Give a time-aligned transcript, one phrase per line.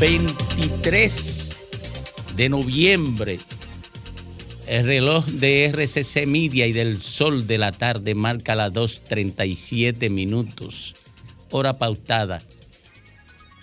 [0.00, 3.40] 23 de noviembre.
[4.68, 10.94] El reloj de RCC Media y del Sol de la tarde marca las 2.37 minutos,
[11.50, 12.42] hora pautada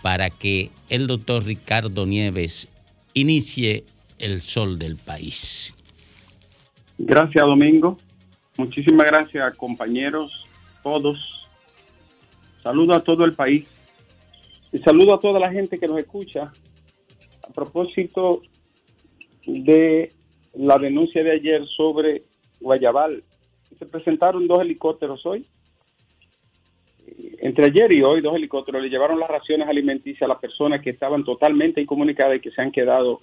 [0.03, 2.67] para que el doctor Ricardo Nieves
[3.13, 3.85] inicie
[4.19, 5.73] el sol del país.
[6.97, 7.97] Gracias, Domingo.
[8.57, 10.45] Muchísimas gracias, compañeros,
[10.83, 11.47] todos.
[12.61, 13.65] Saludo a todo el país
[14.83, 16.51] saludo a toda la gente que nos escucha.
[17.47, 18.41] A propósito
[19.45, 20.11] de
[20.53, 22.23] la denuncia de ayer sobre
[22.59, 23.23] Guayabal,
[23.77, 25.45] se presentaron dos helicópteros hoy.
[27.39, 30.89] Entre ayer y hoy, dos helicópteros le llevaron las raciones alimenticias a las personas que
[30.89, 33.21] estaban totalmente incomunicadas y que se han quedado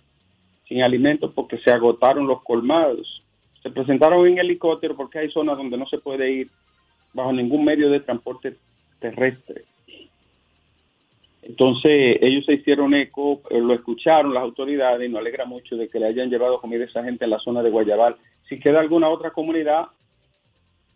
[0.68, 3.22] sin alimentos porque se agotaron los colmados.
[3.62, 6.50] Se presentaron en helicóptero porque hay zonas donde no se puede ir
[7.12, 8.56] bajo ningún medio de transporte
[9.00, 9.64] terrestre.
[11.42, 15.88] Entonces ellos se hicieron eco, eh, lo escucharon las autoridades y nos alegra mucho de
[15.88, 18.16] que le hayan llevado comida a esa gente en la zona de Guayabal.
[18.48, 19.86] Si queda alguna otra comunidad,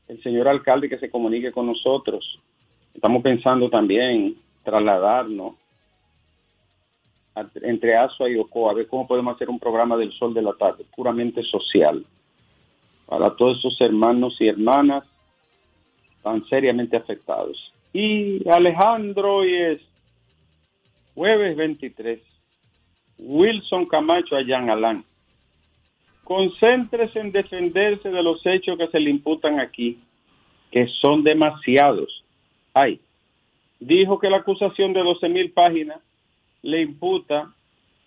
[0.06, 2.38] el señor alcalde que se comunique con nosotros.
[2.94, 5.54] Estamos pensando también trasladarnos
[7.62, 10.54] entre Asua y Ocoa, a ver cómo podemos hacer un programa del sol de la
[10.54, 12.04] tarde, puramente social,
[13.04, 15.04] para todos esos hermanos y hermanas
[16.22, 17.72] tan seriamente afectados.
[17.92, 19.80] Y Alejandro y es
[21.16, 22.20] Jueves 23.
[23.18, 25.02] Wilson Camacho Ayán Alán.
[26.24, 29.98] Concéntrese en defenderse de los hechos que se le imputan aquí,
[30.70, 32.22] que son demasiados.
[32.74, 33.00] Ay,
[33.80, 36.02] dijo que la acusación de 12 mil páginas
[36.60, 37.50] le imputa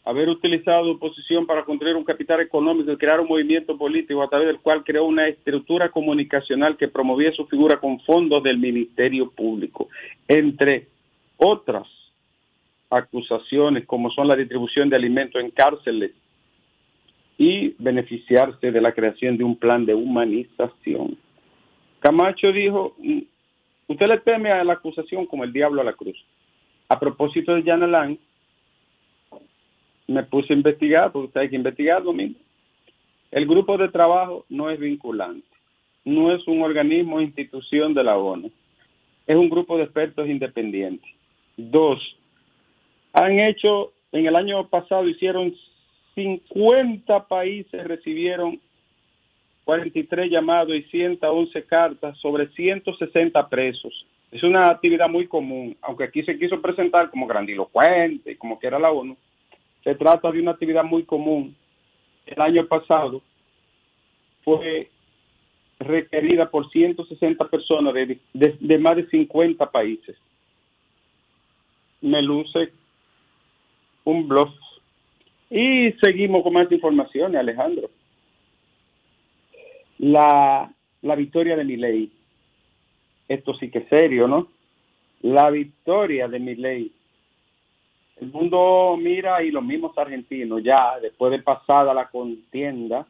[0.06, 4.50] haber utilizado oposición para construir un capital económico y crear un movimiento político a través
[4.50, 9.88] del cual creó una estructura comunicacional que promovía su figura con fondos del Ministerio Público,
[10.28, 10.88] entre
[11.38, 11.88] otras
[12.90, 16.12] acusaciones como son la distribución de alimentos en cárceles
[17.38, 21.18] y beneficiarse de la creación de un plan de humanización.
[22.00, 23.20] Camacho dijo, mm,
[23.88, 26.18] usted le teme a la acusación como el diablo a la cruz.
[26.90, 28.20] A propósito de Jan Alain,
[30.08, 32.40] me puse a investigar, porque usted hay que investigar, Domingo.
[33.32, 35.46] El grupo de trabajo no es vinculante,
[36.04, 38.52] no es un organismo o institución de la ONU,
[39.28, 41.08] es un grupo de expertos independientes.
[41.56, 42.00] Dos,
[43.14, 45.56] han hecho, en el año pasado hicieron
[46.16, 48.60] 50 países, recibieron
[49.64, 54.06] 43 llamados y 111 cartas sobre 160 presos.
[54.32, 58.80] Es una actividad muy común, aunque aquí se quiso presentar como grandilocuente, como que era
[58.80, 59.18] la ONU.
[59.84, 61.56] Se trata de una actividad muy común.
[62.26, 63.22] El año pasado
[64.44, 64.90] fue
[65.80, 70.16] requerida por 160 personas de, de más de 50 países.
[72.02, 72.72] Me luce
[74.04, 74.50] un blog.
[75.50, 77.90] Y seguimos con más informaciones, Alejandro.
[79.98, 80.72] La,
[81.02, 82.12] la victoria de mi ley.
[83.28, 84.48] Esto sí que es serio, ¿no?
[85.22, 86.92] La victoria de mi ley.
[88.22, 93.08] El mundo mira y los mismos argentinos ya después de pasada la contienda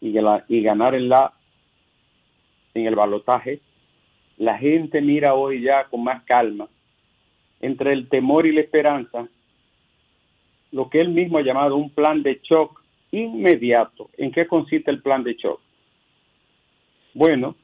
[0.00, 1.32] y, la, y ganar en la
[2.74, 3.60] en el balotaje,
[4.36, 6.68] la gente mira hoy ya con más calma
[7.60, 9.28] entre el temor y la esperanza
[10.74, 12.82] lo que él mismo ha llamado un plan de shock
[13.12, 14.10] inmediato.
[14.18, 15.60] ¿En qué consiste el plan de shock?
[17.14, 17.54] Bueno,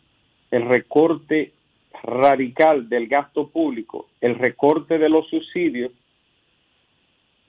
[0.53, 1.53] el recorte
[2.05, 5.91] radical del gasto público, el recorte de los subsidios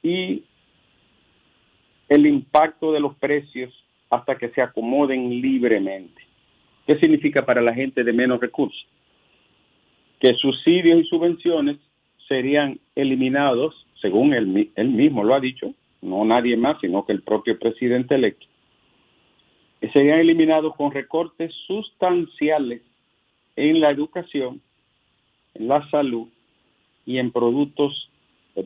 [0.01, 0.43] y
[2.09, 3.71] el impacto de los precios
[4.09, 6.23] hasta que se acomoden libremente.
[6.87, 8.83] ¿Qué significa para la gente de menos recursos?
[10.19, 11.77] Que subsidios y subvenciones
[12.27, 17.21] serían eliminados según él, él mismo lo ha dicho, no nadie más, sino que el
[17.21, 18.45] propio presidente electo,
[19.94, 22.81] serían eliminados con recortes sustanciales
[23.56, 24.62] en la educación,
[25.53, 26.27] en la salud
[27.06, 28.09] y en productos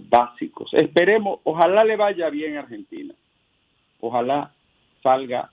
[0.09, 0.73] básicos.
[0.73, 3.13] Esperemos, ojalá le vaya bien a Argentina,
[3.99, 4.53] ojalá
[5.01, 5.51] salga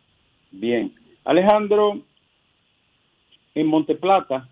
[0.50, 0.94] bien.
[1.24, 2.02] Alejandro,
[3.54, 4.48] en Monteplata,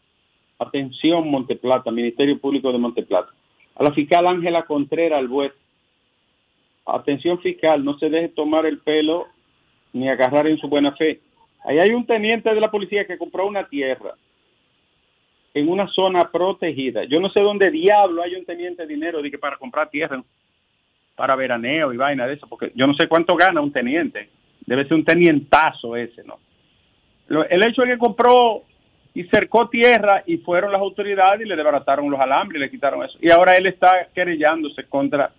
[0.58, 3.32] atención Monteplata, Ministerio Público de Monteplata,
[3.74, 5.52] a la fiscal Ángela Contreras Albuet.
[6.86, 9.26] Atención fiscal, no se deje tomar el pelo
[9.92, 11.20] ni agarrar en su buena fe.
[11.64, 14.14] Ahí hay un teniente de la policía que compró una tierra
[15.52, 17.04] en una zona protegida.
[17.04, 20.22] Yo no sé dónde diablo hay un teniente de dinero de que para comprar tierra
[21.16, 24.30] para veraneo y vaina de eso, porque yo no sé cuánto gana un teniente.
[24.64, 26.38] Debe ser un tenientazo ese, ¿no?
[27.28, 28.64] el hecho es que compró
[29.14, 33.18] y cercó tierra y fueron las autoridades y le desbarataron los alambres le quitaron eso.
[33.20, 35.32] Y ahora él está querellándose contra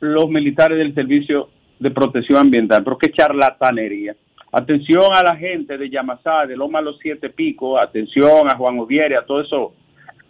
[0.00, 1.48] los militares del Servicio
[1.78, 2.84] de Protección Ambiental.
[2.84, 4.14] Pero qué charlatanería.
[4.52, 9.16] Atención a la gente de Yamasá, de Loma Los Siete Picos, atención a Juan Oviere,
[9.16, 9.72] a todos esos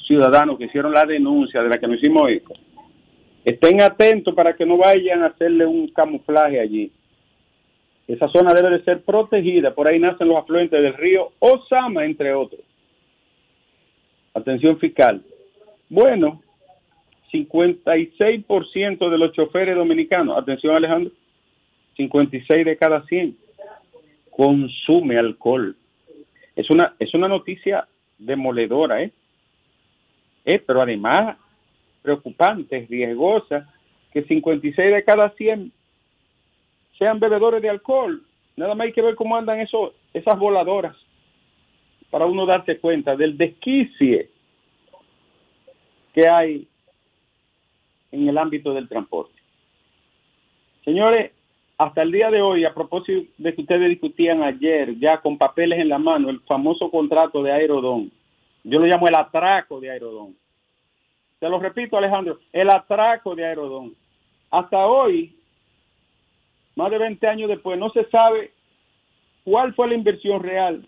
[0.07, 2.55] ciudadanos que hicieron la denuncia de la que nos hicimos eco.
[3.45, 6.91] Estén atentos para que no vayan a hacerle un camuflaje allí.
[8.07, 12.35] Esa zona debe de ser protegida, por ahí nacen los afluentes del río Osama, entre
[12.35, 12.61] otros.
[14.35, 15.23] Atención fiscal.
[15.89, 16.43] Bueno,
[17.33, 21.13] 56% de los choferes dominicanos, atención Alejandro,
[21.97, 23.37] 56 de cada 100
[24.31, 25.77] consume alcohol.
[26.57, 27.87] Es una, es una noticia
[28.19, 29.13] demoledora, ¿eh?
[30.45, 30.59] ¿eh?
[30.65, 31.37] Pero además
[32.03, 33.73] preocupante, riesgosa,
[34.13, 35.73] que 56 de cada 100
[36.99, 38.23] sean bebedores de alcohol.
[38.57, 40.97] Nada más hay que ver cómo andan eso, esas voladoras
[42.11, 44.31] para uno darse cuenta del desquicie
[46.13, 46.69] que hay
[48.13, 49.35] en el ámbito del transporte.
[50.85, 51.33] Señores,
[51.77, 55.81] hasta el día de hoy, a propósito de que ustedes discutían ayer, ya con papeles
[55.81, 58.13] en la mano, el famoso contrato de Aerodón,
[58.63, 60.37] yo lo llamo el atraco de Aerodón.
[61.41, 63.95] Te lo repito, Alejandro, el atraco de Aerodón.
[64.51, 65.35] Hasta hoy,
[66.77, 68.53] más de 20 años después, no se sabe
[69.45, 70.87] cuál fue la inversión real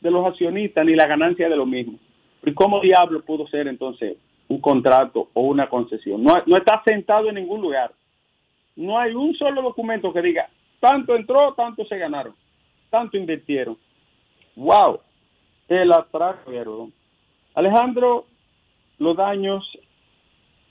[0.00, 1.98] de los accionistas ni la ganancia de lo mismo.
[2.44, 4.16] ¿Y cómo diablo pudo ser entonces
[4.48, 6.22] un contrato o una concesión?
[6.22, 7.92] No, no está sentado en ningún lugar.
[8.76, 10.48] No hay un solo documento que diga,
[10.80, 12.34] tanto entró, tanto se ganaron,
[12.90, 13.76] tanto invirtieron.
[14.54, 15.00] ¡Wow!
[15.68, 16.90] El atraco.
[17.54, 18.26] Alejandro,
[18.98, 19.64] los daños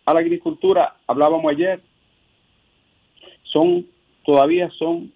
[0.05, 1.81] a la agricultura, hablábamos ayer,
[3.43, 3.85] son
[4.27, 5.13] todavía son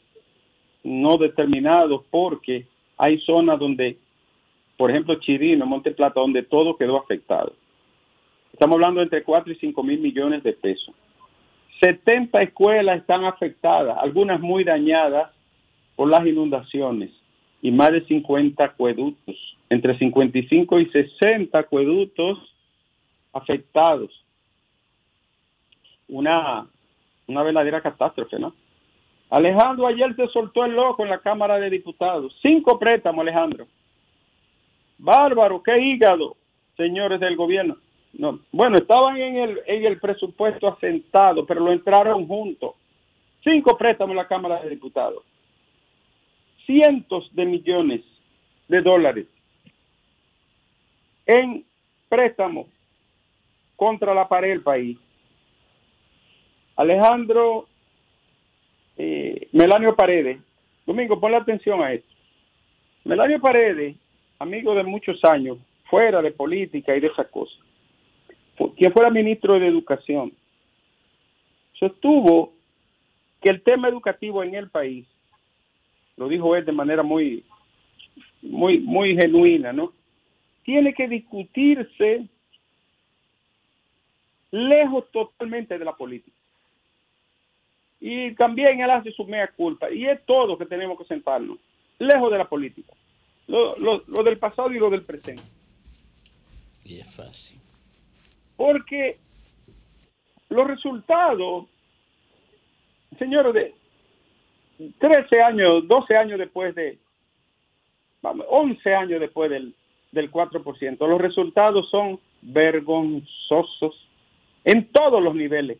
[0.85, 2.65] no determinados porque
[2.97, 3.97] hay zonas donde,
[4.77, 7.53] por ejemplo, Chirino, Monte Plata, donde todo quedó afectado.
[8.53, 10.95] Estamos hablando de entre 4 y 5 mil millones de pesos.
[11.81, 15.29] 70 escuelas están afectadas, algunas muy dañadas
[15.97, 17.11] por las inundaciones
[17.61, 19.35] y más de 50 acueductos,
[19.69, 22.37] entre 55 y 60 acueductos
[23.33, 24.09] afectados.
[26.07, 26.65] Una,
[27.27, 28.53] una verdadera catástrofe, ¿no?
[29.31, 32.37] Alejandro ayer se soltó el loco en la Cámara de Diputados.
[32.41, 33.65] Cinco préstamos, Alejandro.
[34.97, 36.35] Bárbaro, qué hígado,
[36.75, 37.77] señores del gobierno.
[38.11, 42.73] No, bueno, estaban en el, en el presupuesto asentado, pero lo entraron juntos.
[43.41, 45.23] Cinco préstamos en la Cámara de Diputados.
[46.65, 48.01] Cientos de millones
[48.67, 49.27] de dólares
[51.25, 51.63] en
[52.09, 52.67] préstamos
[53.77, 54.97] contra la pared del país.
[56.75, 57.69] Alejandro
[58.97, 60.39] eh, Melanio Paredes,
[60.85, 62.09] Domingo, ponle atención a esto.
[63.03, 63.95] Melanio Paredes,
[64.39, 65.57] amigo de muchos años,
[65.89, 67.57] fuera de política y de esas cosas,
[68.77, 70.31] quien fuera ministro de Educación,
[71.73, 72.53] sostuvo
[73.41, 75.07] que el tema educativo en el país,
[76.15, 77.43] lo dijo él de manera muy,
[78.41, 79.93] muy, muy genuina, ¿no?
[80.63, 82.27] Tiene que discutirse
[84.51, 86.37] lejos totalmente de la política.
[88.01, 89.91] Y también él hace su mea culpa.
[89.91, 91.59] Y es todo que tenemos que sentarnos,
[91.99, 92.91] lejos de la política.
[93.47, 95.43] Lo, lo, del pasado y lo del presente.
[96.83, 97.59] Y es fácil.
[98.57, 99.19] Porque
[100.49, 101.67] los resultados,
[103.19, 103.75] señores, de
[104.97, 106.97] 13 años, 12 años después de,
[108.23, 109.75] vamos, 11 años después del,
[110.11, 114.07] del 4%, los resultados son vergonzosos
[114.63, 115.77] en todos los niveles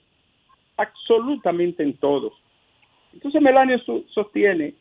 [0.77, 2.33] absolutamente en todos.
[3.13, 3.77] Entonces Melanio
[4.13, 4.73] sostiene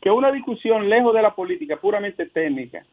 [0.00, 2.84] que una discusión lejos de la política puramente técnica,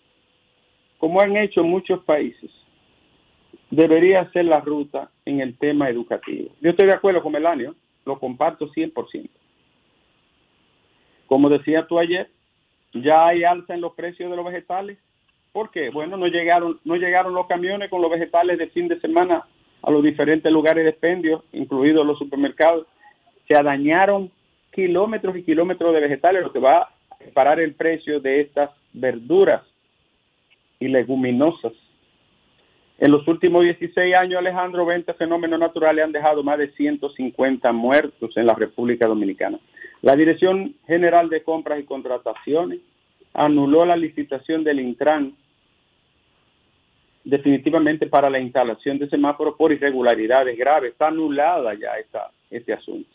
[0.98, 2.50] como han hecho muchos países,
[3.70, 6.54] debería ser la ruta en el tema educativo.
[6.62, 9.30] Yo estoy de acuerdo con Melanio, lo comparto 100%.
[11.28, 12.30] Como decía tú ayer,
[12.94, 14.98] ya hay alza en los precios de los vegetales.
[15.54, 15.90] ¿Por qué?
[15.90, 19.46] Bueno, no llegaron, no llegaron los camiones con los vegetales de fin de semana
[19.84, 22.88] a los diferentes lugares de expendio, incluidos los supermercados,
[23.48, 24.32] se dañaron
[24.72, 26.90] kilómetros y kilómetros de vegetales, lo que va a
[27.34, 29.64] parar el precio de estas verduras
[30.80, 31.74] y leguminosas.
[32.98, 38.38] En los últimos 16 años, Alejandro, 20 fenómenos naturales han dejado más de 150 muertos
[38.38, 39.60] en la República Dominicana.
[40.02, 42.80] La Dirección General de Compras y Contrataciones
[43.34, 45.34] anuló la licitación del Intran
[47.24, 50.94] definitivamente para la instalación de semáforos por irregularidades graves.
[50.94, 53.10] Está anulada ya esta, este asunto.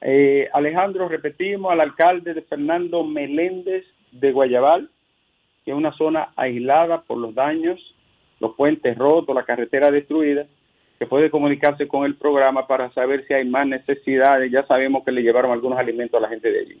[0.00, 4.90] Eh, Alejandro, repetimos, al alcalde de Fernando Meléndez de Guayabal,
[5.64, 7.80] que es una zona aislada por los daños,
[8.38, 10.46] los puentes rotos, la carretera destruida,
[10.98, 14.52] que puede comunicarse con el programa para saber si hay más necesidades.
[14.52, 16.80] Ya sabemos que le llevaron algunos alimentos a la gente de allí.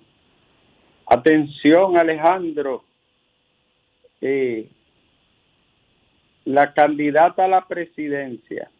[1.06, 2.84] Atención, Alejandro.
[4.20, 4.68] Eh,
[6.44, 8.70] la candidata a la presidencia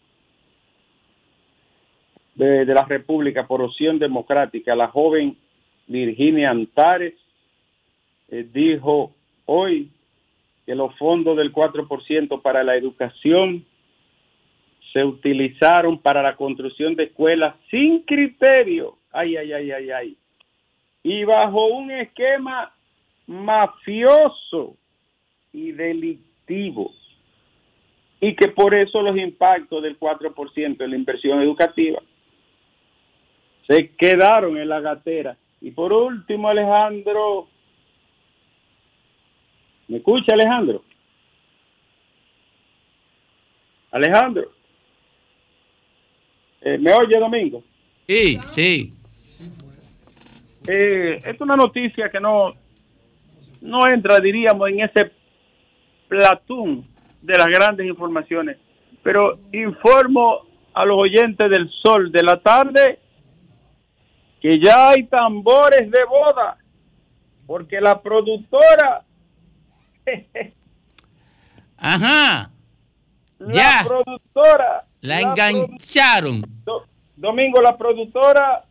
[2.34, 5.36] de, la República por opción democrática, la joven
[5.86, 7.14] Virginia Antares,
[8.28, 9.14] eh, dijo
[9.46, 9.90] hoy
[10.66, 13.64] que los fondos del 4% para la educación
[14.92, 20.16] se utilizaron para la construcción de escuelas sin criterio, ay, ay, ay, ay, ay,
[21.02, 22.72] y bajo un esquema
[23.26, 24.76] mafioso
[25.52, 26.92] y delictivo,
[28.26, 32.00] y que por eso los impactos del 4% de la inversión educativa
[33.66, 35.36] se quedaron en la gatera.
[35.60, 37.48] Y por último, Alejandro,
[39.88, 40.82] ¿me escucha Alejandro?
[43.90, 44.50] Alejandro,
[46.62, 47.62] eh, ¿me oye Domingo?
[48.06, 48.94] Sí, sí.
[50.66, 52.54] Eh, es una noticia que no,
[53.60, 55.12] no entra, diríamos, en ese
[56.08, 56.93] platón
[57.24, 58.58] de las grandes informaciones,
[59.02, 62.98] pero informo a los oyentes del sol de la tarde
[64.40, 66.58] que ya hay tambores de boda,
[67.46, 69.02] porque la productora...
[71.78, 72.50] Ajá.
[73.38, 74.84] La productora...
[75.00, 76.42] La, engancharon.
[77.16, 78.64] Domingo, la productora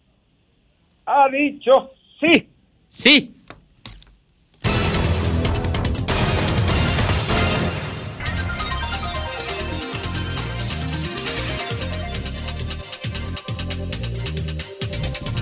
[1.06, 2.50] ha dicho sí.
[2.88, 3.43] Sí.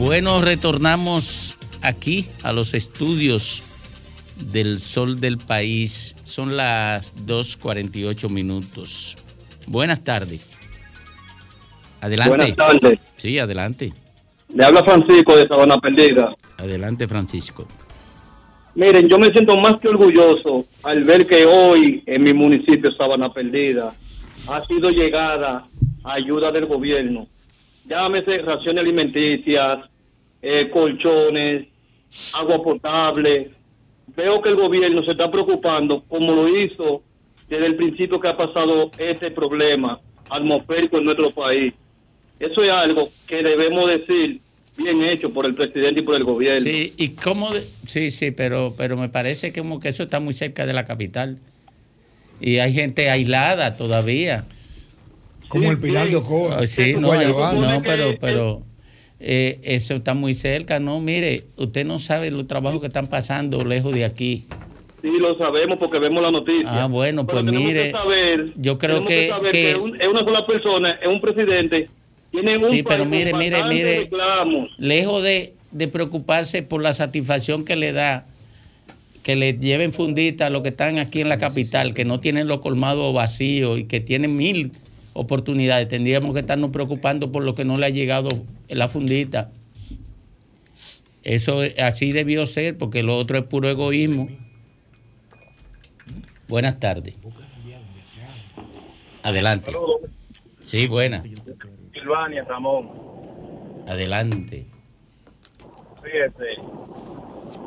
[0.03, 3.62] Bueno, retornamos aquí a los estudios
[4.51, 6.15] del Sol del País.
[6.24, 9.15] Son las 2.48 minutos.
[9.67, 10.58] Buenas tardes.
[12.01, 12.36] Adelante.
[12.36, 13.00] Buenas tardes.
[13.15, 13.93] Sí, adelante.
[14.55, 16.36] Le habla Francisco de Sabana Perdida.
[16.58, 17.67] Adelante, Francisco.
[18.74, 23.31] Miren, yo me siento más que orgulloso al ver que hoy en mi municipio Sabana
[23.31, 23.93] Perdida
[24.48, 25.67] ha sido llegada
[26.03, 27.27] ayuda del gobierno.
[27.86, 29.90] Llámese raciones alimenticias,
[30.41, 31.67] eh, colchones,
[32.33, 33.51] agua potable.
[34.15, 37.03] Veo que el gobierno se está preocupando, como lo hizo
[37.48, 41.74] desde el principio que ha pasado este problema atmosférico en nuestro país.
[42.39, 44.41] Eso es algo que debemos decir
[44.77, 46.62] bien hecho por el presidente y por el gobierno.
[46.62, 47.50] Sí, y cómo,
[47.86, 51.38] sí, sí, pero, pero me parece como que eso está muy cerca de la capital.
[52.39, 54.45] Y hay gente aislada todavía.
[55.48, 56.65] Como el Pilar de Ocoa.
[56.65, 57.13] Sí, no,
[57.53, 58.63] no, pero, pero
[59.24, 61.00] eh, eso está muy cerca, ¿no?
[61.00, 64.46] Mire, usted no sabe los trabajos que están pasando lejos de aquí.
[65.04, 66.84] Sí, lo sabemos porque vemos la noticia.
[66.84, 67.94] Ah, bueno, pues mire,
[68.56, 71.88] yo creo que, es una sola persona, es un presidente,
[72.32, 74.10] tiene un Sí, pero mire, mire, mire,
[74.80, 78.25] lejos de, de preocuparse por la satisfacción que le da
[79.22, 82.48] que le lleven fundita a los que están aquí en la capital, que no tienen
[82.48, 84.72] los colmados vacíos y que tienen mil
[85.13, 85.88] oportunidades.
[85.88, 88.30] Tendríamos que estarnos preocupando por lo que no le ha llegado
[88.70, 89.51] la fundita.
[91.24, 94.30] Eso así debió ser, porque lo otro es puro egoísmo.
[96.48, 97.15] Buenas tardes.
[99.24, 99.72] Adelante.
[100.60, 101.22] Sí, buena.
[101.94, 102.89] Silvania, Ramón.
[103.88, 104.65] Adelante.
[106.03, 106.56] Fíjese,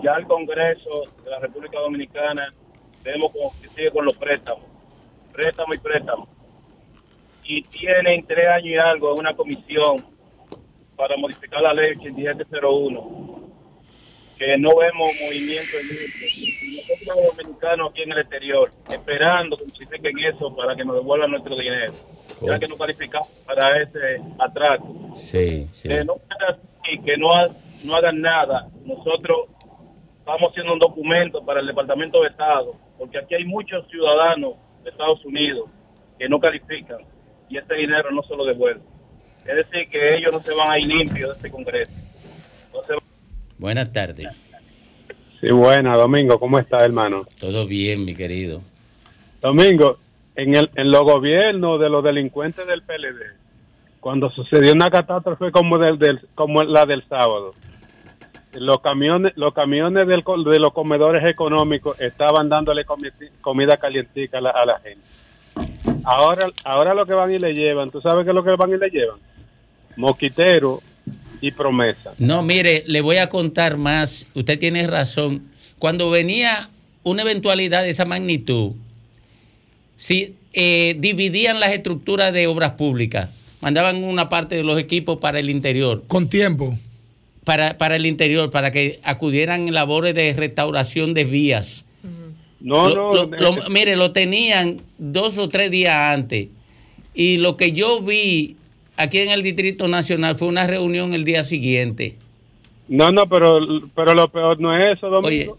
[0.02, 2.52] ya el Congreso de la República Dominicana
[3.04, 4.64] tenemos que sigue con los préstamos.
[5.32, 6.33] Préstamo y préstamo
[7.44, 9.96] y tienen tres años y algo en una comisión
[10.96, 13.50] para modificar la ley 8701,
[14.38, 16.54] que no vemos movimiento en eso.
[16.76, 21.30] Nosotros los dominicanos aquí en el exterior, esperando que modifiquen eso para que nos devuelvan
[21.30, 21.92] nuestro dinero,
[22.40, 25.16] ya que no calificamos para ese atraco.
[25.18, 25.88] Sí, sí.
[25.88, 26.14] Que no,
[27.04, 27.28] que no,
[27.84, 28.68] no hagan nada.
[28.84, 29.48] Nosotros
[30.18, 34.90] estamos haciendo un documento para el Departamento de Estado, porque aquí hay muchos ciudadanos de
[34.90, 35.68] Estados Unidos
[36.18, 36.98] que no califican
[37.48, 38.82] y este dinero no se lo devuelve.
[39.46, 41.92] Es decir, que ellos no se van a ir limpios de este Congreso.
[43.58, 44.28] Buenas tardes.
[45.40, 47.26] Sí, buena, Domingo, ¿cómo estás, hermano?
[47.38, 48.62] Todo bien, mi querido.
[49.40, 49.98] Domingo,
[50.34, 53.36] en, el, en los gobiernos de los delincuentes del PLD,
[54.00, 57.52] cuando sucedió una catástrofe como, del, como la del sábado,
[58.54, 62.84] los camiones los camiones del, de los comedores económicos estaban dándole
[63.40, 65.02] comida calientica a la gente
[66.04, 68.70] Ahora, ahora lo que van y le llevan, ¿tú sabes qué es lo que van
[68.70, 69.18] y le llevan?
[69.96, 70.82] Mosquitero
[71.40, 72.14] y promesa.
[72.18, 74.26] No, mire, le voy a contar más.
[74.34, 75.48] Usted tiene razón.
[75.78, 76.68] Cuando venía
[77.02, 78.72] una eventualidad de esa magnitud,
[79.96, 83.30] si eh, dividían las estructuras de obras públicas,
[83.60, 86.04] mandaban una parte de los equipos para el interior.
[86.06, 86.78] Con tiempo.
[87.44, 91.84] Para, para el interior, para que acudieran en labores de restauración de vías.
[92.64, 93.24] No, Lo- no.
[93.26, 96.48] lo- lo- mire, lo tenían dos o tres días antes.
[97.14, 98.56] Y lo que yo vi
[98.96, 102.16] aquí en el Distrito Nacional fue una reunión el día siguiente.
[102.88, 103.60] No, no, pero,
[103.94, 105.58] pero lo peor no es eso, Oye, Domingo.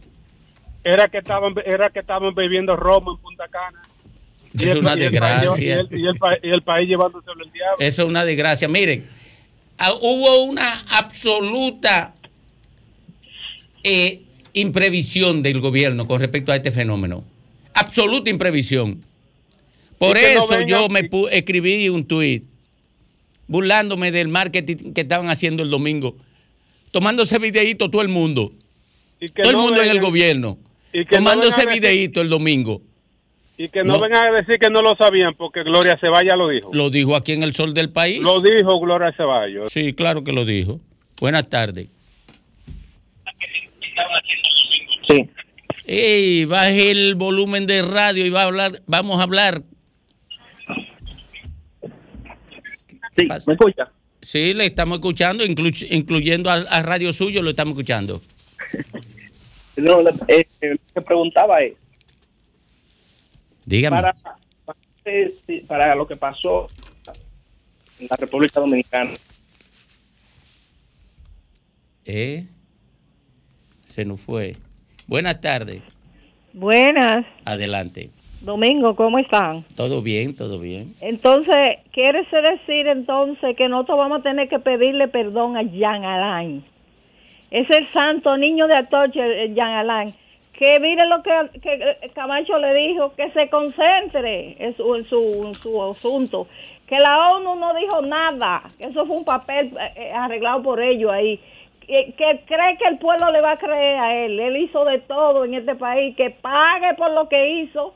[0.83, 3.81] Era que estaban, era que estaban bebiendo romo en Punta Cana.
[4.53, 5.79] es una desgracia.
[5.81, 5.87] El,
[6.43, 7.77] y el país llevándoselo el diablo.
[7.79, 8.67] Eso es una desgracia.
[8.67, 9.05] Miren,
[9.77, 12.15] ah, hubo una absoluta
[13.83, 14.21] eh,
[14.55, 17.23] imprevisión del gobierno con respecto a este fenómeno.
[17.73, 19.01] Absoluta imprevisión.
[19.99, 22.43] Por no eso yo me escribí un tuit
[23.47, 26.15] burlándome del marketing que estaban haciendo el domingo,
[26.91, 28.51] tomándose videíto todo el mundo,
[29.19, 30.57] Y que todo el no mundo en el gobierno,
[30.91, 32.81] y que no tomándose decir- videíto el domingo.
[33.57, 33.99] Y que no, No.
[34.01, 36.71] vengan a decir que no lo sabían, porque Gloria Ceballa lo dijo.
[36.73, 38.19] Lo dijo aquí en el Sol del País.
[38.21, 39.71] Lo dijo Gloria Ceballos.
[39.71, 40.81] Sí, claro que lo dijo.
[41.21, 41.87] Buenas tardes.
[45.09, 45.29] Sí.
[45.85, 49.61] Ey, baje el volumen de radio y va a hablar, vamos a hablar.
[53.17, 53.27] Sí?
[53.47, 53.91] ¿me escucha?
[54.21, 58.21] Sí, le estamos escuchando, inclu- incluyendo a, a Radio Suyo, lo estamos escuchando.
[59.77, 61.73] No, eh, eh, lo que preguntaba es,
[63.65, 63.97] Dígame.
[63.97, 64.15] para,
[65.67, 66.67] para lo que pasó
[67.99, 69.11] en la República Dominicana,
[72.05, 72.47] Eh,
[73.83, 74.55] se nos fue.
[75.07, 75.81] Buenas tardes.
[76.53, 78.09] Buenas, Adelante.
[78.41, 79.63] Domingo, ¿cómo están?
[79.75, 80.93] Todo bien, todo bien.
[81.01, 86.63] Entonces, ¿quiere decir entonces que nosotros vamos a tener que pedirle perdón a Jean Alain?
[87.49, 90.13] Es el santo niño de Atoche, eh, Jean Alain.
[90.53, 95.05] Que mire lo que, que, eh, Camacho le dijo, que se concentre en su, en
[95.05, 96.47] su, en su asunto.
[96.87, 100.81] Que la ONU no dijo nada, que eso fue un papel eh, eh, arreglado por
[100.81, 101.39] ellos ahí.
[101.87, 104.39] Que, que cree que el pueblo le va a creer a él.
[104.39, 107.93] Él hizo de todo en este país, que pague por lo que hizo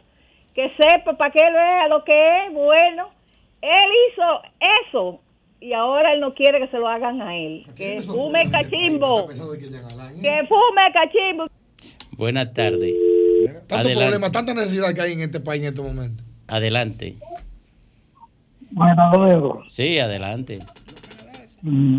[0.59, 3.09] que sepa para que él vea lo que es bueno.
[3.61, 4.41] Él hizo
[4.89, 5.21] eso
[5.61, 7.65] y ahora él no quiere que se lo hagan a él.
[7.75, 9.27] Que fume cachimbo.
[9.27, 9.35] Que
[10.47, 11.47] fume cachimbo.
[12.17, 12.93] Buenas tardes.
[13.67, 13.95] Tanto Adelante.
[13.95, 16.23] problema, tanta necesidad que hay en este país en este momento.
[16.47, 17.15] Adelante.
[18.71, 20.59] Bueno, luego, Sí, adelante.
[21.61, 21.97] Mm,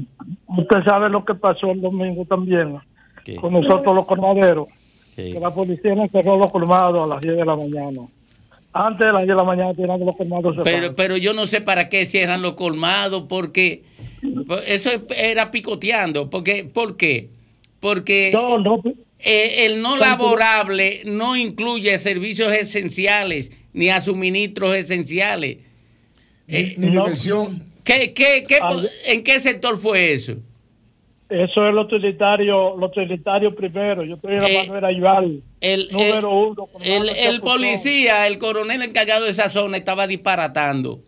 [0.58, 2.78] usted sabe lo que pasó el domingo también
[3.24, 3.36] ¿Qué?
[3.36, 4.68] con nosotros los colmaderos,
[5.14, 8.02] que la policía nos cerró los colmados a las 10 de la mañana.
[8.72, 10.64] Antes de las 10 de la mañana tenían los colmados cerrados.
[10.64, 13.82] Pero, pero yo no sé para qué cierran los colmados, porque
[14.66, 16.30] eso era picoteando.
[16.30, 17.28] Porque, ¿Por qué?
[17.80, 18.80] Porque no, no,
[19.18, 25.58] eh, el no laborable no incluye servicios esenciales ni a suministros esenciales.
[26.48, 27.04] Eh, Ni no.
[27.04, 27.69] diversión.
[27.94, 28.76] ¿Qué, qué, qué, Ah,
[29.06, 30.34] ¿En qué sector fue eso?
[31.28, 34.04] eso es lo utilitario, lo utilitario primero.
[34.04, 36.68] Yo estoy en la Eh, Manuel Ayual, El, número uno.
[36.82, 41.00] el- el policía, el coronel encargado de esa zona estaba disparatando.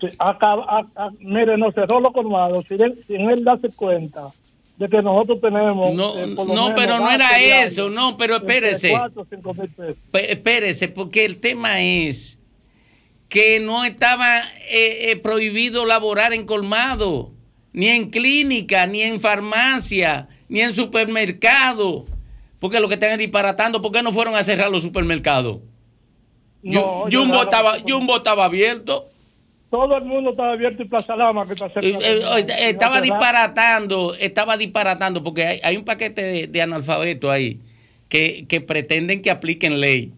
[0.00, 4.30] Sí, acaba- a- a- mire, nos cerró los colmados sin él, sin él darse cuenta
[4.78, 5.92] de que nosotros tenemos.
[5.94, 8.90] No, eh, no, menos pero no era eso, no, pero espérese.
[8.90, 9.96] cuatro o cinco mil pesos.
[10.10, 12.39] Pe- Espérese, porque el tema es
[13.30, 17.30] que no estaba eh, eh, prohibido laborar en colmado,
[17.72, 22.04] ni en clínica, ni en farmacia, ni en supermercado.
[22.58, 25.60] Porque lo que están es disparatando, ¿por qué no fueron a cerrar los supermercados?
[26.62, 27.78] No, Jumbo, estaba.
[27.88, 29.08] Jumbo estaba abierto.
[29.70, 31.88] Todo el mundo estaba abierto y Plaza Lama, que está cerca.
[31.88, 37.60] Eh, eh, estaba disparatando, estaba disparatando, porque hay, hay un paquete de, de analfabetos ahí
[38.08, 40.12] que, que pretenden que apliquen ley.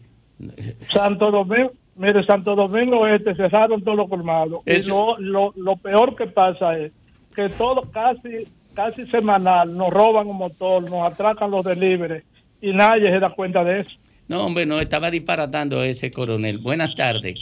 [0.88, 4.60] Santo Domingo, mire, Santo Domingo Este cerraron todos los colmados.
[4.66, 6.92] Y lo, lo, lo peor que pasa es
[7.34, 12.24] que todo casi casi semanal nos roban un motor, nos atracan los deliveries
[12.62, 13.90] y nadie se da cuenta de eso.
[14.28, 16.56] No, hombre, no, estaba disparatando ese coronel.
[16.58, 17.34] Buenas tardes.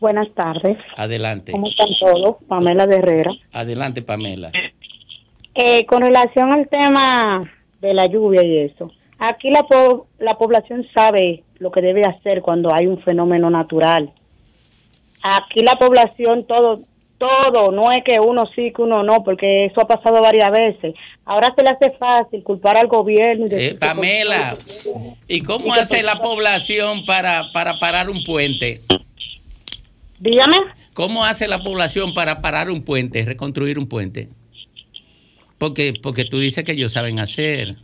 [0.00, 0.78] Buenas tardes.
[0.96, 1.52] Adelante.
[1.52, 2.36] ¿Cómo están todos?
[2.48, 3.30] Pamela de Herrera.
[3.52, 4.50] Adelante, Pamela.
[5.54, 10.86] Eh, con relación al tema de la lluvia y eso, aquí la, po- la población
[10.94, 14.10] sabe lo que debe hacer cuando hay un fenómeno natural.
[15.22, 16.80] Aquí la población todo,
[17.18, 20.94] todo, no es que uno sí, que uno no, porque eso ha pasado varias veces.
[21.24, 23.46] Ahora se le hace fácil culpar al gobierno.
[23.46, 24.56] Y decir Eh, que- Pamela,
[25.26, 28.80] ¿y cómo hace la población para, para parar un puente?
[30.18, 30.56] Dígame.
[30.94, 34.28] ¿Cómo hace la población para parar un puente, reconstruir un puente?
[35.58, 37.76] Porque, porque tú dices que ellos saben hacer.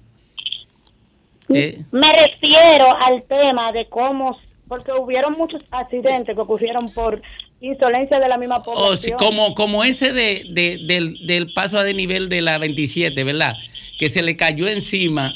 [1.49, 7.21] Eh, Me refiero al tema de cómo, porque hubieron muchos accidentes que ocurrieron por
[7.61, 9.19] insolencia de la misma o Oh, población.
[9.19, 13.55] como, como ese de, de- del, del paso a desnivel de la 27, ¿verdad?
[13.99, 15.33] Que se le cayó encima,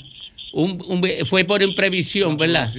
[0.58, 2.70] un, un ve- fue por imprevisión, ¿verdad?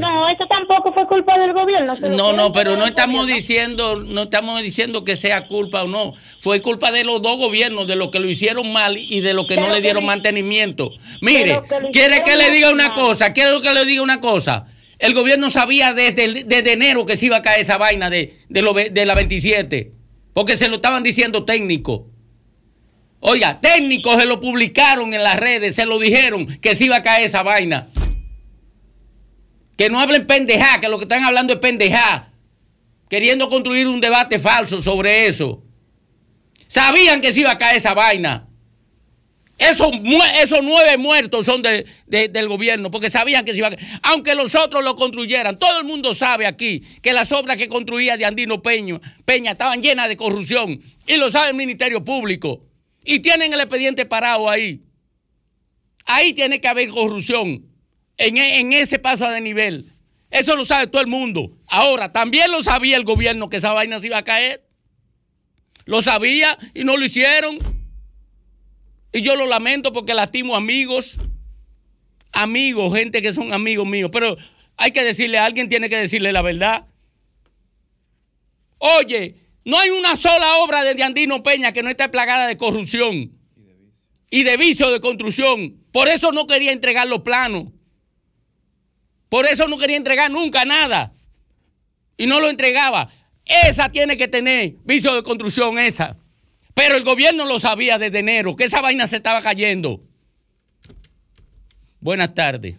[0.00, 1.94] No, eso tampoco fue culpa del gobierno.
[2.10, 3.36] No, no, pero no estamos gobierno.
[3.36, 6.14] diciendo, no estamos diciendo que sea culpa o no.
[6.40, 9.46] Fue culpa de los dos gobiernos, de los que lo hicieron mal y de los
[9.46, 10.90] que no le dieron mantenimiento.
[11.20, 12.74] Mire, que quiere que le diga mal.
[12.74, 14.64] una cosa, quiere que le diga una cosa.
[14.98, 18.38] El gobierno sabía desde, el- desde enero que se iba a caer esa vaina de,
[18.48, 19.92] de, lo ve- de la 27,
[20.32, 22.02] porque se lo estaban diciendo técnicos.
[23.20, 27.02] Oiga, técnicos se lo publicaron en las redes, se lo dijeron que se iba a
[27.02, 27.88] caer esa vaina.
[29.76, 32.30] Que no hablen pendejá, que lo que están hablando es pendejá.
[33.08, 35.62] Queriendo construir un debate falso sobre eso.
[36.68, 38.48] Sabían que se iba a caer esa vaina.
[39.58, 39.90] Esos,
[40.62, 43.86] nueve muertos son de- de- del gobierno, porque sabían que se iba a caer.
[44.02, 45.58] Aunque los otros lo construyeran.
[45.58, 49.00] Todo el mundo sabe aquí que las obras que construía de Andino Peña
[49.52, 50.82] estaban llenas de corrupción.
[51.06, 52.65] Y lo sabe el Ministerio Público.
[53.06, 54.82] Y tienen el expediente parado ahí.
[56.04, 57.64] Ahí tiene que haber corrupción.
[58.16, 59.92] En, e- en ese paso de nivel.
[60.30, 61.56] Eso lo sabe todo el mundo.
[61.68, 64.66] Ahora, también lo sabía el gobierno que esa vaina se iba a caer.
[65.84, 67.58] Lo sabía y no lo hicieron.
[69.12, 71.16] Y yo lo lamento porque lastimo amigos,
[72.32, 74.10] amigos, gente que son amigos míos.
[74.12, 74.36] Pero
[74.76, 76.86] hay que decirle, alguien tiene que decirle la verdad.
[78.78, 79.36] Oye,
[79.66, 83.32] no hay una sola obra de Andino Peña que no esté plagada de corrupción
[84.30, 85.82] y de vicio de construcción.
[85.90, 87.64] Por eso no quería entregar los planos.
[89.28, 91.12] Por eso no quería entregar nunca nada.
[92.16, 93.10] Y no lo entregaba.
[93.44, 96.16] Esa tiene que tener vicio de construcción, esa.
[96.72, 100.00] Pero el gobierno lo sabía desde enero, que esa vaina se estaba cayendo.
[101.98, 102.76] Buenas tardes.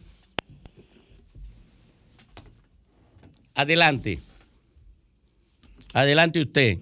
[3.55, 4.19] Adelante.
[5.93, 6.77] Adelante usted.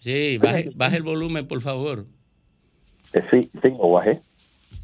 [0.00, 2.06] Sí, baje, baje el volumen, por favor.
[3.12, 4.20] Eh, Sí, sí, lo bajé.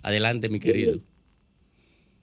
[0.02, 0.98] Adelante, mi querido.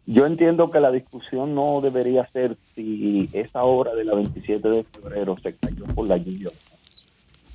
[0.06, 4.84] Yo entiendo que la discusión no debería ser si esa obra de la 27 de
[4.84, 6.50] febrero se cayó por la lluvia.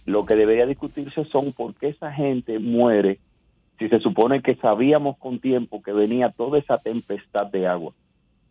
[0.06, 3.18] Lo que debería discutirse son por qué esa gente muere
[3.78, 7.92] si se supone que sabíamos con tiempo que venía toda esa tempestad de agua.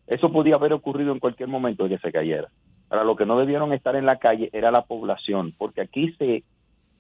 [0.06, 2.50] Eso podía haber ocurrido en cualquier momento de que se cayera.
[2.90, 6.44] Ahora, lo que no debieron estar en la calle era la población, porque aquí se,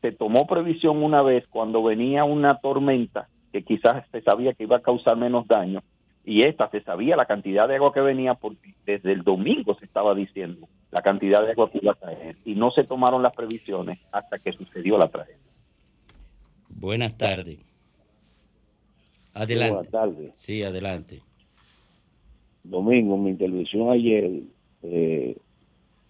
[0.01, 4.77] se tomó previsión una vez cuando venía una tormenta que quizás se sabía que iba
[4.77, 5.81] a causar menos daño,
[6.27, 9.85] y esta se sabía la cantidad de agua que venía porque desde el domingo se
[9.85, 13.33] estaba diciendo la cantidad de agua que iba a caer y no se tomaron las
[13.33, 15.39] previsiones hasta que sucedió la tragedia.
[16.67, 17.59] Buenas tardes.
[19.33, 19.73] Adelante.
[19.73, 20.31] Buenas tardes.
[20.35, 21.21] Sí, adelante.
[22.61, 24.41] Domingo, mi intervención ayer,
[24.83, 25.37] eh,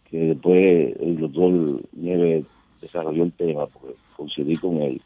[0.09, 2.45] que después el doctor Nieves
[2.81, 5.01] desarrolló el tema, porque coincidí con él,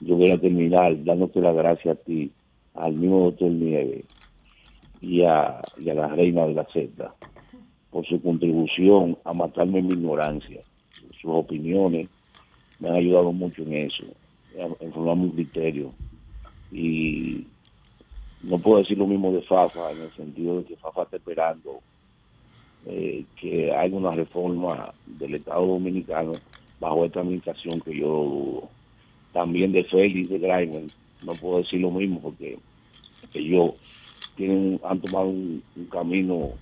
[0.00, 2.30] yo voy a terminar dándote las gracias a ti,
[2.74, 4.04] al mismo doctor Nieves
[5.00, 7.14] y a, y a la reina de la Z
[7.90, 10.60] por su contribución a matarme mi ignorancia.
[11.20, 12.08] Sus opiniones
[12.78, 14.04] me han ayudado mucho en eso,
[14.54, 15.92] en formar un criterio.
[16.70, 17.46] Y
[18.42, 21.80] no puedo decir lo mismo de Fafa, en el sentido de que Fafa está esperando
[22.88, 26.36] eh, que haya una reforma del Estado Dominicano
[26.78, 28.70] bajo esta administración que yo dudo.
[29.32, 30.84] También de Félix, de Grimer,
[31.22, 32.58] no puedo decir lo mismo porque
[33.34, 33.72] ellos
[34.36, 36.52] tienen, han tomado un, camino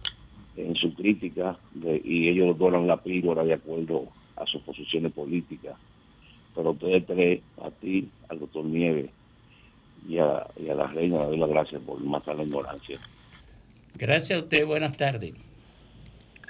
[0.57, 5.77] en su crítica de- y ellos doran la píldora de acuerdo a sus posiciones políticas.
[6.55, 9.11] Pero ustedes tres, a ti, al doctor Nieves
[10.09, 12.99] y a, y a la reina, le doy las gracias por matar la ignorancia.
[13.99, 14.67] Gracias a usted.
[14.67, 15.54] Buenas tardes.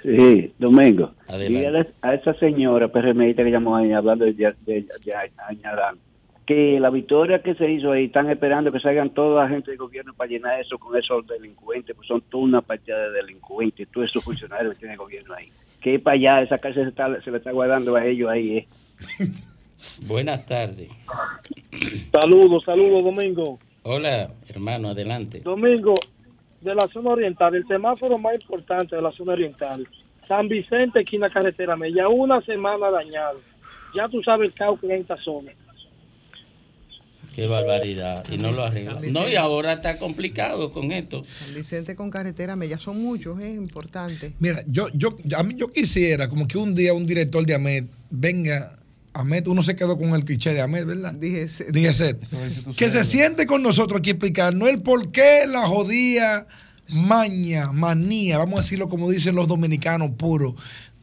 [0.05, 1.11] Sí, Domingo.
[1.27, 1.57] Adelante.
[1.57, 5.13] Dígale a esa señora PRMista que llamó ahí hablando de, de, de, de
[5.47, 5.97] Añadán,
[6.45, 9.79] que la victoria que se hizo ahí, están esperando que salgan toda la gente del
[9.79, 14.09] gobierno para llenar eso con esos delincuentes, pues son toda una partida de delincuentes, todos
[14.09, 15.49] esos funcionarios que tiene el gobierno ahí.
[15.81, 18.67] Que para allá, esa cárcel se, está, se le está guardando a ellos ahí, eh.
[20.07, 20.89] Buenas tardes.
[22.11, 23.59] Saludos, saludos, Domingo.
[23.87, 25.41] Hola, hermano, adelante.
[25.41, 25.93] Domingo,
[26.65, 29.87] de la zona oriental, el semáforo más importante de la zona oriental,
[30.27, 33.39] San Vicente, esquina carretera Mella, una semana dañado.
[33.95, 35.51] Ya tú sabes el caos que hay en esta zona.
[37.35, 38.25] Qué barbaridad.
[38.31, 38.99] Y no lo arregla.
[39.11, 41.23] No, y ahora está complicado con esto.
[41.23, 44.33] San Vicente con carretera Mella son muchos, es importante.
[44.39, 47.85] Mira, yo, yo, a mí yo quisiera como que un día un director de AMED
[48.09, 48.79] venga
[49.15, 51.13] Ahmed, uno se quedó con el cliché de Ahmed, ¿verdad?
[51.13, 52.19] Dije, Dije Seth.
[52.75, 56.45] Que se siente con nosotros aquí explicarnos el por qué la jodía
[56.89, 60.55] maña, manía, vamos a decirlo como dicen los dominicanos puros,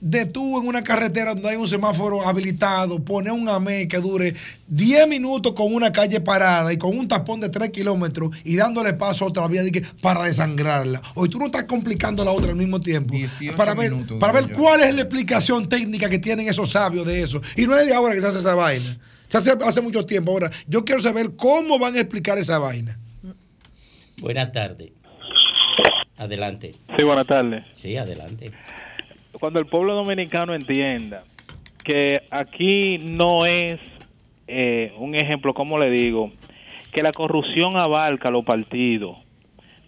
[0.03, 4.35] detuvo en una carretera donde hay un semáforo habilitado, pone un AME que dure
[4.67, 8.95] 10 minutos con una calle parada y con un tapón de 3 kilómetros y dándole
[8.95, 9.63] paso a otra vía
[10.01, 11.01] para desangrarla.
[11.15, 13.15] Hoy tú no estás complicando la otra al mismo tiempo.
[13.57, 14.57] Para ver, minutos, para ver yo.
[14.57, 17.41] cuál es la explicación técnica que tienen esos sabios de eso.
[17.57, 18.99] Y no es de ahora que se hace esa vaina.
[19.29, 20.33] Se hace hace mucho tiempo.
[20.33, 22.99] Ahora, yo quiero saber cómo van a explicar esa vaina.
[24.21, 24.91] Buenas tardes.
[26.17, 26.75] Adelante.
[26.97, 27.65] Sí, buenas tardes.
[27.73, 28.53] Sí, adelante.
[29.39, 31.25] Cuando el pueblo dominicano entienda
[31.85, 33.81] que aquí no es
[34.47, 36.31] eh, un ejemplo, como le digo,
[36.93, 39.17] que la corrupción abarca los partidos,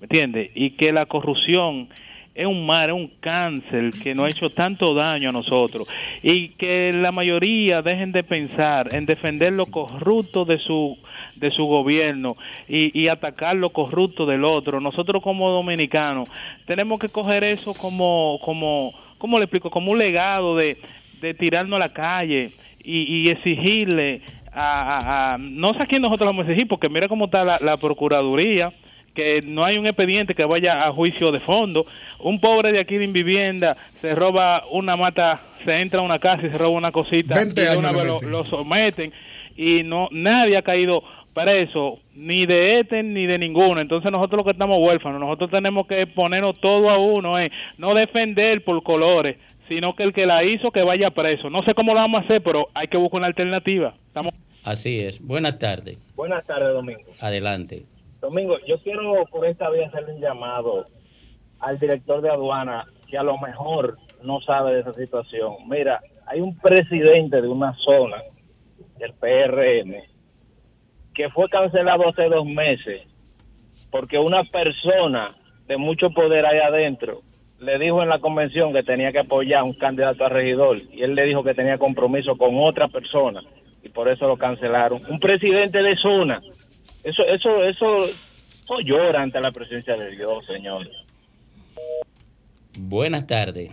[0.00, 0.50] ¿me entiende?
[0.54, 1.88] Y que la corrupción
[2.34, 6.48] es un mal, es un cáncer que nos ha hecho tanto daño a nosotros y
[6.50, 10.98] que la mayoría dejen de pensar en defender lo corrupto de su
[11.36, 12.36] de su gobierno
[12.68, 14.80] y, y atacar lo corrupto del otro.
[14.80, 16.28] Nosotros como dominicanos
[16.66, 18.92] tenemos que coger eso como, como,
[19.24, 19.70] ¿cómo le explico?
[19.70, 20.76] Como un legado de,
[21.22, 22.50] de tirarnos a la calle
[22.82, 24.20] y, y exigirle
[24.52, 27.42] a, a- a- no sé a quién nosotros vamos a exigir, porque mira cómo está
[27.42, 28.70] la, la Procuraduría,
[29.14, 31.86] que no hay un expediente que vaya a juicio de fondo.
[32.18, 36.46] Un pobre de aquí de Invivienda se roba una mata, se entra a una casa
[36.46, 39.10] y se roba una cosita 20 y una vez lo, lo someten
[39.56, 41.02] y no nadie ha caído
[41.34, 45.86] preso ni de este ni de ninguno entonces nosotros lo que estamos huérfanos nosotros tenemos
[45.86, 47.50] que ponernos todo a uno eh.
[47.76, 49.36] no defender por colores
[49.68, 52.24] sino que el que la hizo que vaya preso no sé cómo lo vamos a
[52.24, 54.32] hacer pero hay que buscar una alternativa estamos
[54.64, 55.20] Así es.
[55.20, 55.98] Buenas tardes.
[56.16, 57.12] Buenas tardes, Domingo.
[57.20, 57.84] Adelante.
[58.20, 60.86] Domingo, yo quiero por esta vía hacerle un llamado
[61.60, 65.68] al director de aduana que a lo mejor no sabe de esa situación.
[65.68, 68.22] Mira, hay un presidente de una zona
[68.98, 70.13] del PRM
[71.14, 73.02] que fue cancelado hace dos meses
[73.94, 75.36] porque una persona
[75.68, 77.22] de mucho poder ahí adentro
[77.60, 81.02] le dijo en la convención que tenía que apoyar a un candidato a regidor y
[81.04, 83.40] él le dijo que tenía compromiso con otra persona
[83.84, 85.00] y por eso lo cancelaron.
[85.08, 86.42] Un presidente de zona.
[87.04, 90.88] Eso, eso, eso, eso llora ante la presencia de Dios, señor.
[92.76, 93.70] Buenas tardes.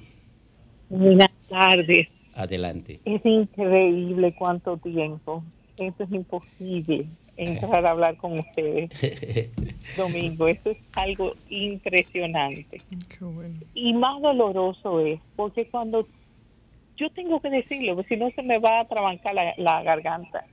[0.88, 2.10] Buenas tardes.
[2.36, 3.00] Adelante.
[3.06, 5.44] Es increíble cuánto tiempo.
[5.80, 7.08] Eso es imposible
[7.42, 8.90] entrar a hablar con ustedes.
[9.98, 12.82] Domingo, eso es algo impresionante.
[13.74, 16.08] Y más doloroso es porque cuando
[16.98, 20.46] yo tengo que decirlo, porque si no se me va a trabancar la, la garganta.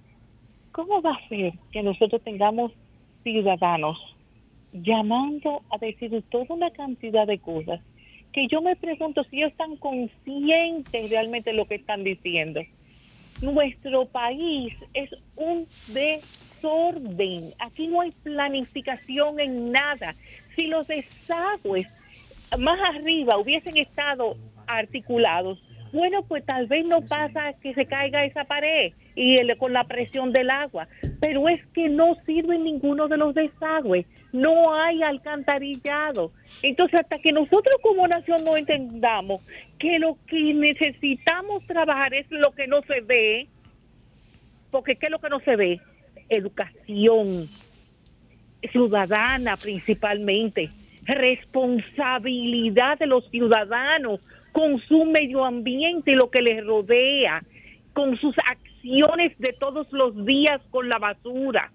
[0.72, 2.72] ¿Cómo va a ser que nosotros tengamos
[3.22, 3.98] ciudadanos
[4.72, 7.80] llamando a decir toda una cantidad de cosas
[8.32, 12.60] que yo me pregunto si ellos están conscientes realmente de lo que están diciendo?
[13.40, 17.50] Nuestro país es un desorden.
[17.58, 20.14] Aquí no hay planificación en nada.
[20.56, 21.86] Si los desagües
[22.58, 28.44] más arriba hubiesen estado articulados, bueno, pues tal vez no pasa que se caiga esa
[28.44, 30.86] pared y con la presión del agua,
[31.20, 36.32] pero es que no sirve ninguno de los desagües, no hay alcantarillado.
[36.62, 39.46] Entonces, hasta que nosotros como nación no entendamos
[39.78, 43.46] que lo que necesitamos trabajar es lo que no se ve,
[44.70, 45.80] porque ¿qué es lo que no se ve?
[46.28, 47.48] Educación
[48.72, 50.70] ciudadana principalmente,
[51.04, 54.20] responsabilidad de los ciudadanos
[54.52, 57.42] con su medio ambiente y lo que les rodea,
[57.92, 61.70] con sus acciones de todos los días con la basura.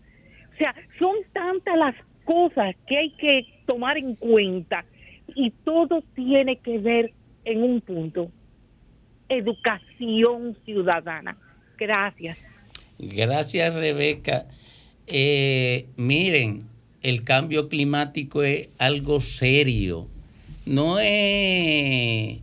[0.54, 4.86] O sea, son tantas las cosas que hay que tomar en cuenta
[5.36, 7.13] y todo tiene que ver
[7.45, 8.31] en un punto,
[9.29, 11.38] educación ciudadana.
[11.77, 12.38] Gracias.
[12.99, 14.45] Gracias, Rebeca.
[15.07, 16.59] Eh, miren,
[17.01, 20.07] el cambio climático es algo serio.
[20.65, 22.39] No es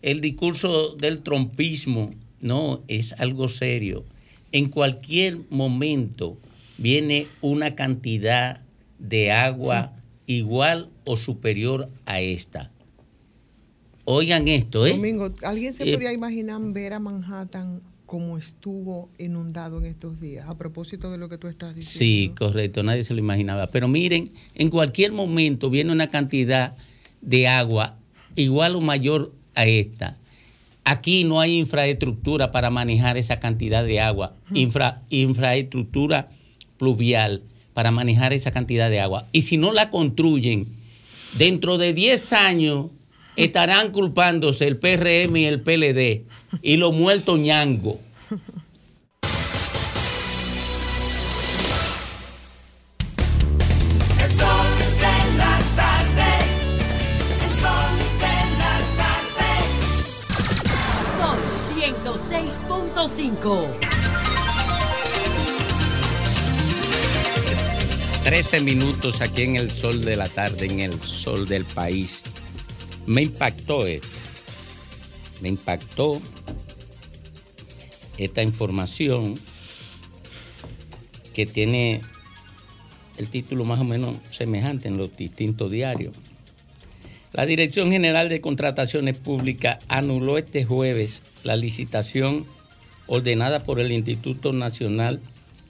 [0.00, 4.04] el discurso del trompismo, no, es algo serio.
[4.52, 6.38] En cualquier momento
[6.78, 8.62] viene una cantidad
[8.98, 9.92] de agua
[10.26, 12.70] igual o superior a esta.
[14.04, 14.92] Oigan esto, ¿eh?
[14.92, 20.48] Domingo, ¿alguien se Eh, podía imaginar ver a Manhattan como estuvo inundado en estos días?
[20.48, 21.98] A propósito de lo que tú estás diciendo.
[21.98, 23.66] Sí, correcto, nadie se lo imaginaba.
[23.66, 26.74] Pero miren, en cualquier momento viene una cantidad
[27.20, 27.98] de agua
[28.34, 30.16] igual o mayor a esta.
[30.84, 36.30] Aquí no hay infraestructura para manejar esa cantidad de agua, Infra- infraestructura
[36.78, 37.42] pluvial
[37.78, 39.28] para manejar esa cantidad de agua.
[39.30, 40.66] Y si no la construyen,
[41.34, 42.86] dentro de 10 años
[43.36, 46.24] estarán culpándose el PRM y el PLD
[46.60, 48.00] y los muertos ñango.
[61.16, 61.38] Son
[61.78, 63.87] 106.5
[68.28, 72.22] 13 minutos aquí en el sol de la tarde, en el sol del país.
[73.06, 74.06] Me impactó esto.
[75.40, 76.20] Me impactó
[78.18, 79.36] esta información
[81.32, 82.02] que tiene
[83.16, 86.12] el título más o menos semejante en los distintos diarios.
[87.32, 92.44] La Dirección General de Contrataciones Públicas anuló este jueves la licitación
[93.06, 95.18] ordenada por el Instituto Nacional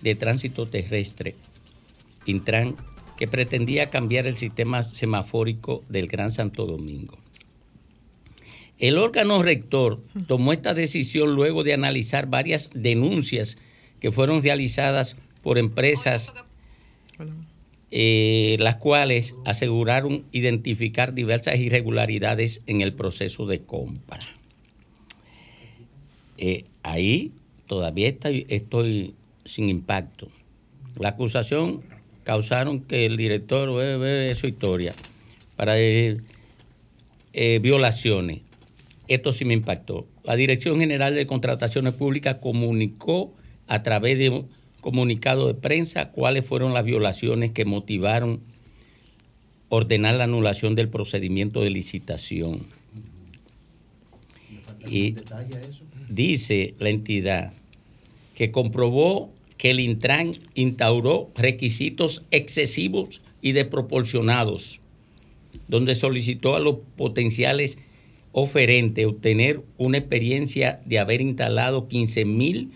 [0.02, 1.36] de Tránsito Terrestre,
[2.30, 2.76] Intran,
[3.16, 7.18] que pretendía cambiar el sistema semafórico del Gran Santo Domingo.
[8.78, 13.58] El órgano rector tomó esta decisión luego de analizar varias denuncias
[13.98, 16.32] que fueron realizadas por empresas
[17.90, 24.18] eh, las cuales aseguraron identificar diversas irregularidades en el proceso de compra.
[26.36, 27.32] Eh, ahí
[27.66, 29.14] todavía estoy, estoy,
[29.44, 30.28] sin impacto.
[30.96, 31.82] La acusación
[32.28, 34.94] causaron que el director ve su historia
[35.56, 36.18] para eh,
[37.32, 38.40] violaciones.
[39.08, 40.06] Esto sí me impactó.
[40.24, 43.34] La Dirección General de Contrataciones Públicas comunicó
[43.66, 44.50] a través de un
[44.82, 48.42] comunicado de prensa cuáles fueron las violaciones que motivaron
[49.70, 52.66] ordenar la anulación del procedimiento de licitación.
[54.86, 55.14] Y
[56.10, 57.54] dice la entidad
[58.34, 64.80] que comprobó que el Intran instauró requisitos excesivos y desproporcionados,
[65.66, 67.78] donde solicitó a los potenciales
[68.32, 72.70] oferente obtener una experiencia de haber instalado 15 mil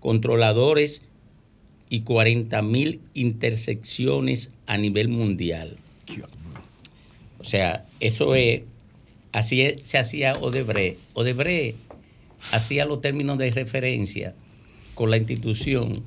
[0.00, 1.02] controladores
[1.90, 5.76] y 40 mil intersecciones a nivel mundial.
[7.40, 8.62] O sea, eso es,
[9.32, 10.98] así se hacía Odebrecht.
[11.14, 11.76] Odebrecht
[12.52, 14.34] hacía los términos de referencia
[14.98, 16.02] con la institución,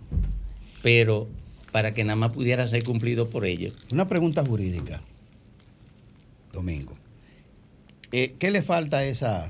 [0.84, 1.30] pero
[1.72, 3.74] para que nada más pudiera ser cumplido por ellos.
[3.94, 5.02] Una pregunta jurídica,
[6.52, 6.92] Domingo.
[8.12, 9.50] Eh, ¿Qué le falta a esa,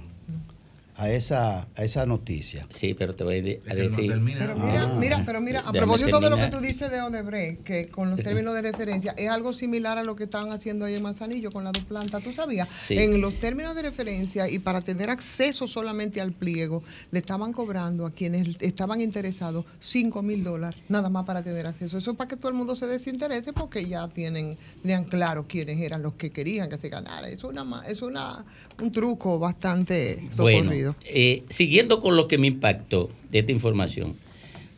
[1.02, 2.62] a esa, a esa noticia?
[2.70, 3.62] Sí, pero te voy a decir.
[3.66, 4.96] pero mira, ah.
[5.00, 8.22] mira, pero mira, a propósito de lo que tú dices de Odebrecht, que con los
[8.22, 11.64] términos de referencia es algo similar a lo que estaban haciendo ahí en Manzanillo con
[11.64, 12.24] las dos plantas.
[12.24, 12.92] ¿Tú sabías?
[12.92, 18.06] En los términos de referencia y para tener acceso solamente al pliego, le estaban cobrando
[18.06, 21.98] a quienes estaban interesados 5 mil dólares, nada más para tener acceso.
[21.98, 25.80] Eso es para que todo el mundo se desinterese porque ya tienen, tenían claro quiénes
[25.82, 27.28] eran los que querían que se ganara.
[27.28, 28.46] Es una, es una,
[28.80, 30.91] un truco bastante socorrido.
[31.06, 34.16] Eh, siguiendo con lo que me impactó de esta información,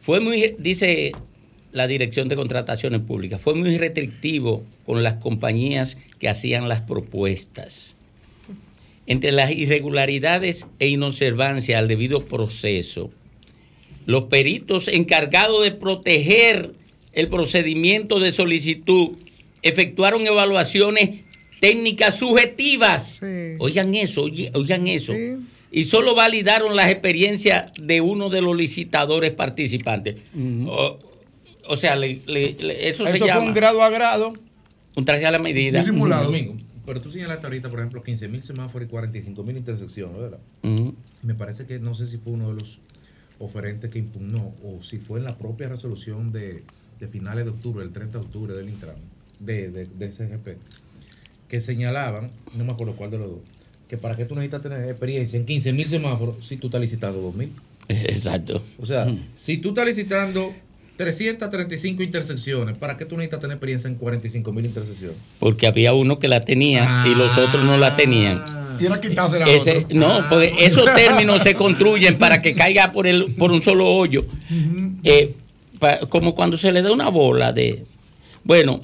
[0.01, 1.13] fue muy, dice
[1.71, 7.95] la Dirección de Contrataciones Públicas, fue muy restrictivo con las compañías que hacían las propuestas.
[9.05, 13.11] Entre las irregularidades e inobservancia al debido proceso,
[14.05, 16.73] los peritos encargados de proteger
[17.11, 19.11] el procedimiento de solicitud
[19.61, 21.21] efectuaron evaluaciones
[21.59, 23.21] técnicas subjetivas.
[23.59, 24.23] Oigan eso,
[24.53, 25.13] oigan eso
[25.73, 30.17] y solo validaron las experiencias de uno de los licitadores participantes.
[30.67, 33.33] o, sea, eso se llama...
[33.33, 34.33] fue un grado a grado.
[34.95, 35.81] Un traje a la medida.
[35.81, 36.31] simulado.
[36.85, 40.39] pero tú señalaste ahorita, por ejemplo, 15 mil semáforos y 45 mil intersecciones, ¿verdad?
[41.23, 42.79] Me parece que no sé si fue uno de los
[43.39, 46.63] oferentes que impugnó o si fue en la propia resolución de,
[47.11, 48.97] finales de octubre, el 30 de octubre del Intran,
[49.39, 50.49] de, de, del CGP,
[51.47, 53.39] que señalaban, no me acuerdo cuál de los dos,
[53.87, 57.19] que para qué tú necesitas tener experiencia en 15 mil semáforos si tú estás licitando
[57.19, 57.51] 2 mil.
[57.87, 58.63] Exacto.
[58.79, 60.53] O sea, si tú estás licitando
[60.97, 65.17] 335 intersecciones, ¿para qué tú necesitas tener experiencia en 45 mil intersecciones?
[65.39, 68.43] Porque había uno que la tenía y los otros no la tenían.
[68.77, 73.07] Tiene que quitarse la Ese, No, porque esos términos se construyen para que caiga por,
[73.07, 74.25] el, por un solo hoyo.
[75.03, 75.33] Eh,
[76.09, 77.85] como cuando se le da una bola de...
[78.43, 78.81] Bueno,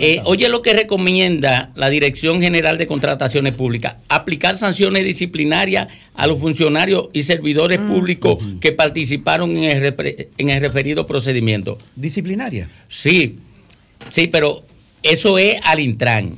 [0.00, 6.26] eh, oye lo que recomienda la Dirección General de Contrataciones Públicas, aplicar sanciones disciplinarias a
[6.26, 7.88] los funcionarios y servidores mm.
[7.88, 11.76] públicos que participaron en el, referido procedimiento.
[11.96, 12.70] ¿Disciplinaria?
[12.88, 13.36] Sí,
[14.10, 14.64] sí, pero
[15.02, 16.36] eso es al Intran,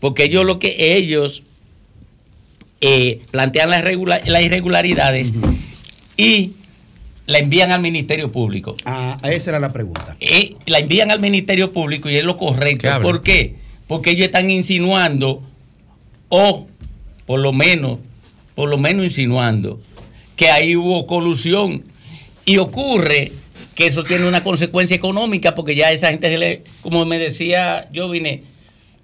[0.00, 1.42] porque ellos lo que ellos
[2.80, 3.84] eh, plantean las,
[4.44, 5.32] irregularidades
[6.16, 6.52] y
[7.26, 8.74] la envían al Ministerio Público.
[8.84, 10.16] Ah, esa era la pregunta.
[10.20, 12.88] Eh, la envían al Ministerio Público y es lo correcto.
[13.00, 13.56] ¿Por qué?
[13.86, 15.42] Porque ellos están insinuando,
[16.28, 16.66] o
[17.26, 17.98] por lo menos,
[18.54, 19.80] por lo menos insinuando,
[20.36, 21.84] que ahí hubo colusión.
[22.46, 23.32] Y ocurre
[23.74, 27.88] que eso tiene una consecuencia económica, porque ya esa gente se le, como me decía
[27.90, 28.42] yo vine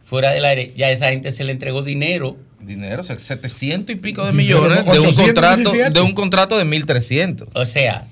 [0.05, 3.99] fuera del aire, ya esa gente se le entregó dinero Dinero, o sea, 700 y
[3.99, 7.49] pico de millones de un contrato de un contrato de 1300.
[7.55, 8.07] O sea,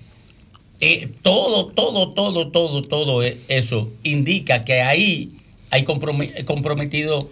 [0.80, 5.32] eh, todo, todo, todo, todo, todo e, eso indica que ahí
[5.70, 7.28] hay comprometido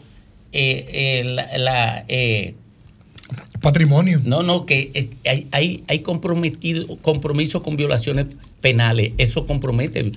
[0.52, 2.54] eh, la, eh,
[3.66, 4.20] patrimonio.
[4.24, 8.26] No, no, que hay, hay, hay comprometido compromiso con violaciones
[8.60, 9.12] penales.
[9.18, 10.12] Eso compromete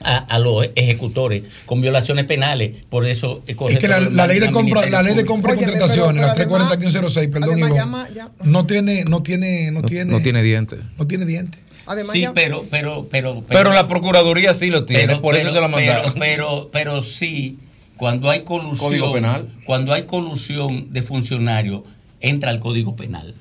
[0.00, 2.72] A, los ejecutores con violaciones penales.
[2.88, 6.34] Por eso es que la, ley de compra, la ley de compra y contrataciones, la
[6.34, 7.60] 340 perdón,
[8.42, 10.80] no tiene, no tiene, no, tiene, no tiene dientes.
[10.98, 11.60] No tiene dientes
[12.12, 16.14] sí, pero, pero, pero, pero, la Procuraduría sí lo tiene, por eso se lo mandaron.
[16.18, 17.58] Pero, pero, sí,
[17.96, 19.48] cuando hay colusión, Código penal.
[19.64, 21.82] cuando hay colusión de funcionarios,
[22.28, 23.34] entra el Código Penal.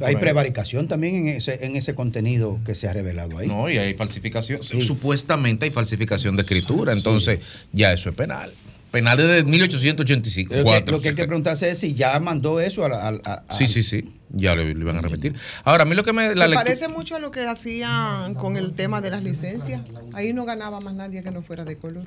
[0.00, 3.46] Hay prevaricación también en ese, en ese contenido que se ha revelado ahí.
[3.46, 4.62] No, y hay falsificación.
[4.62, 7.40] Supuestamente hay falsificación de escritura, entonces
[7.72, 8.52] ya eso es penal.
[8.90, 10.54] Penal desde 1885.
[10.54, 13.44] Lo que, hay que preguntarse es si ya mandó eso a la.
[13.50, 14.12] sí, sí, sí.
[14.30, 15.34] Ya lo, iban a repetir.
[15.64, 16.34] Ahora, a mí lo que me.
[16.34, 19.82] me parece mucho a lo que hacían con el tema de las licencias.
[20.12, 22.06] Ahí no ganaba más nadie que no fuera de color.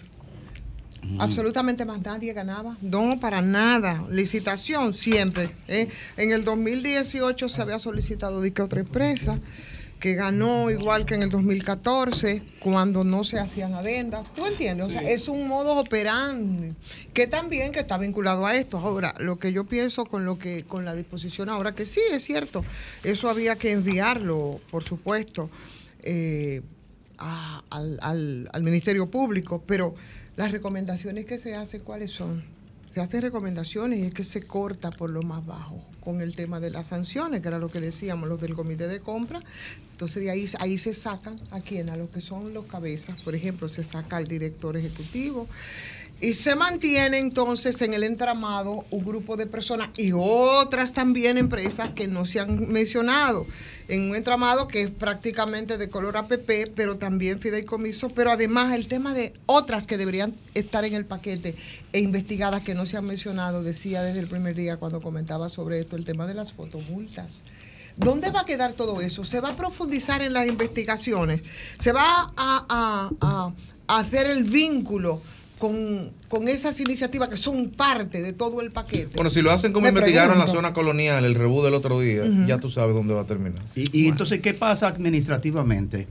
[1.04, 1.22] Mm.
[1.22, 2.78] Absolutamente más nadie ganaba.
[2.82, 4.06] No, para nada.
[4.10, 5.50] Licitación siempre.
[5.68, 5.89] ¿eh?
[6.18, 9.39] En el 2018 se había solicitado de que otra empresa
[10.00, 14.34] que ganó igual que en el 2014, cuando no se hacían adendas.
[14.34, 14.88] ¿Tú entiendes?
[14.88, 16.74] O sea, es un modo operante
[17.14, 18.78] que también que está vinculado a esto.
[18.78, 22.24] Ahora, lo que yo pienso con lo que con la disposición ahora, que sí, es
[22.24, 22.64] cierto,
[23.04, 25.50] eso había que enviarlo, por supuesto,
[26.02, 26.62] eh,
[27.18, 29.95] al, al Ministerio Público, pero
[30.40, 32.46] las recomendaciones que se hacen, ¿cuáles son?
[32.94, 36.60] se hacen recomendaciones y es que se corta por lo más bajo con el tema
[36.60, 39.42] de las sanciones, que era lo que decíamos, los del comité de compra.
[39.92, 43.36] Entonces de ahí, ahí se sacan a quién, a los que son los cabezas, por
[43.36, 45.48] ejemplo, se saca al director ejecutivo,
[46.22, 51.92] y se mantiene entonces en el entramado un grupo de personas y otras también empresas
[51.92, 53.48] que no se han mencionado.
[53.88, 58.88] En un entramado que es prácticamente de color APP, pero también fideicomiso, pero además el
[58.88, 61.56] tema de otras que deberían estar en el paquete
[61.94, 65.80] e investigadas que no se han mencionado, decía desde el primer día cuando comentaba sobre
[65.80, 67.44] esto, el tema de las fotomultas.
[67.96, 69.26] ¿Dónde va a quedar todo eso?
[69.26, 71.44] ¿Se va a profundizar en las investigaciones?
[71.80, 73.52] ¿Se va a, a
[73.88, 75.22] hacer el vínculo?
[75.60, 79.10] Con, esas iniciativas que son parte de todo el paquete.
[79.14, 82.24] Bueno, si lo hacen como investigaron en la zona colonial, el rebú del otro día,
[82.47, 83.62] ya tú sabes dónde va a terminar.
[83.76, 86.07] Y, entonces, ¿qué pasa administrativamente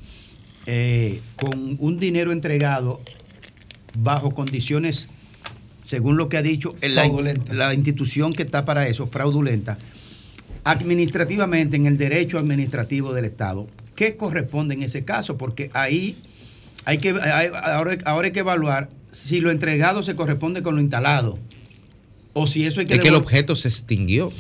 [0.67, 3.01] eh, con un dinero entregado
[3.99, 5.09] bajo condiciones,
[5.83, 7.09] según lo que ha dicho la,
[7.51, 9.79] la institución que está para eso, fraudulenta?
[10.65, 15.39] Administrativamente, en el derecho administrativo del Estado, ¿qué corresponde en ese caso?
[15.39, 16.19] Porque ahí
[16.85, 21.39] hay que, ahora, ahora hay que evaluar si lo entregado se corresponde con lo instalado.
[22.35, 22.95] O si eso hay que.
[22.95, 24.33] Es que el objeto se extinguió.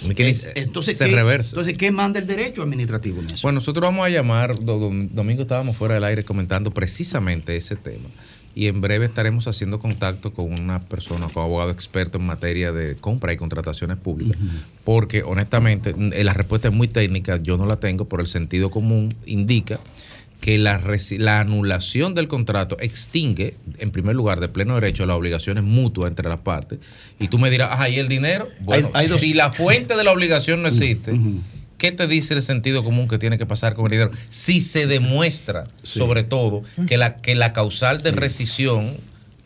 [0.54, 1.50] entonces, se reversa.
[1.50, 3.42] Entonces, ¿qué manda el derecho administrativo en eso?
[3.42, 4.54] Bueno, nosotros vamos a llamar.
[4.64, 8.08] Domingo estábamos fuera del aire comentando precisamente ese tema.
[8.54, 12.72] Y en breve estaremos haciendo contacto con una persona, con un abogado experto en materia
[12.72, 14.36] de compra y contrataciones públicas.
[14.84, 17.36] Porque, honestamente, la respuesta es muy técnica.
[17.36, 19.78] Yo no la tengo, por el sentido común indica
[20.40, 20.80] que la,
[21.18, 26.28] la, anulación del contrato extingue, en primer lugar, de pleno derecho, las obligaciones mutuas entre
[26.28, 26.78] las partes.
[27.18, 28.48] Y tú me dirás, ah, ¿y el dinero?
[28.60, 31.12] Bueno, si la fuente de la obligación no existe,
[31.76, 34.10] ¿qué te dice el sentido común que tiene que pasar con el dinero?
[34.28, 38.96] Si se demuestra, sobre todo, que la, que la causal de rescisión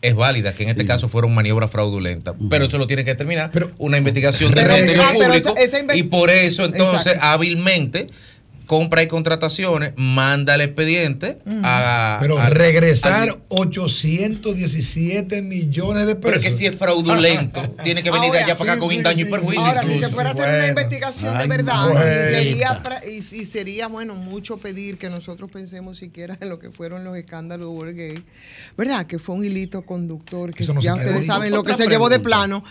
[0.03, 2.35] es válida, que en este caso fueron maniobras fraudulentas.
[2.49, 5.55] Pero eso lo tiene que terminar una investigación del Ministerio Público.
[5.95, 8.05] y por eso, entonces, hábilmente
[8.65, 12.17] compra y contrataciones, manda el expediente a.
[12.21, 16.31] Pero regresar 817 millones de pesos.
[16.31, 19.29] Pero que si es fraudulento, tiene que venir de allá para acá con daño y
[19.29, 19.65] perjuicio.
[19.65, 21.89] Ahora, si se fuera a hacer una investigación de verdad,
[23.07, 27.69] y, sería, bueno, mucho pedir que nosotros pensemos siquiera en lo que fueron los escándalos
[27.69, 28.23] de Watergate,
[28.77, 29.05] ¿verdad?
[29.05, 32.63] Que fue un hilito conductor, que ya ustedes saben lo que se llevó de plano.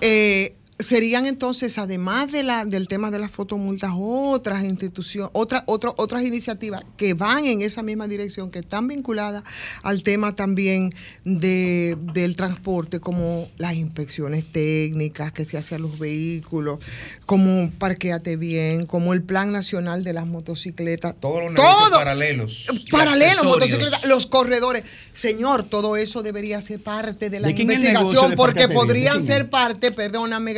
[0.00, 6.24] Eh, serían entonces, además de la, del tema de las fotomultas, otras instituciones, otras otras
[6.24, 9.42] iniciativas que van en esa misma dirección, que están vinculadas
[9.82, 15.98] al tema también de, del transporte, como las inspecciones técnicas que se hacen a los
[15.98, 16.80] vehículos,
[17.26, 21.14] como Parqueate Bien, como el Plan Nacional de las Motocicletas.
[21.20, 22.66] Todos los negocios paralelos.
[22.90, 24.84] Paralelos, motocicletas, los corredores.
[25.12, 30.54] Señor, todo eso debería ser parte de la investigación, porque podrían ser parte, perdóname,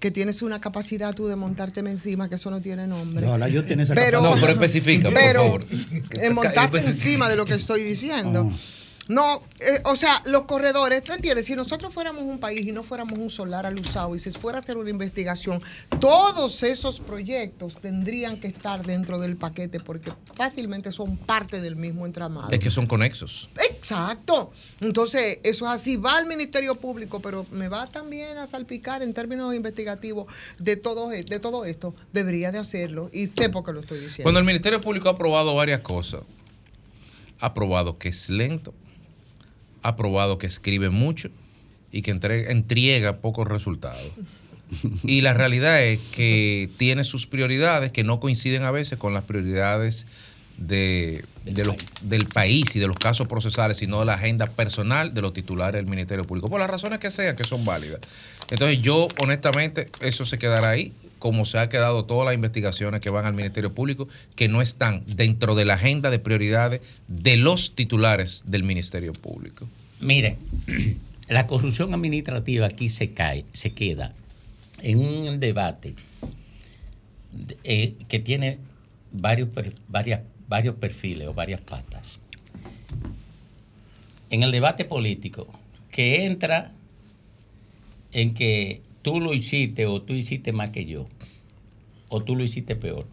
[0.00, 3.26] que tienes una capacidad tú de montárteme encima, que eso no tiene nombre.
[3.26, 5.66] No, yo esa pero, No, pero especifica, por favor.
[6.32, 8.50] montarte encima de lo que estoy diciendo.
[9.08, 11.46] No, eh, o sea, los corredores, ¿tú entiendes?
[11.46, 14.58] Si nosotros fuéramos un país y no fuéramos un solar al usado y se fuera
[14.58, 15.62] a hacer una investigación,
[15.98, 22.04] todos esos proyectos tendrían que estar dentro del paquete porque fácilmente son parte del mismo
[22.04, 22.50] entramado.
[22.50, 23.48] Es que son conexos.
[23.58, 24.52] Exacto.
[24.80, 25.96] Entonces, eso es así.
[25.96, 30.26] Va al Ministerio Público, pero me va también a salpicar en términos investigativos
[30.58, 31.94] de todo, de todo esto.
[32.12, 34.24] Debería de hacerlo y sé por qué lo estoy diciendo.
[34.24, 36.22] Cuando el Ministerio Público ha aprobado varias cosas,
[37.40, 38.74] ha aprobado que es lento,
[39.88, 41.30] ha probado que escribe mucho
[41.90, 44.12] y que entrega, entrega pocos resultados.
[45.04, 49.24] Y la realidad es que tiene sus prioridades que no coinciden a veces con las
[49.24, 50.06] prioridades
[50.58, 55.14] de, de los, del país y de los casos procesales, sino de la agenda personal
[55.14, 58.00] de los titulares del Ministerio Público, por las razones que sean, que son válidas.
[58.50, 63.10] Entonces yo, honestamente, eso se quedará ahí, como se ha quedado todas las investigaciones que
[63.10, 67.74] van al Ministerio Público, que no están dentro de la agenda de prioridades de los
[67.74, 69.68] titulares del Ministerio Público.
[70.00, 70.36] Mire,
[71.28, 74.12] la corrupción administrativa aquí se cae, se queda
[74.82, 75.94] en un debate
[77.64, 78.58] eh, que tiene
[79.12, 79.48] varios,
[79.88, 82.18] varios perfiles o varias patas.
[84.30, 85.46] En el debate político,
[85.90, 86.72] que entra
[88.12, 91.08] en que tú lo hiciste o tú hiciste más que yo,
[92.10, 93.06] o tú lo hiciste peor,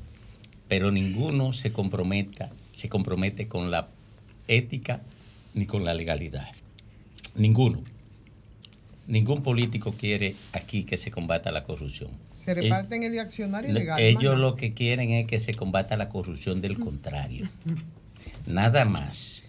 [0.68, 3.88] pero ninguno se comprometa, se compromete con la
[4.50, 5.02] ética
[5.54, 6.50] ni con la legalidad.
[7.34, 7.82] Ninguno.
[9.08, 12.12] Ningún político quiere aquí que se combata la corrupción.
[12.43, 13.98] Se reparten el accionario ilegal.
[13.98, 17.48] Ellos lo que quieren es que se combata la corrupción del contrario.
[18.46, 19.43] Nada más.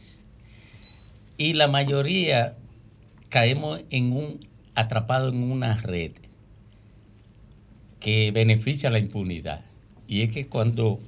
[1.38, 2.54] Y la mayoría
[3.30, 6.12] caemos en un atrapado en una red
[8.00, 9.64] que beneficia la impunidad.
[10.08, 11.00] Y es que cuando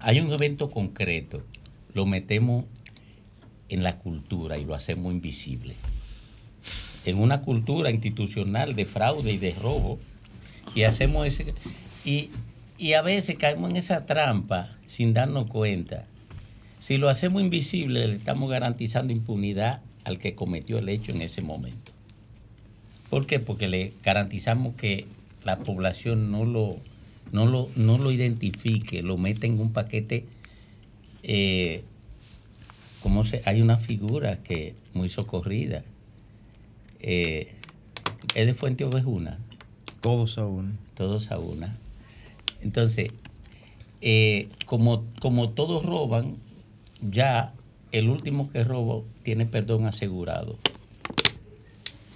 [0.00, 1.42] hay un evento concreto,
[1.94, 2.64] lo metemos
[3.68, 5.74] en la cultura y lo hacemos invisible.
[7.04, 9.98] En una cultura institucional de fraude y de robo,
[10.74, 11.54] y hacemos ese.
[12.04, 12.30] Y,
[12.78, 16.06] y a veces caemos en esa trampa sin darnos cuenta.
[16.78, 21.42] Si lo hacemos invisible, le estamos garantizando impunidad al que cometió el hecho en ese
[21.42, 21.92] momento.
[23.10, 23.40] ¿Por qué?
[23.40, 25.06] Porque le garantizamos que
[25.46, 26.76] la población no lo,
[27.32, 30.26] no lo, no lo identifique, lo mete en un paquete
[31.28, 31.82] eh,
[33.02, 35.82] cómo se, hay una figura que muy socorrida.
[37.00, 37.48] Eh,
[38.34, 39.38] es de Fuente Ovejuna.
[40.00, 40.72] Todos a una.
[40.94, 41.76] Todos a una.
[42.62, 43.10] Entonces,
[44.00, 46.36] eh, como, como todos roban,
[47.00, 47.52] ya
[47.90, 50.58] el último que robó tiene perdón asegurado.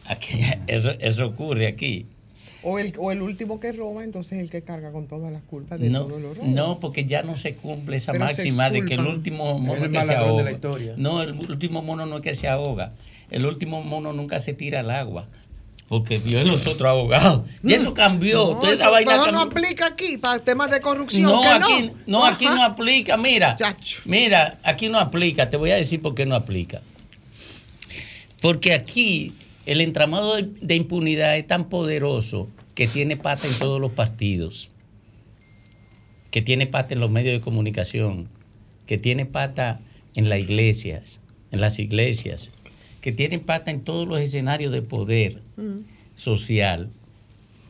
[0.06, 2.06] Aquí, eso, eso ocurre aquí.
[2.62, 5.80] O el, o el último que roba, entonces el que carga con todas las culpas
[5.80, 6.46] de no, todo lo robo.
[6.46, 10.02] No, porque ya no se cumple esa máxima de que el último mono es que
[10.02, 10.58] se ahoga.
[10.96, 12.92] No, el último mono no es que se ahoga.
[13.30, 15.26] El último mono nunca se tira al agua.
[15.90, 17.44] Porque Dios es los otros abogados.
[17.64, 18.60] Y eso cambió.
[18.62, 21.24] No, eso, vaina no aplica aquí para temas de corrupción.
[21.24, 22.24] No, ¿que aquí, no?
[22.24, 23.16] aquí no aplica.
[23.16, 23.56] Mira,
[24.04, 25.50] mira, aquí no aplica.
[25.50, 26.80] Te voy a decir por qué no aplica.
[28.40, 29.32] Porque aquí
[29.70, 34.72] el entramado de, de impunidad es tan poderoso que tiene pata en todos los partidos,
[36.32, 38.28] que tiene pata en los medios de comunicación,
[38.86, 39.80] que tiene pata
[40.16, 41.20] en las iglesias,
[41.52, 42.50] en las iglesias,
[43.00, 45.40] que tiene pata en todos los escenarios de poder
[46.16, 46.90] social,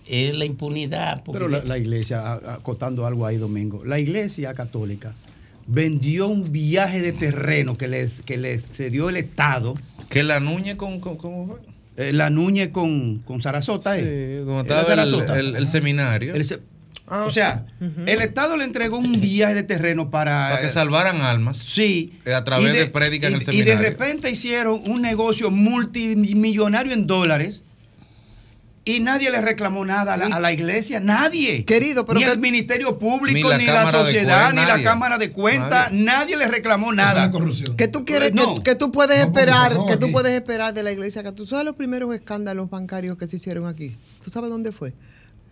[0.09, 1.23] es la impunidad.
[1.31, 5.15] Pero la, la iglesia, acotando algo ahí, Domingo, la iglesia católica
[5.67, 9.75] vendió un viaje de terreno que les, que les cedió el Estado.
[10.09, 11.70] Que la Nuñe con, con ¿cómo fue?
[11.97, 14.03] Eh, la Nuñe con, con Sarasota, ¿eh?
[14.41, 15.39] Sí, donde estaba Sarasota?
[15.39, 16.35] El, el, el, seminario.
[16.35, 16.61] El,
[17.09, 18.09] ah, o sea, uh -huh.
[18.09, 20.51] el Estado le entregó un viaje de terreno para...
[20.51, 21.59] Para que salvaran almas.
[21.59, 22.13] Sí.
[22.33, 23.75] A través de, de prédica en el seminario.
[23.75, 27.63] Y de repente hicieron un negocio multimillonario en dólares
[28.85, 31.65] y nadie le reclamó nada a la, a la, iglesia, nadie.
[31.65, 35.19] Querido, pero ni que, el Ministerio Público, ni la, ni la sociedad, ni la Cámara
[35.19, 36.05] de Cuentas, nadie.
[36.05, 36.37] nadie.
[36.39, 37.31] le reclamó nada.
[37.77, 40.83] Que tú quieres, no, que, que, tú puedes no, esperar, que tú puedes esperar de
[40.83, 43.97] la iglesia, que tú sabes los primeros escándalos bancarios que se hicieron aquí.
[44.25, 44.95] ¿Tú sabes dónde fue?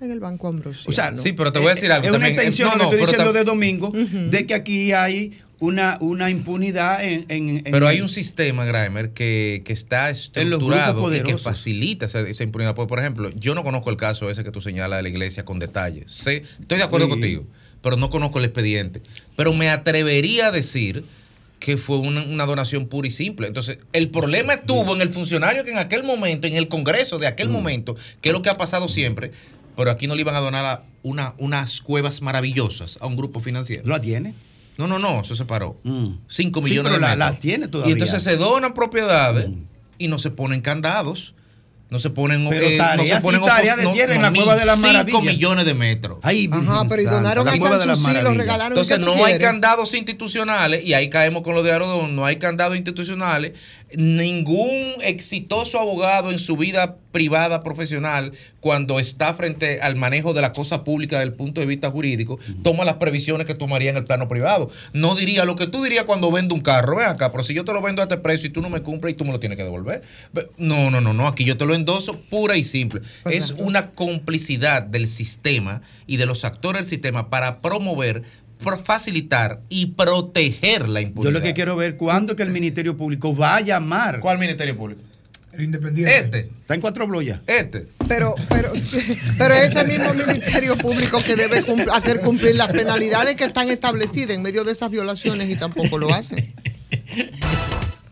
[0.01, 0.85] En el Banco Ambrosio.
[0.89, 2.07] O sea, sí, pero te voy a decir algo.
[2.07, 2.33] Es también.
[2.33, 4.31] una extensión, no, no, lo que estoy diciendo de domingo, uh -huh.
[4.31, 9.11] de que aquí hay una, una impunidad en, en, en, Pero hay un sistema, Grimer,
[9.11, 12.75] que, que está estructurado y que facilita esa, esa, impunidad.
[12.75, 15.45] Porque, por ejemplo, yo no conozco el caso ese que tú señalas de la iglesia
[15.45, 16.05] con detalle.
[16.07, 17.11] Sé, estoy de acuerdo sí.
[17.11, 17.47] contigo,
[17.83, 19.03] pero no conozco el expediente.
[19.37, 21.05] Pero me atrevería a decir
[21.59, 23.49] que fue una, una, donación pura y simple.
[23.49, 27.27] Entonces, el problema estuvo en el funcionario que en aquel momento, en el Congreso de
[27.27, 27.53] aquel mm.
[27.53, 29.33] momento, que es lo que ha pasado siempre,
[29.77, 33.41] pero aquí no le iban a donar a una, unas cuevas maravillosas a un grupo
[33.41, 33.83] financiero.
[33.87, 34.35] ¿Lo tiene?
[34.79, 35.77] No, no, no, eso se paró.
[35.85, 37.19] 5 Sí, millones pero de la- metros.
[37.19, 37.93] las tiene Y todavía.
[37.93, 39.51] entonces se donan propiedades
[39.99, 41.35] y no se ponen candados.
[41.91, 44.57] No se ponen, eh, no se ponen tareas opos- de no- tierra en la Cueva
[44.57, 45.23] de las 5 Maravillas.
[45.25, 46.19] millones de metros.
[46.23, 48.73] Ay, Ajá, pero y donaron a Sanssouci, lo regalaron.
[48.73, 52.27] ¿y qué Entonces no hay candados institucionales, y ahí caemos con lo de Arodón, no
[52.27, 53.53] hay candados institucionales.
[53.97, 54.71] Ningún
[55.03, 60.85] exitoso abogado en su vida privada profesional, cuando está frente al manejo de la cosa
[60.85, 64.29] pública desde el punto de vista jurídico, toma las previsiones que tomaría en el plano
[64.29, 64.71] privado.
[64.93, 67.65] No diría lo que tú dirías cuando vendo un carro, ven acá, pero si yo
[67.65, 69.41] te lo vendo a este precio y tú no me cumples y tú me lo
[69.41, 70.03] tienes que devolver.
[70.33, 73.01] Ve- No, no, no, no, aquí yo te lo endoso pura y simple.
[73.25, 78.23] Es una complicidad del sistema y de los actores del sistema para promover,
[78.85, 81.33] facilitar y proteger la Yo impunidad.
[81.33, 84.21] lo que quiero ver cuándo es que el Ministerio Público va a llamar.
[84.21, 85.03] ¿Cuál Ministerio Público?
[85.53, 86.19] El independiente.
[86.19, 86.39] Este.
[86.61, 87.41] Está en cuatro bloyas.
[87.47, 87.89] Este.
[88.07, 88.73] Pero, pero,
[89.39, 94.37] pero es ese mismo Ministerio Público que debe hacer cumplir las penalidades que están establecidas
[94.37, 96.53] en medio de esas violaciones y tampoco lo hace.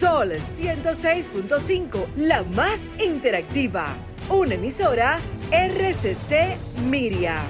[0.00, 3.98] Sol 106.5, la más interactiva.
[4.30, 5.20] Una emisora
[5.52, 6.56] RCC
[6.88, 7.42] Miria.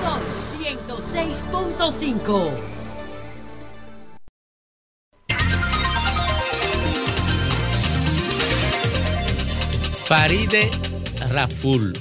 [0.00, 0.22] Sol
[0.88, 2.50] 106.5.
[10.06, 10.70] Faride
[11.28, 11.92] Raful.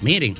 [0.00, 0.34] Miren,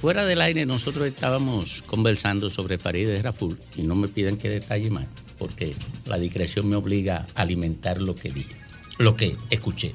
[0.00, 4.90] fuera del aire nosotros estábamos conversando sobre Faride Raful y no me piden que detalle
[4.90, 5.06] más,
[5.38, 5.74] porque
[6.06, 8.54] la discreción me obliga a alimentar lo que dije,
[8.98, 9.92] lo que escuché.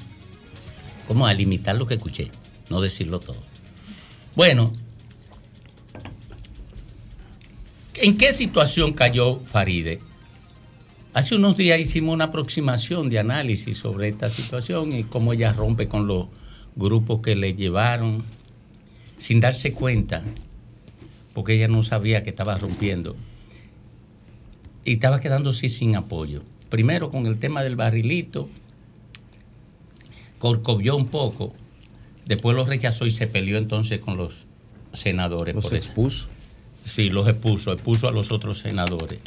[1.08, 1.28] ¿Cómo?
[1.28, 2.30] A limitar lo que escuché,
[2.70, 3.42] no decirlo todo.
[4.36, 4.72] Bueno,
[7.96, 10.00] ¿en qué situación cayó Faride?
[11.14, 15.89] Hace unos días hicimos una aproximación de análisis sobre esta situación y cómo ella rompe
[15.89, 16.28] con los
[16.78, 18.24] grupos que le llevaron
[19.18, 20.24] sin darse cuenta,
[21.34, 23.18] porque ella no sabía que estaba rompiendo.
[24.84, 26.42] Y estaba quedándose sin apoyo.
[26.70, 28.50] Primero con el tema del barrilito,
[30.40, 31.54] corcovió un poco,
[32.26, 34.48] después lo rechazó y se peleó entonces con los
[34.94, 35.54] senadores.
[35.54, 35.86] ¿Los por eso.
[35.86, 36.28] expuso?
[36.86, 39.20] Sí, los expuso, expuso a los otros senadores.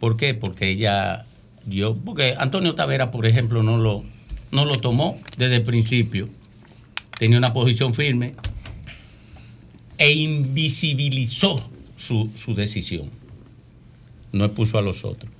[0.00, 0.34] ¿Por qué?
[0.34, 1.24] Porque ella
[1.64, 4.04] dio, porque Antonio Tavera, por ejemplo, no lo,
[4.50, 6.28] no lo tomó desde el principio.
[7.18, 8.34] Tenía una posición firme
[9.98, 13.10] e invisibilizó su, su decisión.
[14.36, 15.30] No expuso a los otros.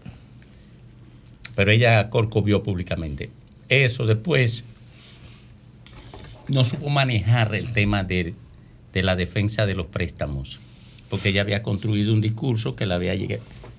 [1.55, 3.31] Pero ella corcovió públicamente.
[3.69, 4.65] Eso después
[6.49, 8.35] no supo manejar el tema de,
[8.93, 10.61] de la defensa de los préstamos,
[11.11, 13.15] porque ella había construido un discurso que, la había,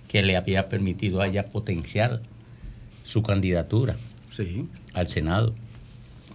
[0.08, 2.22] que le había permitido a ella potenciar
[3.04, 3.98] su candidatura
[4.94, 5.54] al Senado.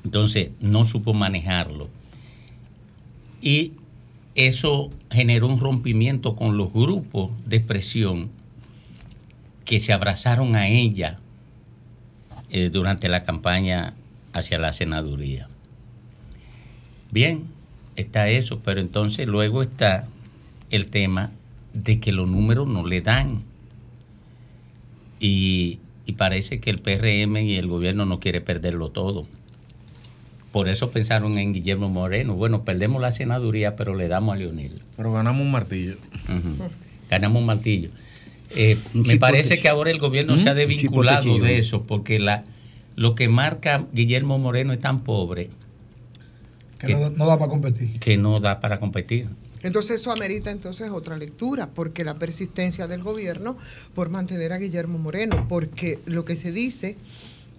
[0.05, 1.89] Entonces, no supo manejarlo.
[3.41, 3.73] Y
[4.35, 8.31] eso generó un rompimiento con los grupos de expresión
[9.73, 11.19] que se abrazaron a ella
[12.51, 13.95] eh, durante la campaña
[14.35, 15.49] hacia la senaduría.
[17.11, 17.45] Bien,
[17.97, 20.07] está eso, pero entonces luego está
[20.69, 21.31] el tema
[21.73, 23.45] de que los números no le dan.
[25.21, 29.27] Y, y parece que el PRM y el gobierno no quiere perderlo todo.
[30.53, 32.35] Por eso pensaron en Guillermo Moreno.
[32.35, 34.83] Bueno, perdemos la senaduría, pero le damos a Leonel.
[34.99, 35.97] Pero ganamos un martillo.
[37.09, 37.89] Ganamos un martillo.
[38.55, 40.39] Eh, me parece que ahora el gobierno ¿Mm?
[40.39, 42.45] se ha desvinculado de eso, porque la,
[42.97, 45.51] lo que marca Guillermo Moreno es tan pobre
[46.79, 47.99] Que no, no da para competir.
[47.99, 49.29] que no da para competir.
[49.63, 53.57] Entonces eso amerita entonces otra lectura, porque la persistencia del gobierno
[53.95, 56.97] por mantener a Guillermo Moreno, porque lo que se dice,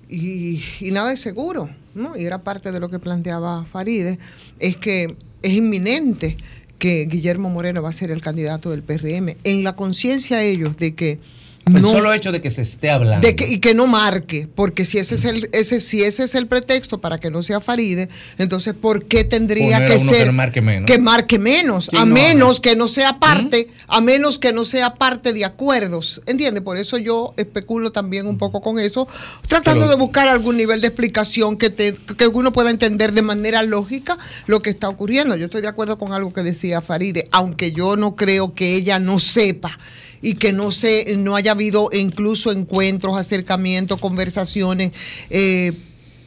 [0.10, 2.18] y, y nada es seguro, ¿no?
[2.18, 4.20] y era parte de lo que planteaba Faride,
[4.60, 6.36] es que es inminente
[6.84, 10.94] que Guillermo Moreno va a ser el candidato del PRM, en la conciencia ellos de
[10.96, 11.18] que
[11.66, 13.26] El no- solo hecho de que se esté hablando.
[13.26, 16.36] de que, y que no marque, porque si ese es el, ese, si ese es
[16.36, 20.12] el pretexto para que no sea Faride, entonces ¿por qué tendría Poner a que uno
[20.12, 20.86] ser que marque menos.
[20.92, 21.90] que marque menos?
[21.94, 22.62] A no, menos no.
[22.62, 26.62] que no sea parte, a menos que no sea parte de acuerdos, ¿entiende?
[26.62, 29.08] Por eso yo especulo también un poco con eso,
[29.48, 33.22] tratando Pero- de buscar algún nivel de explicación que te, que uno pueda entender de
[33.22, 35.38] manera lógica lo que está ocurriendo.
[35.38, 39.00] Yo estoy de acuerdo con algo que decía Faride, aunque yo no creo que ella
[39.00, 39.80] no sepa
[40.24, 44.94] y que no se no haya habido incluso encuentros, acercamientos, conversaciones
[45.30, 45.74] eh,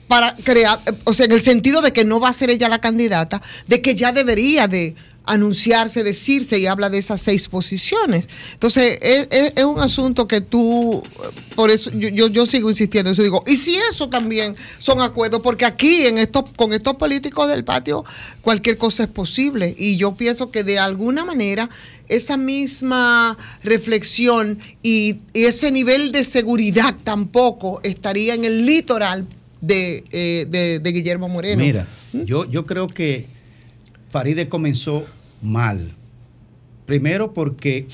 [0.07, 2.81] para crear, o sea, en el sentido de que no va a ser ella la
[2.81, 4.95] candidata, de que ya debería de
[5.27, 8.29] anunciarse, decirse y habla de esas seis posiciones.
[8.53, 11.03] Entonces, es, es- es un asunto que tú,
[11.55, 15.41] por eso yo, yo, yo sigo insistiendo, eso digo, y si eso también son acuerdos,
[15.43, 18.05] porque aquí en estos, con estos políticos del patio,
[18.41, 19.75] cualquier cosa es posible.
[19.77, 21.69] Y yo pienso que de alguna manera
[22.09, 29.27] esa misma reflexión y, y ese nivel de seguridad tampoco estaría en el litoral
[29.61, 31.63] de, eh, de- de Guillermo Moreno.
[31.63, 33.27] Mira, yo, yo creo que
[34.11, 35.05] Faride comenzó
[35.43, 35.93] mal.
[36.87, 37.87] Primero porque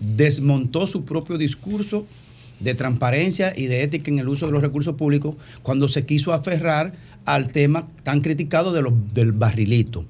[0.00, 2.06] desmontó su propio discurso
[2.58, 6.32] de transparencia y de ética en el uso de los recursos públicos cuando se quiso
[6.32, 6.92] aferrar
[7.24, 10.04] al tema tan criticado de los, del barrilito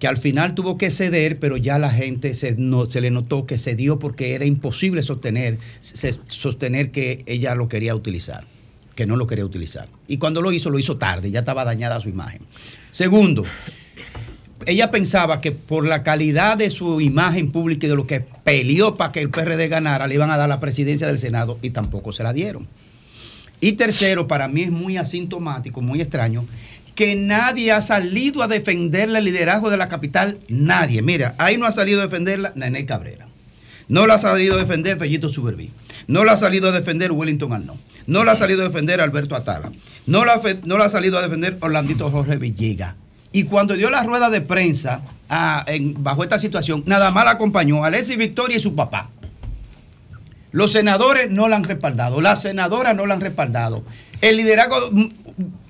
[0.00, 3.44] que al final tuvo que ceder, pero ya la gente se, no, se le notó
[3.44, 8.44] que cedió porque era imposible sostener, sostener que ella lo quería utilizar,
[8.94, 9.90] que no lo quería utilizar.
[10.08, 12.40] Y cuando lo hizo, lo hizo tarde, ya estaba dañada su imagen.
[12.90, 13.44] Segundo,
[14.66, 18.96] ella pensaba que por la calidad de su imagen pública y de lo que peleó
[18.96, 22.12] para que el PRD ganara, le iban a dar la presidencia del Senado y tampoco
[22.12, 22.68] se la dieron.
[23.60, 26.46] Y tercero, para mí es muy asintomático, muy extraño,
[26.94, 30.38] que nadie ha salido a defenderle el liderazgo de la capital.
[30.48, 31.02] Nadie.
[31.02, 33.26] Mira, ahí no ha salido a defenderla Nené Cabrera.
[33.88, 35.70] No la ha salido a defender Fellito Suberví.
[36.06, 37.78] No la ha salido a defender Wellington Arnó.
[38.06, 39.72] No la ha salido a defender Alberto Atala.
[40.06, 42.94] No la, no la ha salido a defender Orlandito Jorge Villegas.
[43.32, 45.64] Y cuando dio la rueda de prensa ah,
[45.98, 49.10] bajo esta situación, nada más la acompañó Alessi Victoria y su papá.
[50.52, 53.84] Los senadores no la han respaldado, las senadoras no la han respaldado.
[54.20, 54.90] El liderazgo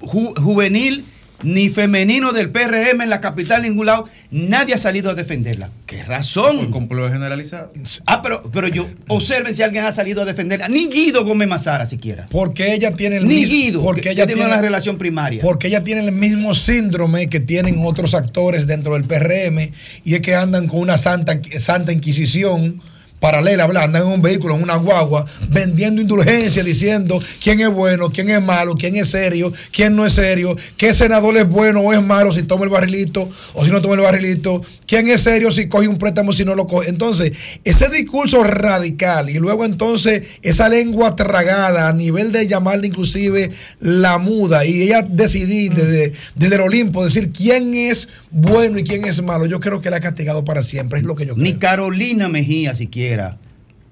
[0.01, 1.05] ju- juvenil
[1.43, 5.71] ni femenino del PRM en la capital, ningún lado, nadie ha salido a defenderla.
[5.87, 6.57] ¿Qué razón?
[6.59, 7.73] Por complot generalizado.
[8.07, 10.69] Ah, pero, pero yo, observen si alguien ha salido a defenderla.
[10.69, 12.27] Ni Guido Gómez Mazara siquiera.
[12.31, 15.43] Porque ella tiene el Ni mismo- Guido, porque que ella tiene tiene una relación primaria.
[15.43, 19.73] Porque ella tiene el mismo síndrome que tienen otros actores dentro del PRM
[20.05, 22.81] y es que andan con una santa, santa inquisición
[23.21, 23.85] paralela, ¿verdad?
[23.85, 28.43] andan en un vehículo, en una guagua, vendiendo indulgencia, diciendo quién es bueno, quién es
[28.43, 32.33] malo, quién es serio, quién no es serio, qué senador es bueno o es malo
[32.33, 35.87] si toma el barrilito o si no toma el barrilito, quién es serio si coge
[35.87, 36.89] un préstamo si no lo coge.
[36.89, 43.51] Entonces, ese discurso radical y luego entonces esa lengua tragada a nivel de llamarle inclusive
[43.81, 49.05] la muda y ella decidir desde, desde el Olimpo decir quién es bueno y quién
[49.05, 51.45] es malo, yo creo que la ha castigado para siempre, es lo que yo creo.
[51.45, 53.37] Ni Carolina Mejía siquiera ha,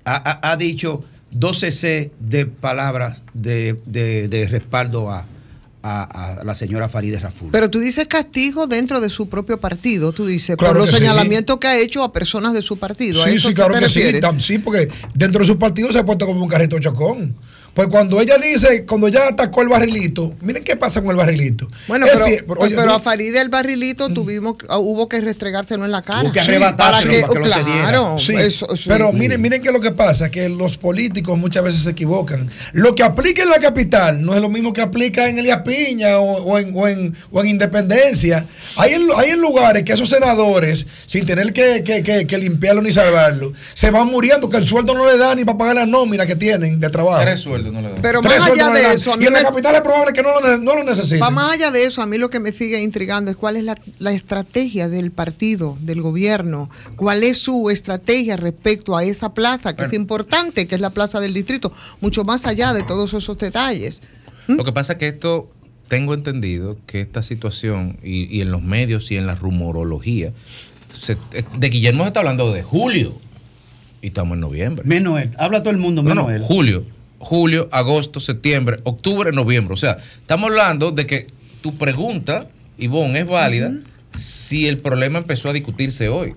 [0.05, 5.27] ha- ha dicho 12 C de palabras de, de- de respaldo a,
[5.83, 7.51] a- a la señora Farideh Raful.
[7.53, 10.97] Pero tú dices castigo dentro de su propio partido, tú dices, Claro por los sí.
[10.99, 13.23] señalamientos que ha hecho a personas de su partido.
[13.23, 14.01] ¿A Sí, eso sí, claro que sí.
[14.01, 14.23] refieres?
[14.45, 17.35] Sí, porque dentro de su partido se ha puesto como un carrito chocón.
[17.79, 21.71] Pues cuando ella dice, cuando ella atacó el barrilito, miren qué pasa con el barrilito.
[21.87, 25.09] Bueno, Es pero, decir, oye, pero no- a Farideh el barrilito tuvimos, que- ah, hubo
[25.09, 26.25] que restregárselo en la cara.
[26.25, 28.87] Hubo que Sí, para que lo claro, Sí, eso- sí.
[28.89, 32.51] pero miren, miren que lo que pasa, que los políticos muchas veces se equivocan.
[32.73, 36.19] Lo que aplica en la capital no es lo mismo que aplica en Elías Piña
[36.19, 38.45] o, o en, o en- o en Independencia.
[38.75, 42.83] Hay en, hay en lugares que esos senadores, sin tener que, que- que- que limpiarlo
[42.83, 45.87] ni salvarlo, se van muriendo, que el sueldo no le da ni para pagar la
[45.87, 47.23] nómina que tienen de trabajo.
[47.23, 48.03] Tres sueldos no le dan.
[48.03, 49.81] Pero Tres más allá no de eso, a y mí en la me- capital es
[49.83, 51.23] probable que no lo, no lo necesiten.
[51.23, 53.65] Va más allá de eso, a mí lo que me sigue intrigando es cuál es
[53.65, 59.75] la, la estrategia del partido, del gobierno, cuál es su estrategia respecto a esa plaza,
[59.77, 63.37] que es importante, que es la plaza del distrito, mucho más allá de todos esos
[63.39, 64.01] detalles.
[64.47, 65.51] Lo que pasa es que esto,
[65.89, 70.33] tengo entendido que esta situación, y, y en los medios y en la rumorología,
[70.95, 73.15] se- eh, de Guillermo se está hablando de julio.
[74.01, 74.85] Y estamos en noviembre.
[74.87, 75.31] Menos él.
[75.39, 76.43] Habla todo el mundo, No, menos no, él.
[76.43, 76.85] julio.
[77.19, 79.75] Julio, agosto, septiembre, octubre, noviembre.
[79.75, 81.27] O sea, estamos hablando de que
[81.61, 82.49] tu pregunta,
[82.79, 83.73] Ivonne, es válida
[84.15, 86.35] si el problema empezó a discutirse hoy.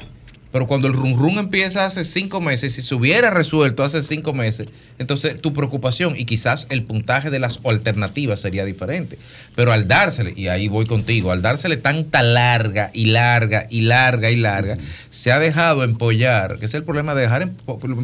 [0.51, 4.33] Pero cuando el run run empieza hace cinco meses, si se hubiera resuelto hace cinco
[4.33, 4.67] meses,
[4.99, 9.17] entonces tu preocupación y quizás el puntaje de las alternativas sería diferente.
[9.55, 14.29] Pero al dársele, y ahí voy contigo, al dársele tanta larga y larga y larga
[14.29, 14.77] y larga,
[15.09, 17.51] se ha dejado empollar, que es el problema de dejar el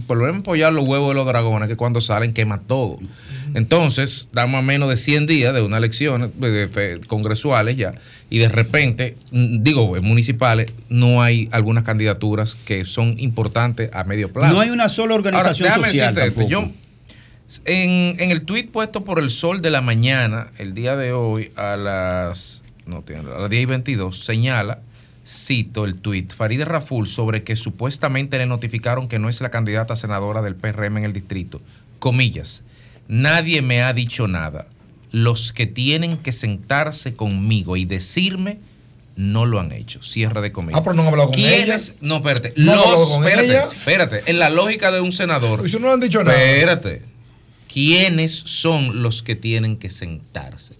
[0.08, 2.98] problema empollar los huevos de los dragones, que cuando salen quema todo.
[3.54, 6.30] Entonces, estamos a menos de 100 días de unas elecciones
[7.08, 7.94] congresuales ya,
[8.30, 14.32] y de repente, mm, digo, municipales, no hay algunas candidaturas que son importantes a medio
[14.32, 14.54] plazo.
[14.54, 16.70] No hay una sola organización Ahora, déjame social decirte yo-
[17.66, 21.52] en, en el tuit puesto por el sol de la mañana, el día de hoy,
[21.56, 24.80] a las, no, a las 10 y 22, señala,
[25.26, 29.96] cito el tuit, Farideh Raful sobre que supuestamente le notificaron que no es la candidata
[29.96, 31.62] senadora del PRM en el distrito.
[32.00, 32.64] Comillas,
[33.08, 34.68] nadie me ha dicho nada.
[35.12, 38.60] Los que tienen que sentarse conmigo y decirme
[39.16, 40.04] no lo han hecho.
[40.04, 40.80] Cierre de comillas.
[40.80, 41.42] Ah, pero no han hablado con.
[42.02, 42.54] No, espérate.
[42.56, 43.64] No los, con espérate, ella.
[43.64, 44.24] espérate.
[44.28, 45.66] En la lógica de un senador.
[45.66, 46.42] Eso no han dicho nada.
[46.42, 47.02] Espérate.
[47.72, 50.76] ¿Quiénes son los que tienen que sentarse?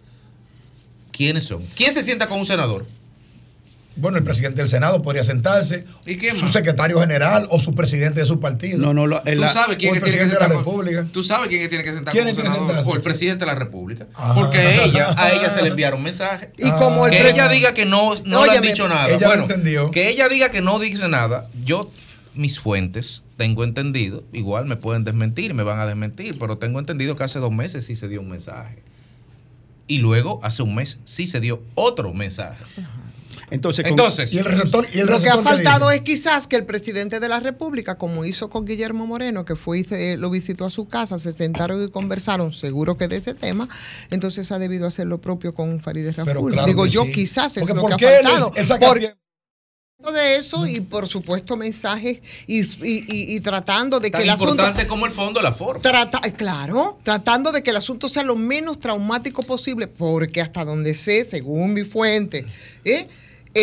[1.12, 1.66] ¿Quiénes son?
[1.76, 2.86] ¿Quién se sienta con un senador?
[3.98, 5.86] Bueno, el presidente del Senado podría sentarse.
[6.06, 8.78] ¿Y quién Su secretario general o su presidente de su partido.
[8.80, 10.58] No, no, lo- Tú sabes quién o el que tiene que presidente de la con-
[10.58, 11.06] República.
[11.12, 12.90] Tú sabes quién tiene que sentar ¿Quién que senador sentarse?
[12.90, 14.08] o el presidente de la República.
[14.16, 14.34] Ah.
[14.36, 16.50] Porque ella, a ella se le enviaron mensajes.
[16.58, 19.08] Y como el que ella diga que no, no le han Óyeme, dicho nada.
[19.08, 19.92] ella lo bueno, entendió.
[19.92, 21.50] que ella diga que no dice nada.
[21.64, 21.90] Yo,
[22.36, 27.16] mis fuentes, tengo entendido, igual me pueden desmentir, me van a desmentir, pero tengo entendido
[27.16, 28.84] que hace dos meses sí se dio un mensaje.
[29.90, 32.62] Y luego, hace un mes, sí se dio otro mensaje.
[33.50, 36.66] Entonces, Entonces, Y el receptor, y el Lo que ha faltado es quizás que el
[36.66, 40.66] presidente de la República, como hizo con Guillermo Moreno, que fue y se- lo visitó
[40.66, 43.70] a su casa, se sentaron y conversaron, seguro que de ese tema,
[44.12, 46.52] entonces ha debido hacer lo propio con Farideh Raful.
[46.52, 47.12] claro Digo yo, sí.
[47.14, 48.94] quizás es Porque lo ¿por que ha él es- faltado.
[48.94, 49.18] él tiempo?
[50.14, 52.66] de eso y por supuesto mensajes y, y-
[53.08, 55.82] y- y tratando de que el asunto importante como el fondo, la forma.
[55.82, 60.64] Trata, eh, claro, tratando de que el asunto sea lo menos traumático posible, porque hasta
[60.64, 62.46] donde sé, según mi fuente,
[62.86, 63.08] ¿eh?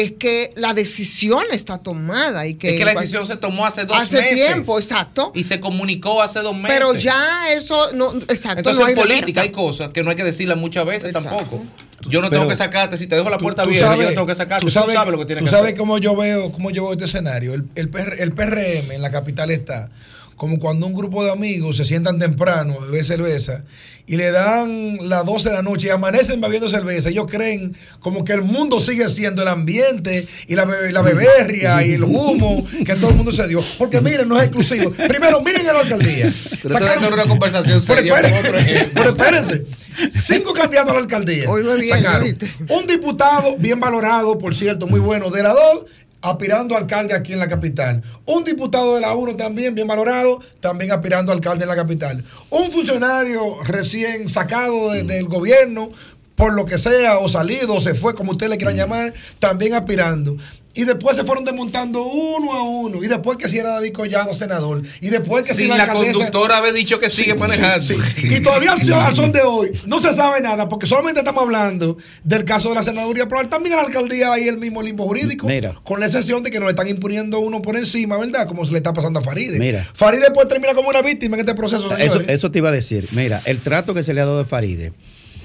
[0.02, 3.84] Es que la decisión está tomada y que es que la decisión se tomó hace
[3.84, 4.34] dos hace meses.
[4.34, 5.32] tiempo, exacto.
[5.34, 6.70] Y se comunicó hace dos meses.
[6.76, 8.58] Pero ya eso no, exacto.
[8.58, 11.62] Entonces no hay en política hay cosas que no hay que decirlas muchas veces tampoco.
[12.06, 14.14] Yo no tengo que sacarte, si te dejo la puerta Tú abierta, yo sabes- no
[14.14, 14.60] tengo que sacarte.
[14.60, 15.78] Tú Tú sabes, sabes, lo que tienes tú que sabes hacer.
[15.78, 17.54] cómo yo veo cómo yo veo este escenario.
[17.54, 19.88] El, el, PR el PRM en la capital está
[20.36, 23.62] como cuando un grupo de amigos se sientan temprano a beber cerveza
[24.06, 27.08] y le dan las 12 de la noche y amanecen bebiendo cerveza.
[27.08, 31.82] Ellos creen como que el mundo sigue siendo el ambiente y la, be- la beberria
[31.86, 33.62] y el humo que todo el mundo se dio.
[33.78, 34.90] Porque miren, no es exclusivo.
[34.90, 36.34] Primero, miren en la alcaldía.
[36.62, 38.92] Pero es una conversación Pero seria con espérense, otro ejemplo.
[39.02, 39.64] pero espérense.
[40.10, 41.48] Cinco candidatos a la alcaldía.
[41.48, 42.36] Hoy no Sacaron
[42.68, 45.86] un diputado bien valorado, por cierto, muy bueno, de la DOL,
[46.24, 48.02] aspirando a alcalde aquí en la capital.
[48.26, 52.24] Un diputado de la 1 también bien valorado, también aspirando a alcalde en la capital.
[52.50, 55.90] Un funcionario recién sacado de- del gobierno,
[56.34, 59.74] por lo que sea, o salido, o se fue, como usted le quieran llamar, también
[59.74, 60.36] aspirando.
[60.76, 63.02] Y después se fueron desmontando uno a uno.
[63.04, 64.82] Y después que si era David Collado senador.
[65.00, 67.86] Y después que si Sin la conductora haber dicho que sigue manejando.
[67.86, 68.34] Sí, sí.
[68.34, 71.96] Y todavía al, sol- sol de hoy no se sabe nada porque solamente estamos hablando
[72.24, 75.46] del caso de la senaduría, pero también a la alcaldía hay el mismo limbo jurídico,
[75.46, 75.74] Mira.
[75.84, 78.48] con la excepción de que nos están imponiendo uno por encima, ¿verdad?
[78.48, 79.58] Como se le está pasando a Faride.
[79.60, 79.88] Mira.
[79.94, 83.06] Faride después termina como una víctima en este proceso, Eso, eso te iba a decir.
[83.12, 84.92] Mira, el trato que se le ha dado a Faride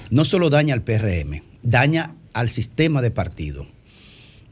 [0.10, 3.68] no solo daña al PRM, daña al sistema de partido.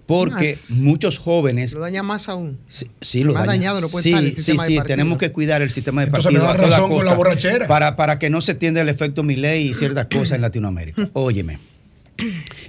[0.08, 0.72] Porque Más.
[0.72, 1.74] muchos jóvenes.
[1.74, 2.58] Lo daña más aún.
[2.68, 3.52] Sí, sí, lo Más daña.
[3.60, 4.96] dañado no puede sí, estar el sí, sistema de sí, partido.
[4.96, 6.42] tenemos que cuidar el sistema de Entonces partido.
[6.44, 7.68] me da a toda razón con la borrachera.
[7.68, 11.10] Para, para que no se tienda el efecto Milei y ciertas cosas en Latinoamérica.
[11.14, 11.60] Óyeme,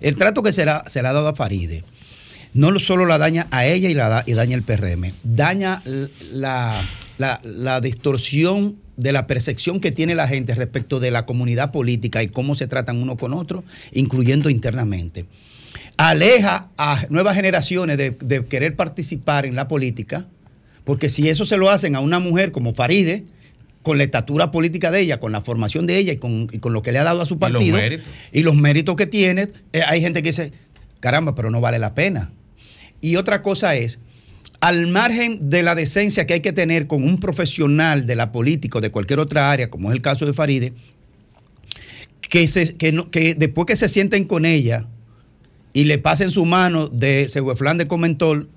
[0.01, 1.85] el trato que se, la- se le ha dado a Faride
[2.55, 5.81] no lo- solo la daña a ella y, la, da- y daña el PRM, daña
[6.33, 6.83] la,
[7.19, 12.21] la- la distorsión de la percepción que tiene la gente respecto de la comunidad política
[12.23, 13.63] y cómo se tratan uno con otro,
[13.93, 15.27] incluyendo internamente.
[15.99, 20.27] Aleja a nuevas generaciones de, de querer participar en la política,
[20.85, 23.25] porque si eso se lo hacen a una mujer como Faride,
[23.83, 26.73] con la estatura política de ella, con la formación de ella y con, y con
[26.73, 28.07] lo que le ha dado a su los partido méritos.
[28.33, 30.53] y los méritos que tiene, eh, hay gente que dice,
[31.01, 32.31] caramba, pero no vale la pena.
[33.01, 33.99] Y otra cosa es,
[34.61, 38.79] al margen de la decencia que hay que tener con un profesional de la política
[38.79, 40.73] o de cualquier otra área, como es el caso de Faride,
[42.29, 44.87] que, se- que, no- que después que se sienten con ella
[45.73, 48.49] y le pasen su mano de Segueflán de Comentol,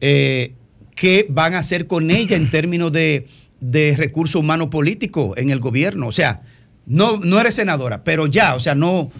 [0.00, 0.54] eh,
[0.94, 3.26] ¿qué van a hacer con ella en términos de,
[3.60, 6.06] de recursos humanos políticos en el gobierno?
[6.08, 6.42] O sea,
[6.86, 9.10] no, no eres senadora, pero ya, o sea, no,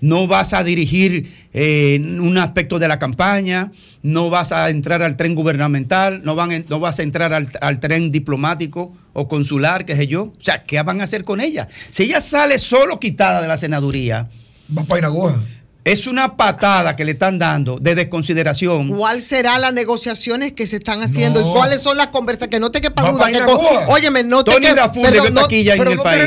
[0.00, 5.16] no vas a dirigir eh, un aspecto de la campaña, no vas a entrar al
[5.16, 9.84] tren gubernamental, no, van, en- no vas a entrar al, al tren diplomático o consular,
[9.86, 10.24] qué sé yo.
[10.24, 11.66] O sea, ¿qué van a hacer con ella?
[11.90, 14.28] Si ella sale solo quitada de la senaduría,
[14.76, 15.40] Va para Inagoja.
[15.86, 18.88] Es una patada que le están dando de desconsideración.
[18.88, 21.50] ¿Cuál serán las negociaciones que se están haciendo No.
[21.50, 22.50] y cuáles son las conversaciones?
[22.50, 23.30] Que no te quepa duda.
[23.30, 23.40] Que
[23.86, 26.22] óyeme, no te Tony Raful perdón, debió taquilla en pero el no país.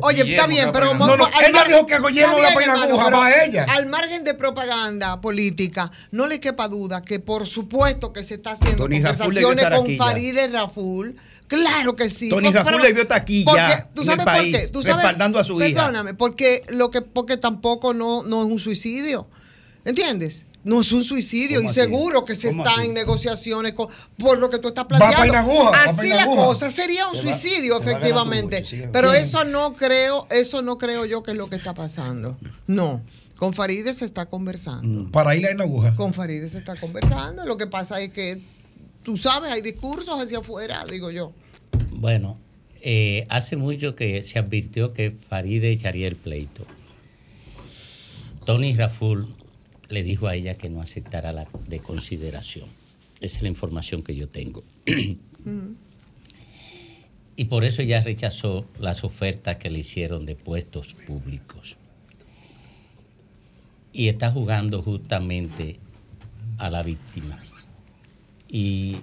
[0.00, 3.44] Oye, está bien, pero No, no, al él no dijo que Guillermo hermano, va pero
[3.44, 3.66] ella.
[3.68, 8.52] Al margen de propaganda política, no le quepa duda que por supuesto que se está
[8.52, 10.04] haciendo conversaciones estar con aquí ya.
[10.04, 11.16] Farideh Raful.
[11.48, 12.28] Claro que sí.
[12.28, 13.60] Tony Por- Raful pero- debió estar aquí porque,
[13.94, 14.68] ¿tú en sabes el por país, qué?
[14.68, 14.96] ¿Tú sabes?
[14.96, 15.74] respaldando a su hija.
[15.86, 19.28] Perdóname, porque lo que porque tampoco no, no es un suicidio.
[19.84, 20.44] ¿Entiendes?
[20.64, 22.86] No es un suicidio y seguro que se ¿Cómo está así?
[22.88, 23.86] en negociaciones con,
[24.18, 25.32] por lo que tú estás planteando.
[25.32, 26.44] Pa' Así la Inagoja.
[26.44, 28.64] cosa sería un suicidio, va efectivamente.
[28.92, 32.36] Pero eso no creo, eso no creo yo que es lo que está pasando.
[32.66, 33.00] No.
[33.36, 35.08] Con Faride se está conversando.
[35.12, 35.94] Para ir a la aguja.
[35.94, 37.44] Con Faride se está conversando.
[37.46, 38.40] Lo que pasa es que,
[39.06, 41.32] tú sabes, hay discursos hacia afuera, digo yo.
[41.92, 42.40] Bueno,
[42.82, 46.66] eh, hace mucho que se advirtió que Faride echaría el pleito.
[48.44, 49.28] Tony Raful
[49.90, 52.68] le dijo a ella que no aceptara la de consideración.
[53.20, 54.64] Esa es la información que yo tengo.
[57.36, 61.76] y por eso ella rechazó las ofertas que le hicieron de puestos públicos.
[63.92, 65.78] Y está jugando justamente
[66.58, 67.40] a la víctima.
[68.48, 68.96] Y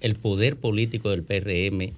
[0.00, 1.92] el poder político del PRM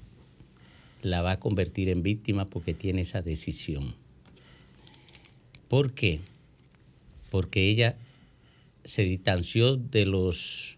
[1.02, 3.94] la va a convertir en víctima porque tiene esa decisión.
[5.68, 6.20] ¿Por qué?
[7.30, 7.96] Porque ella
[8.84, 10.76] se distanció de los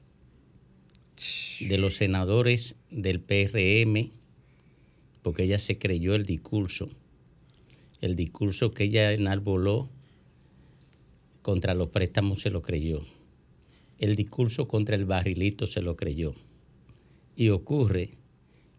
[1.60, 4.10] de los senadores del PRM
[5.22, 6.90] porque ella se creyó el discurso,
[8.00, 9.88] el discurso que ella enarboló
[11.42, 13.04] contra los préstamos se lo creyó,
[14.02, 16.34] el discurso contra el barrilito se lo creyó.
[17.36, 18.10] Y ocurre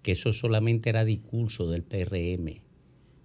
[0.01, 2.59] que eso solamente era discurso del PRM,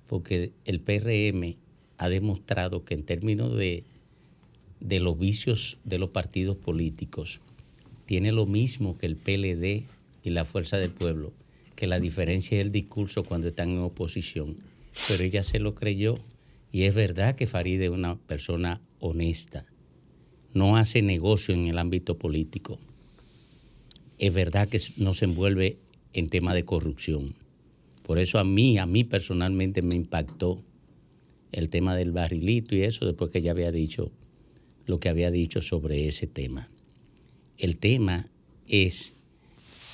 [0.07, 1.57] porque el PRM
[1.97, 3.83] ha demostrado que en términos de,
[4.79, 7.41] de los vicios de los partidos políticos,
[8.07, 9.83] tiene lo mismo que el PLD
[10.23, 11.33] y la Fuerza del Pueblo,
[11.75, 14.57] que la diferencia es el discurso cuando están en oposición.
[15.09, 16.21] Pero ella se lo creyó
[16.71, 19.67] y es verdad que Farid es una persona honesta,
[20.59, 22.79] no hace negocio en el ámbito político.
[24.19, 25.79] Es verdad que no se envuelve
[26.13, 27.35] en tema de corrupción.
[28.03, 30.63] Por eso a mí, a mí personalmente me impactó
[31.53, 34.11] el tema del barrilito y eso después que ella había dicho
[34.87, 36.69] lo que había dicho sobre ese tema.
[37.59, 38.27] El tema
[38.67, 39.15] es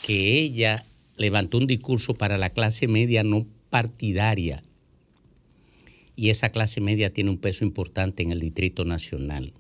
[0.07, 0.87] que ella
[1.17, 4.63] levantó un discurso para la clase media no partidaria
[6.17, 9.53] y esa clase media tiene un peso importante en el Distrito Nacional.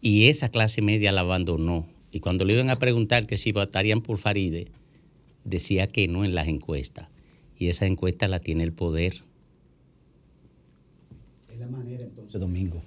[0.00, 1.86] Y esa clase media la abandonó.
[2.10, 4.68] Y cuando le iban a preguntar que si votarían por Faride,
[5.44, 7.08] decía que no en las encuestas.
[7.58, 9.22] Y esa encuesta la tiene el poder.
[11.52, 12.80] Es la manera entonces, Domingo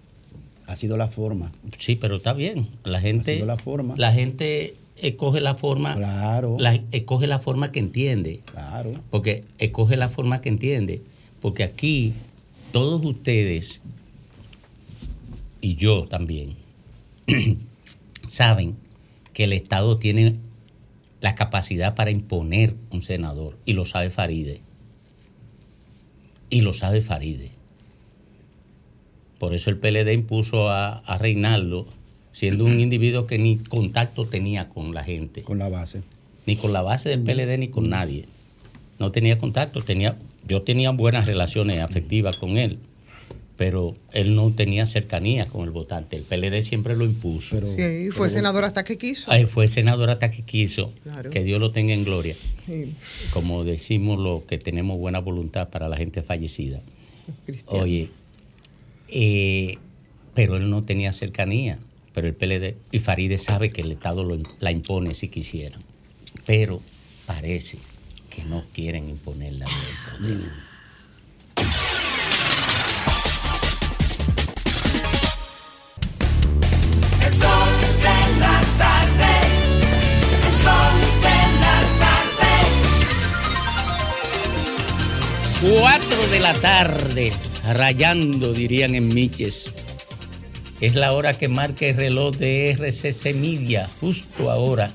[0.71, 1.51] ha sido la forma.
[1.77, 2.69] Sí, pero está bien.
[2.83, 3.33] La gente.
[3.33, 3.93] Ha sido la forma.
[3.97, 5.95] La gente escoge la forma.
[5.95, 6.55] Claro.
[6.59, 8.39] La, escoge la forma que entiende.
[8.45, 8.93] Claro.
[9.09, 11.01] Porque escoge la forma que entiende.
[11.41, 12.13] Porque aquí,
[12.71, 13.81] todos ustedes,
[15.59, 16.55] y yo también,
[18.27, 18.77] saben
[19.33, 20.37] que el Estado tiene
[21.21, 23.57] la capacidad para imponer un senador.
[23.65, 24.61] Y lo sabe Faride.
[26.49, 27.51] Y lo sabe Faride.
[29.39, 31.87] Por eso el PLD impuso a, a Reinaldo,
[32.31, 35.43] siendo un individuo que ni contacto tenía con la gente.
[35.43, 36.01] Con la base.
[36.45, 38.25] Ni con la base del PLD ni con nadie.
[38.99, 40.17] No tenía contacto, tenía,
[40.47, 42.79] yo tenía buenas relaciones afectivas con él,
[43.61, 46.15] pero él no tenía cercanía con el votante.
[46.15, 47.59] El PLD siempre lo impuso.
[47.77, 49.29] sí, fue senador hasta que quiso.
[49.29, 50.91] Ay, fue senador hasta que quiso.
[51.03, 51.29] Claro.
[51.29, 52.35] Que Dios lo tenga en gloria.
[52.65, 52.95] Sí.
[53.31, 56.81] Como decimos lo que tenemos buena voluntad para la gente fallecida.
[57.45, 57.83] Cristiano.
[57.83, 58.09] Oye,
[59.09, 59.77] eh,
[60.33, 61.77] pero él no tenía cercanía.
[62.15, 65.81] Pero el PLD y Faride sabe que el Estado lo- la impone si quisieran.
[66.47, 66.81] Pero
[67.27, 67.77] parece
[68.31, 70.49] que no quieren imponerla en el poder.
[85.61, 87.31] 4 de la tarde,
[87.73, 89.71] rayando, dirían en Miches.
[90.79, 94.91] Es la hora que marca el reloj de RCC Media, justo ahora.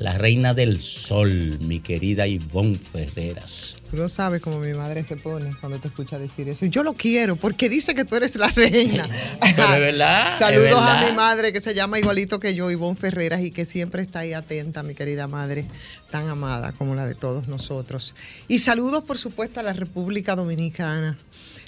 [0.00, 3.76] La reina del sol, mi querida Ivonne Ferreras.
[3.90, 6.64] Tú no sabes cómo mi madre se pone cuando te escucha decir eso.
[6.64, 9.06] Yo lo quiero porque dice que tú eres la reina.
[9.40, 10.32] Pero es verdad.
[10.32, 13.66] es Saludos a mi madre que se llama igualito que yo, Ivonne Ferreras, y que
[13.66, 15.66] siempre está ahí atenta, mi querida madre,
[16.10, 18.14] tan amada como la de todos nosotros.
[18.48, 21.18] Y saludos, por supuesto, a la República Dominicana.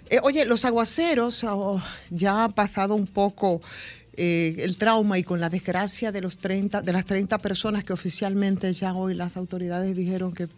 [0.08, 3.60] Eh, oye, los aguaceros oh, ya ha pasado un poco
[4.14, 7.92] eh, el trauma y con la desgracia de los 30, de las 30 personas que
[7.92, 10.48] oficialmente ya hoy las autoridades dijeron que,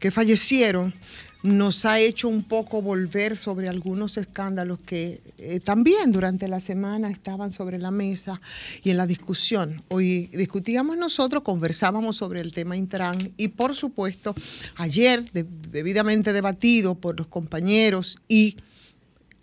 [0.00, 0.94] que, fallecieron,
[1.42, 7.10] nos ha hecho un poco volver sobre algunos escándalos que eh, también durante la semana
[7.10, 8.40] estaban sobre la mesa
[8.82, 9.82] y en la discusión.
[9.88, 14.34] Hoy discutíamos nosotros, conversábamos sobre el tema Intran y por supuesto
[14.76, 18.56] ayer de- debidamente debatido por los compañeros y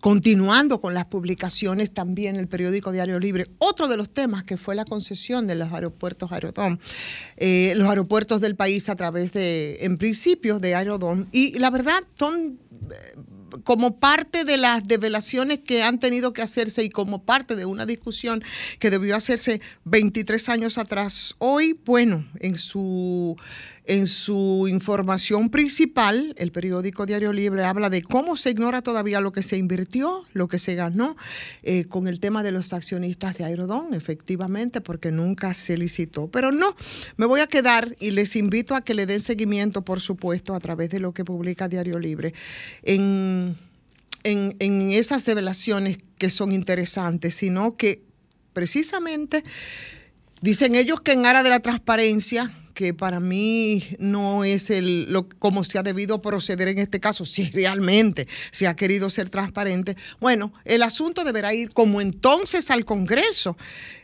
[0.04, 4.76] Continuando con las publicaciones también el periódico Diario Libre, otro de los temas que fue
[4.76, 6.82] la concesión de los aeropuertos Aerodón,
[7.38, 11.30] eh, los aeropuertos del país a través de, en principio, de Aerodón.
[11.32, 12.60] Y la verdad son
[12.91, 13.22] eh,
[13.64, 17.86] como parte de las develaciones que han tenido que hacerse y como parte de una
[17.86, 18.43] discusión
[18.80, 21.36] que debió hacerse 23 años atrás.
[21.38, 23.38] Hoy, bueno, en su
[23.86, 29.34] en su información principal, el periódico Diario Libre habla de cómo se ignora todavía lo
[29.34, 31.17] que se invirtió, lo que se ganó
[31.63, 36.27] eh, con el tema de los accionistas de Aerodón, efectivamente, porque nunca se licitó.
[36.27, 36.77] Pero no,
[37.17, 40.61] me voy a quedar y les invito a que le den seguimiento, por supuesto, a
[40.61, 42.34] través de lo que publica Diario Libre,
[42.84, 43.57] en,
[44.23, 48.01] en, en esas revelaciones que son interesantes, sino que
[48.53, 49.43] precisamente
[50.41, 55.28] dicen ellos que en área de la transparencia que para mí no es el lo,
[55.28, 59.95] como se ha debido proceder en este caso, si realmente se ha querido ser transparente.
[60.19, 63.57] Bueno, el asunto deberá ir como entonces al Congreso.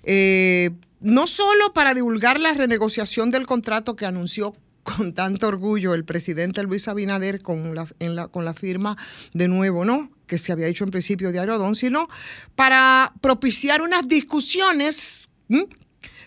[0.03, 6.05] Eh, no solo para divulgar la renegociación del contrato que anunció con tanto orgullo el
[6.05, 8.97] presidente Luis Abinader con la, en la, con la firma
[9.33, 10.11] de nuevo, ¿no?
[10.29, 12.07] que se había hecho en principio de Aerodón, sino
[12.55, 15.29] para propiciar unas discusiones.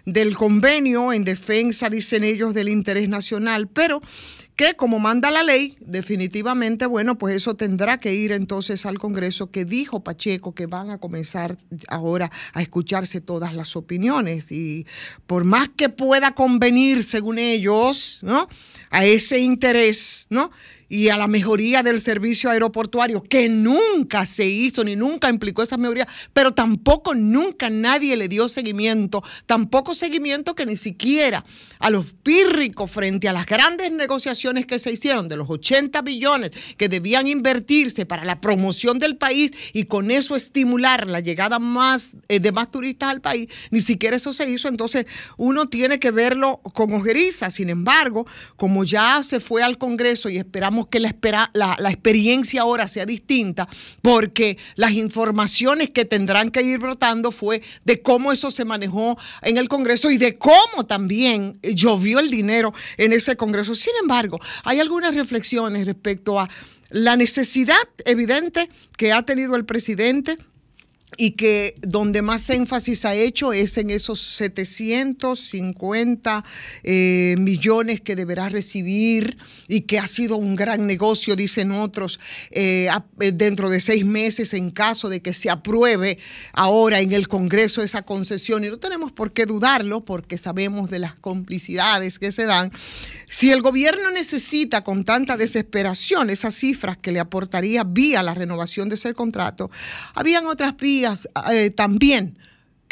[0.05, 4.01] Del convenio en defensa, dicen ellos, del interés nacional, pero
[4.57, 9.51] que como manda la ley, definitivamente, bueno, pues eso tendrá que ir entonces al Congreso,
[9.51, 11.57] que dijo Pacheco que van a comenzar
[11.89, 14.87] ahora a escucharse todas las opiniones y
[15.27, 18.49] por más que pueda convenir, según ellos, ¿no?
[18.91, 20.51] A ese interés, ¿no?
[20.93, 25.79] Y a la mejoría del servicio aeroportuario, que nunca se hizo ni nunca implicó esa
[25.79, 31.47] mejoría, pero tampoco nunca nadie le dio seguimiento, tampoco seguimiento que ni siquiera
[31.79, 36.51] a los pírricos frente a las grandes negociaciones que se hicieron de los 80 billones
[36.77, 42.17] que debían invertirse para la promoción del país y con eso estimular la llegada más
[42.29, 45.07] eh, de más turistas al país, ni siquiera eso se hizo, entonces
[45.39, 47.51] uno tiene que verlo con ojeriza.
[47.51, 48.27] Sin embargo,
[48.57, 52.89] como ya se fue al Congreso y esperamos que la, espera, la, la, experiencia ahora
[52.89, 53.69] sea distinta,
[54.01, 59.59] porque las informaciones que tendrán que ir brotando fue de cómo eso se manejó en
[59.59, 63.75] el Congreso y de cómo también llovió el dinero en ese Congreso.
[63.75, 66.49] Sin embargo, hay algunas reflexiones respecto a
[66.91, 70.37] la necesidad evidente que ha tenido el presidente
[71.17, 76.45] y que donde más énfasis ha hecho es en esos 750
[76.83, 79.37] eh, millones que deberá recibir
[79.69, 82.19] y que ha sido un gran negocio, dicen otros,
[82.51, 82.89] eh,
[83.35, 86.19] dentro de seis meses en caso de que se apruebe
[86.53, 88.65] ahora en el Congreso esa concesión.
[88.65, 92.71] Y no tenemos por qué dudarlo porque sabemos de las complicidades que se dan.
[93.29, 98.89] Si el gobierno necesita con tanta desesperación esas cifras que le aportaría vía la renovación
[98.89, 99.71] de ese contrato,
[100.15, 102.37] habían otras vías eh, también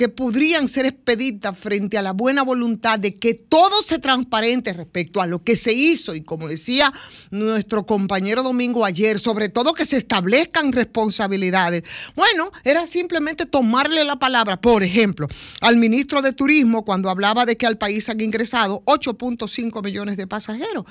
[0.01, 5.21] que podrían ser expeditas frente a la buena voluntad de que todo se transparente respecto
[5.21, 6.91] a lo que se hizo y como decía
[7.31, 11.83] nuestro compañero Domingo ayer, sobre todo que se establezcan responsabilidades.
[12.17, 15.29] Bueno, era simplemente tomarle la palabra, por ejemplo,
[15.61, 20.27] al ministro de Turismo cuando hablaba de que al país han ingresado 8.5 millones de
[20.27, 20.87] pasajeros.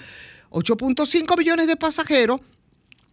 [0.52, 2.42] 8.5 millones de pasajeros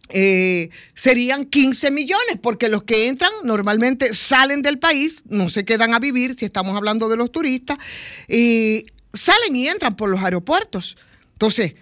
[0.09, 5.93] eh, serían 15 millones, porque los que entran normalmente salen del país, no se quedan
[5.93, 7.77] a vivir, si estamos hablando de los turistas,
[8.27, 10.97] y salen y entran por los aeropuertos.
[11.33, 11.75] Entonces,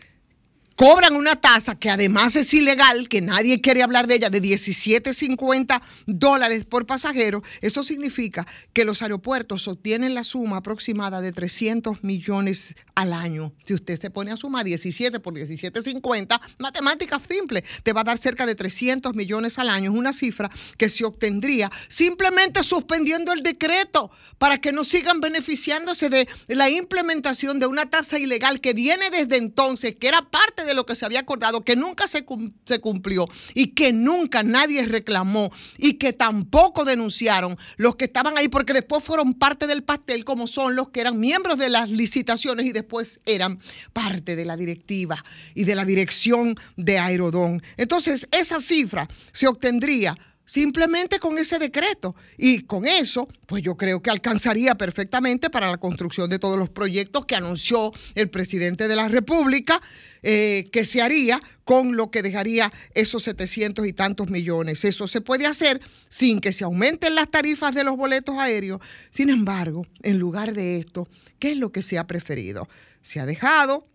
[0.75, 5.81] cobran una tasa que además es ilegal, que nadie quiere hablar de ella, de 17.50
[6.05, 7.41] dólares por pasajero.
[7.61, 13.53] Eso significa que los aeropuertos obtienen la suma aproximada de 300 millones al año.
[13.65, 18.17] Si usted se pone a sumar 17 por 17.50, matemática simple, te va a dar
[18.17, 19.91] cerca de 300 millones al año.
[19.91, 26.09] Es una cifra que se obtendría simplemente suspendiendo el decreto para que no sigan beneficiándose
[26.09, 30.73] de la implementación de una tasa ilegal que viene desde entonces, que era parte de
[30.73, 32.25] lo que se había acordado, que nunca se,
[32.65, 38.47] se cumplió y que nunca nadie reclamó y que tampoco denunciaron los que estaban ahí,
[38.47, 42.65] porque después fueron parte del pastel, como son los que eran miembros de las licitaciones
[42.65, 43.59] y después eran
[43.93, 45.23] parte de la directiva
[45.53, 47.61] y de la dirección de Aerodón.
[47.77, 52.15] Entonces, esa cifra se obtendría simplemente con ese decreto.
[52.37, 56.69] Y con eso, pues yo creo que alcanzaría perfectamente para la construcción de todos los
[56.69, 59.81] proyectos que anunció el presidente de la República
[60.27, 64.83] eh, que se haría con lo que dejaría esos 700 y tantos millones.
[64.85, 68.81] Eso se puede hacer sin que se aumenten las tarifas de los boletos aéreos.
[69.11, 71.07] Sin embargo, en lugar de esto,
[71.39, 72.67] ¿qué es lo que se ha preferido?
[73.01, 73.87] Se ha dejado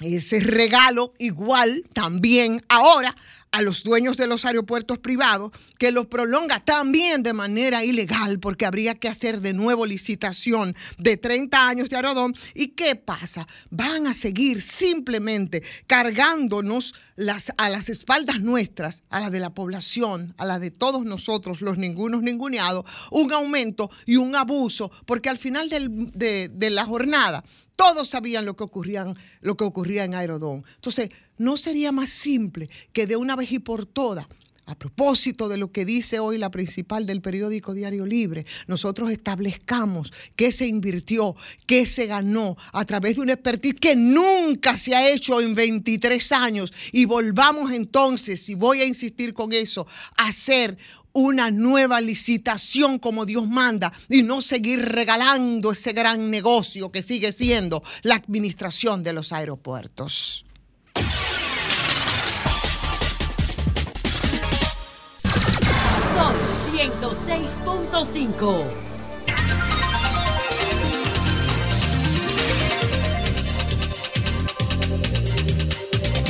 [0.00, 3.16] ese regalo igual también ahora
[3.52, 8.66] a los dueños de los aeropuertos privados, que los prolonga también de manera ilegal, porque
[8.66, 12.34] habría que hacer de nuevo licitación de 30 años de Aerodón.
[12.54, 13.46] ¿Y qué pasa?
[13.70, 20.34] Van a seguir simplemente cargándonos las, a las espaldas nuestras, a la de la población,
[20.38, 25.38] a la de todos nosotros, los ningunos ninguneados, un aumento y un abuso, porque al
[25.38, 27.44] final de la jornada
[27.78, 28.66] todos sabían lo que,
[29.40, 30.64] lo que ocurría en Aerodón.
[30.74, 34.26] Entonces, ¿no sería más simple que de una vez y por todas,
[34.66, 40.12] a propósito de lo que dice hoy la principal del periódico Diario Libre, nosotros establezcamos
[40.34, 41.36] qué se invirtió,
[41.66, 46.32] qué se ganó a través de un expertise que nunca se ha hecho en 23
[46.32, 49.86] años y volvamos entonces, y voy a insistir con eso,
[50.16, 50.76] a hacer
[51.12, 57.32] una nueva licitación como Dios manda y no seguir regalando ese gran negocio que sigue
[57.32, 60.46] siendo la administración de los aeropuertos.
[66.14, 66.34] Son
[66.72, 68.88] 106.5.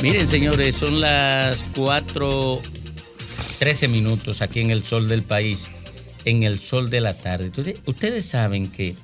[0.01, 2.61] Miren, señores, son las 4,
[3.59, 5.65] 13 minutos aquí en el sol del país,
[6.25, 7.47] en el sol de la tarde.
[7.49, 8.95] Ustedes, ustedes saben que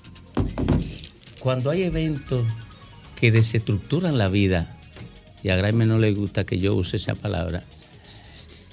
[1.39, 2.45] cuando hay eventos
[3.19, 4.77] que desestructuran la vida,
[5.43, 7.63] y a Graeme no le gusta que yo use esa palabra,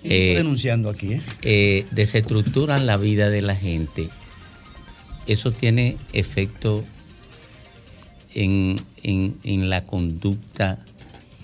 [0.04, 1.22] Estoy denunciando aquí, ¿eh?
[1.42, 4.08] eh, desestructuran la vida de la gente,
[5.28, 6.82] eso tiene efecto
[8.34, 10.84] en, en- en la conducta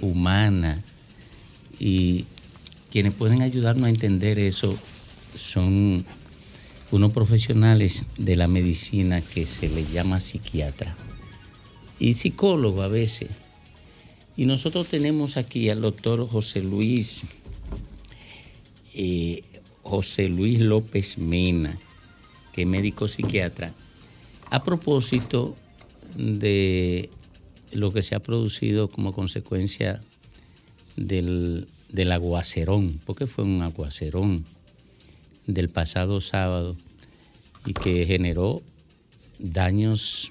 [0.00, 0.82] humana
[1.78, 2.24] y
[2.90, 4.76] quienes pueden ayudarnos a entender eso
[5.36, 6.04] son
[6.90, 10.96] unos profesionales de la medicina que se les llama psiquiatra
[11.98, 13.28] y psicólogo a veces.
[14.36, 17.22] Y nosotros tenemos aquí al doctor José Luis,
[18.94, 19.42] eh,
[19.82, 21.76] José Luis López Mena,
[22.52, 23.74] que es médico psiquiatra,
[24.50, 25.56] a propósito
[26.16, 27.10] de
[27.72, 30.00] lo que se ha producido como consecuencia
[30.96, 34.44] del, del aguacerón, porque fue un aguacerón
[35.46, 36.76] del pasado sábado
[37.64, 38.62] y que generó
[39.38, 40.30] daños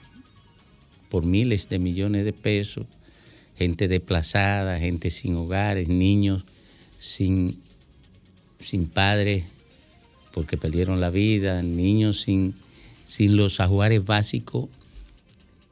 [1.10, 2.86] por miles de millones de pesos,
[3.58, 6.44] gente desplazada, gente sin hogares, niños
[7.00, 7.60] sin,
[8.60, 9.46] sin padres
[10.38, 12.54] porque perdieron la vida, niños sin,
[13.06, 14.70] sin los ajuares básicos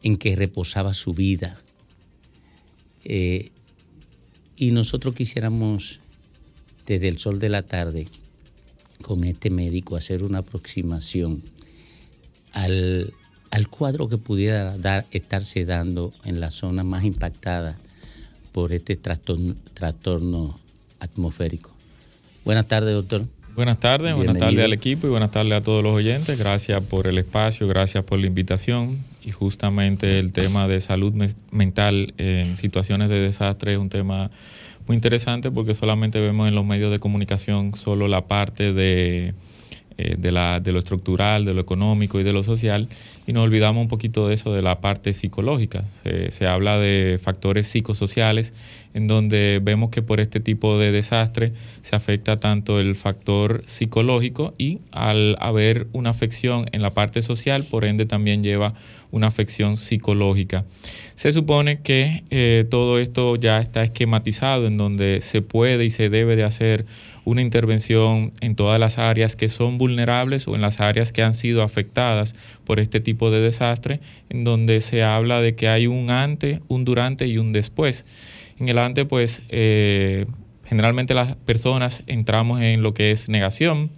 [0.01, 1.61] en que reposaba su vida.
[3.03, 3.51] Eh,
[4.57, 5.99] y nosotros quisiéramos,
[6.85, 8.07] desde el sol de la tarde,
[9.01, 11.43] con este médico, hacer una aproximación
[12.53, 13.13] al,
[13.51, 17.77] al cuadro que pudiera dar, estarse dando en la zona más impactada
[18.51, 20.57] por este trastorno, trastorno
[20.99, 21.71] atmosférico.
[22.45, 23.25] Buenas tardes, doctor.
[23.55, 26.37] Buenas tardes, buenas tardes al equipo y buenas tardes a todos los oyentes.
[26.37, 28.99] Gracias por el espacio, gracias por la invitación.
[29.25, 31.13] Y justamente el tema de salud
[31.51, 34.29] mental en situaciones de desastre es un tema
[34.87, 39.33] muy interesante porque solamente vemos en los medios de comunicación solo la parte de,
[39.97, 42.89] eh, de, la, de lo estructural, de lo económico y de lo social
[43.27, 45.83] y nos olvidamos un poquito de eso, de la parte psicológica.
[46.03, 48.53] Se, habla de factores psicosociales
[48.93, 54.53] en donde vemos que por este tipo de desastre se afecta tanto el factor psicológico
[54.57, 58.73] y al haber una afección en la parte social, por ende también lleva
[59.11, 60.65] una afección psicológica.
[61.15, 66.09] Se supone que eh, todo esto ya está esquematizado en donde se puede y se
[66.09, 66.85] debe de hacer
[67.25, 71.33] una intervención en todas las áreas que son vulnerables o en las áreas que han
[71.33, 73.99] sido afectadas por este tipo de desastre,
[74.29, 78.05] en donde se habla de que hay un antes, un durante y un después.
[78.59, 80.27] En el antes, pues, eh,
[80.63, 83.89] generalmente las personas entramos en lo que es negación.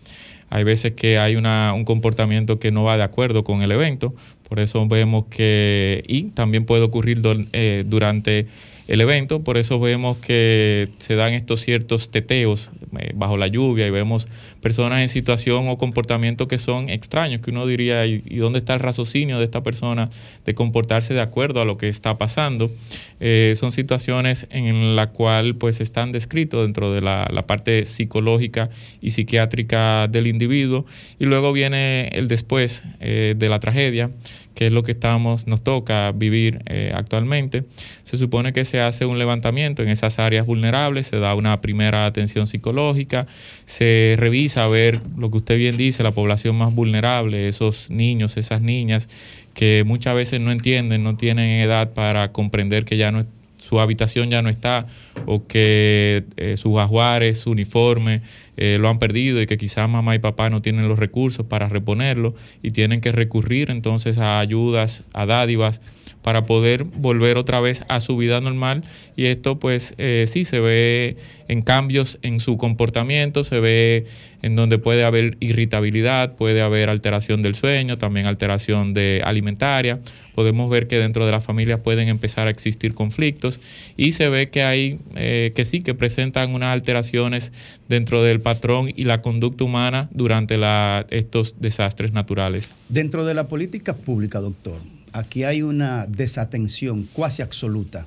[0.50, 4.16] Hay veces que hay una- un comportamiento que no va de acuerdo con el evento,
[4.48, 8.48] por eso vemos que, y también puede ocurrir do- eh, durante
[8.88, 13.86] el evento, por eso vemos que se dan estos ciertos teteos eh, bajo la lluvia
[13.86, 14.28] y vemos
[14.62, 18.80] personas en situación o comportamiento que son extraños, que uno diría, ¿y, dónde está el
[18.80, 20.10] raciocinio de esta persona
[20.46, 22.72] de comportarse de acuerdo a lo que está pasando?
[23.20, 28.70] Eh, son situaciones en la cual pues están descritos dentro de la, la parte psicológica
[29.02, 30.86] y psiquiátrica del individuo
[31.20, 34.10] y luego viene el después eh, de la tragedia
[34.58, 37.66] que es lo que estamos, nos toca vivir eh, actualmente.
[38.02, 42.08] Se supone que se hace un levantamiento en esas áreas vulnerables, se da una primera
[42.08, 43.28] atención psicológica,
[43.66, 48.36] se revisa a ver lo que usted bien dice, la población más vulnerable, esos niños,
[48.36, 49.10] esas niñas
[49.54, 53.28] que muchas veces no entienden, no tienen edad para comprender que ya no
[53.68, 54.88] su habitación ya no está
[55.26, 58.22] o que eh, sus ajuares, su uniforme
[58.56, 61.68] eh, lo han perdido y que quizás mamá y papá no tienen los recursos para
[61.68, 62.34] reponerlo
[62.64, 65.82] y tienen que recurrir entonces a ayudas, a dádivas
[66.22, 68.84] para poder volver otra vez a su vida normal.
[69.16, 71.18] Y esto pues eh, sí se ve
[71.48, 74.06] en cambios en su comportamiento, se ve
[74.42, 80.00] en donde puede haber irritabilidad, puede haber alteración del sueño, también alteración de alimentaria.
[80.36, 83.60] Podemos ver que dentro de la familia pueden empezar a existir conflictos
[83.96, 87.52] y se ve que hay eh, que sí que presentan unas alteraciones
[87.90, 92.74] dentro del patrón y la conducta humana durante la, estos desastres naturales.
[92.90, 94.78] Dentro de la política pública, doctor,
[95.14, 98.06] aquí hay una desatención cuasi absoluta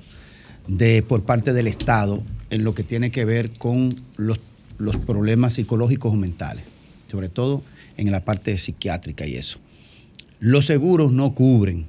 [0.67, 4.39] de, por parte del Estado en lo que tiene que ver con los,
[4.81, 6.63] los problemas psicológicos o mentales,
[7.09, 7.63] sobre todo
[7.97, 9.59] en la parte psiquiátrica y eso.
[10.39, 11.85] Los seguros no cubren,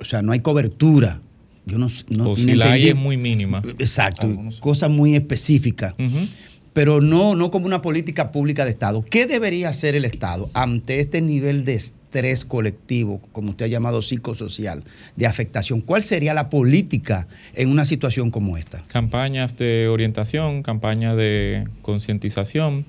[0.00, 1.20] o sea, no hay cobertura.
[1.66, 3.62] Yo no, no o si la hay es muy mínima.
[3.78, 4.28] Exacto,
[4.60, 5.94] cosas muy específicas.
[6.72, 9.04] Pero no, no como una política pública de Estado.
[9.04, 11.95] ¿Qué debería hacer el Estado ante este nivel de estrés
[12.48, 14.84] colectivo, como usted ha llamado psicosocial,
[15.16, 15.80] de afectación?
[15.80, 18.82] ¿Cuál sería la política en una situación como esta?
[18.88, 22.84] Campañas de orientación, campañas de concientización,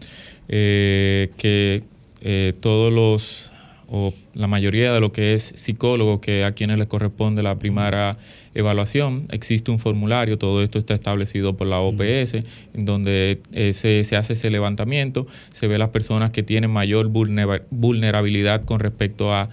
[0.48, 1.84] eh, que
[2.22, 3.52] eh, todos los
[3.90, 8.18] o la mayoría de lo que es psicólogo, que a quienes les corresponde la primera
[8.54, 12.46] evaluación, existe un formulario, todo esto está establecido por la OPS, en
[12.86, 18.66] donde eh, se, se, hace ese levantamiento, se ve las personas que tienen mayor vulnerabilidad
[18.66, 19.48] con respecto a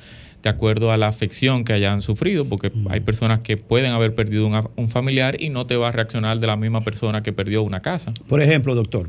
[0.44, 4.46] de acuerdo a la afección que hayan sufrido, porque hay personas que pueden haber perdido
[4.46, 7.62] un, un familiar y no te va a reaccionar de la misma persona que perdió
[7.62, 8.12] una casa.
[8.28, 9.08] Por ejemplo, doctor,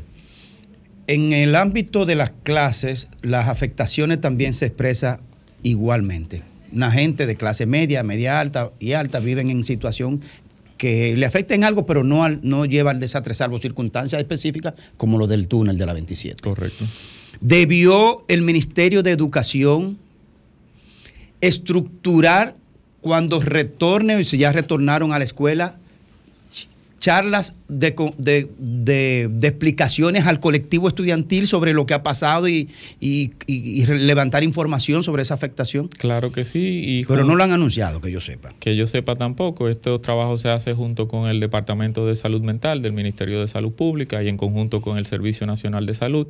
[1.06, 5.20] en el ámbito de las clases, las afectaciones también se expresan
[5.62, 6.42] igualmente.
[6.72, 10.20] Una gente de clase media, media alta y alta viven en situación
[10.76, 15.18] que le afecten algo, pero no, al, no lleva al desastre, salvo circunstancias específicas como
[15.18, 16.42] lo del túnel de la 27.
[16.42, 16.84] Correcto.
[17.40, 19.98] Debió el Ministerio de Educación
[21.40, 22.56] estructurar
[23.00, 25.78] cuando retornen, si ya retornaron a la escuela,
[26.98, 32.68] charlas de, explicaciones al colectivo estudiantil sobre lo que ha pasado y,
[33.48, 35.88] levantar información sobre esa afectación?
[35.88, 37.04] Claro que sí.
[37.06, 38.54] Pero no lo han anunciado, que yo sepa.
[38.58, 39.68] Que yo sepa tampoco.
[39.68, 43.72] Este trabajo se hace junto con el Departamento de Salud Mental del Ministerio de Salud
[43.72, 46.26] Pública y en conjunto con el Servicio Nacional de Salud.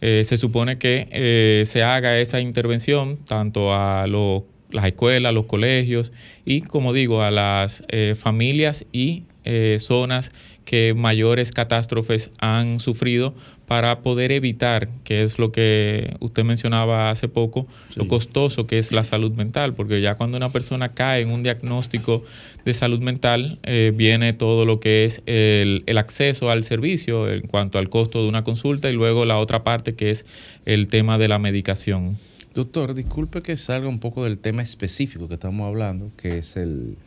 [0.00, 6.12] Eh, se supone que eh, se haga esa intervención tanto a las escuelas, los colegios
[6.44, 10.32] y, como digo, a las eh, familias y eh, zonas
[10.64, 13.34] que mayores catástrofes han sufrido
[13.66, 17.64] para poder evitar, que es lo que usted mencionaba hace poco,
[17.94, 21.42] lo costoso que es la salud mental, porque ya cuando una persona cae en un
[21.42, 22.22] diagnóstico
[22.64, 27.46] de salud mental, eh, viene todo lo que es el, el, acceso al servicio en
[27.46, 30.24] cuanto al costo de una consulta y luego la otra parte que es
[30.66, 32.18] el tema de la medicación.
[32.54, 36.98] Doctor, disculpe que salga un poco del tema específico que estamos hablando, que es el,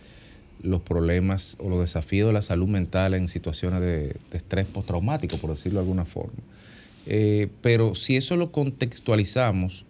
[0.62, 5.52] los problemas o los desafíos de la salud mental en situaciones de, estrés postraumático, por
[5.52, 6.40] decirlo de alguna forma.
[7.06, 9.86] Eh, pero si eso lo contextualizamos,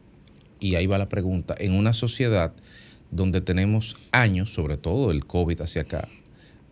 [0.59, 2.53] y ahí va la pregunta, en una sociedad
[3.11, 6.07] donde tenemos años, sobre todo el COVID hacia acá,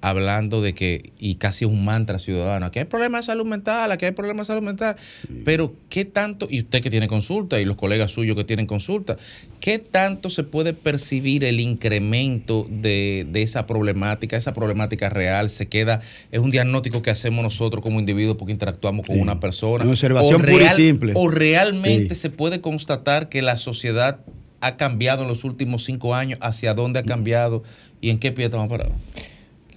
[0.03, 4.03] hablando de que, y casi un mantra ciudadano, aquí hay problemas de salud mental, aquí
[4.03, 4.97] hay problemas de salud mental,
[5.45, 9.15] pero ¿qué tanto, y usted que tiene consulta y los colegas suyos que tienen consulta,
[9.61, 16.01] qué tanto se puede percibir el incremento de, esa problemática, esa problemática real, se queda,
[16.33, 19.85] es un diagnóstico que hacemos nosotros como individuos porque interactuamos con una persona?
[19.85, 21.13] Una observación o pura y simple.
[21.15, 24.19] O realmente se puede constatar que la sociedad
[24.59, 27.63] ha cambiado en los últimos cinco años, hacia dónde ha cambiado
[28.01, 28.95] y en qué pie estamos parados.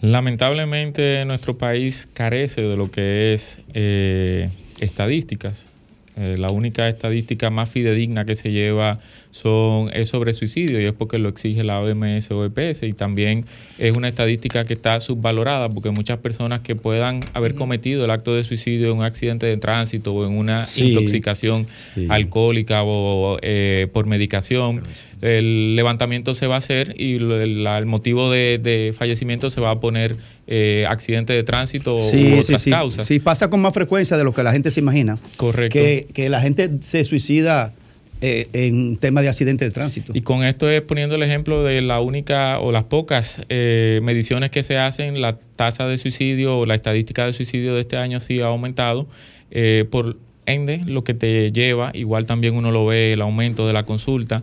[0.01, 4.51] Lamentablemente nuestro país carece de lo que es eh,
[4.81, 5.66] estadísticas.
[6.16, 8.98] Eh, la única estadística más fidedigna que se lleva
[9.37, 13.45] son, es sobre suicidio y es porque lo exige la OMS o EPS y también
[13.79, 18.35] es una estadística que está subvalorada porque muchas personas que puedan haber cometido el acto
[18.35, 21.67] de suicidio en un accidente de tránsito o en una intoxicación
[22.09, 24.83] alcohólica o eh, por medicación,
[25.21, 30.17] el levantamiento se va a hacer y el, motivo de, fallecimiento se va a poner
[30.47, 33.07] eh, accidente de tránsito u otras causas.
[33.07, 35.19] Sí, pasa con más frecuencia de lo que la gente se imagina.
[35.37, 35.79] Correcto.
[35.79, 37.75] Que, la gente se suicida
[38.20, 40.12] eh, en tema de accidente de tránsito.
[40.14, 44.51] Y con esto es poniendo el ejemplo de la única o las pocas eh, mediciones
[44.51, 48.20] que se hacen, la tasa de suicidio o la estadística de suicidio de este año
[48.20, 49.06] sí ha aumentado.
[49.90, 50.16] por
[50.47, 54.43] ende, lo que te lleva, igual también uno lo ve, el aumento de la consulta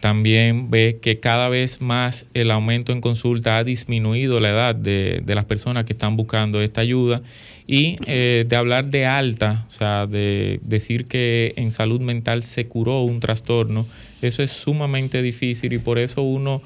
[0.00, 5.20] también ve que cada vez más el aumento en consulta ha disminuido la edad de,
[5.24, 7.20] de las personas que están buscando esta ayuda.
[7.66, 12.66] Y eh, de hablar de alta, o sea, de decir que en salud mental se
[12.66, 13.86] curó un trastorno,
[14.22, 16.60] eso es sumamente difícil y por eso uno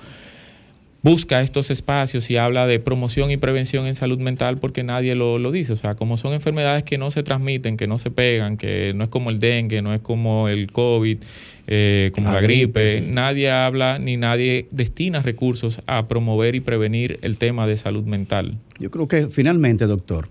[1.04, 5.38] busca estos espacios y habla de promoción y prevención en salud mental porque nadie lo,
[5.38, 5.74] lo, dice.
[5.74, 9.04] O sea, como son enfermedades que no se transmiten, que no se pegan, que no
[9.04, 11.18] es como el dengue, no es como el COVID,
[11.66, 13.12] eh, como la, la gripe, gripe sí.
[13.12, 18.56] nadie habla ni nadie destina recursos a promover y prevenir el tema de salud mental.
[18.80, 20.30] Yo creo que finalmente, doctor,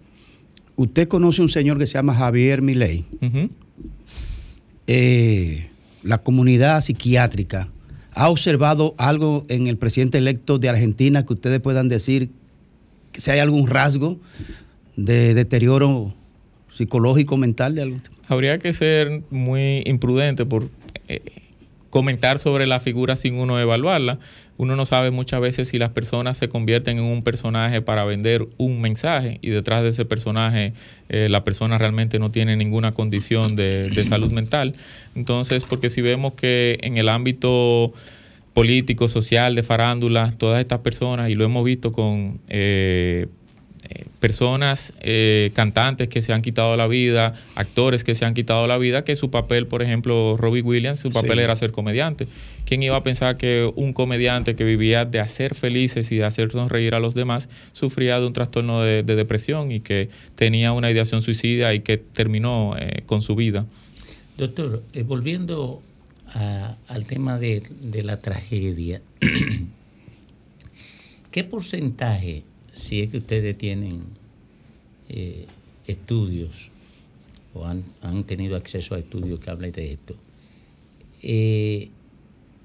[0.76, 3.06] usted conoce un señor que se llama Javier Milei.
[3.22, 3.50] Uh -huh.
[4.88, 5.68] eh,
[6.02, 7.70] la comunidad psiquiátrica
[8.16, 12.30] ¿Ha observado algo en el presidente electo de Argentina que ustedes puedan decir
[13.14, 14.20] si hay algún rasgo
[14.96, 16.14] de deterioro
[16.72, 18.16] psicológico, mental de tipo?
[18.28, 20.70] Habría que ser muy imprudente por
[21.08, 21.22] eh,
[21.94, 24.18] comentar sobre la figura sin uno evaluarla.
[24.58, 28.48] Uno no sabe muchas veces si las personas se convierten en un personaje para vender
[28.58, 30.74] un mensaje y detrás de ese personaje
[31.10, 34.74] eh, la persona realmente no tiene ninguna condición de, salud mental.
[35.14, 37.86] Entonces, porque si vemos que en el ámbito
[38.56, 42.42] político, social, de farándula, todas estas personas, y lo hemos visto con...
[42.50, 43.28] Eh,
[44.24, 48.78] personas, eh, cantantes que se han quitado la vida, actores que se han quitado la
[48.78, 51.40] vida, que su papel, por ejemplo, Robbie Williams, su papel sí.
[51.40, 52.26] era ser comediante.
[52.64, 56.52] ¿Quién iba a pensar que un comediante que vivía de hacer felices y de hacer
[56.52, 60.90] sonreír a los demás sufría de un trastorno de, de depresión y que tenía una
[60.90, 63.66] ideación suicida y que terminó eh, con su vida?
[64.38, 65.82] Doctor, eh, volviendo
[66.28, 69.02] a, al tema de, de la tragedia,
[71.32, 72.44] ¿qué porcentaje
[72.74, 74.04] si es que ustedes tienen
[75.10, 75.46] eh,
[75.88, 76.70] estudios
[77.54, 80.16] o han, han, tenido acceso a estudios que hablan de esto,
[81.22, 81.90] eh,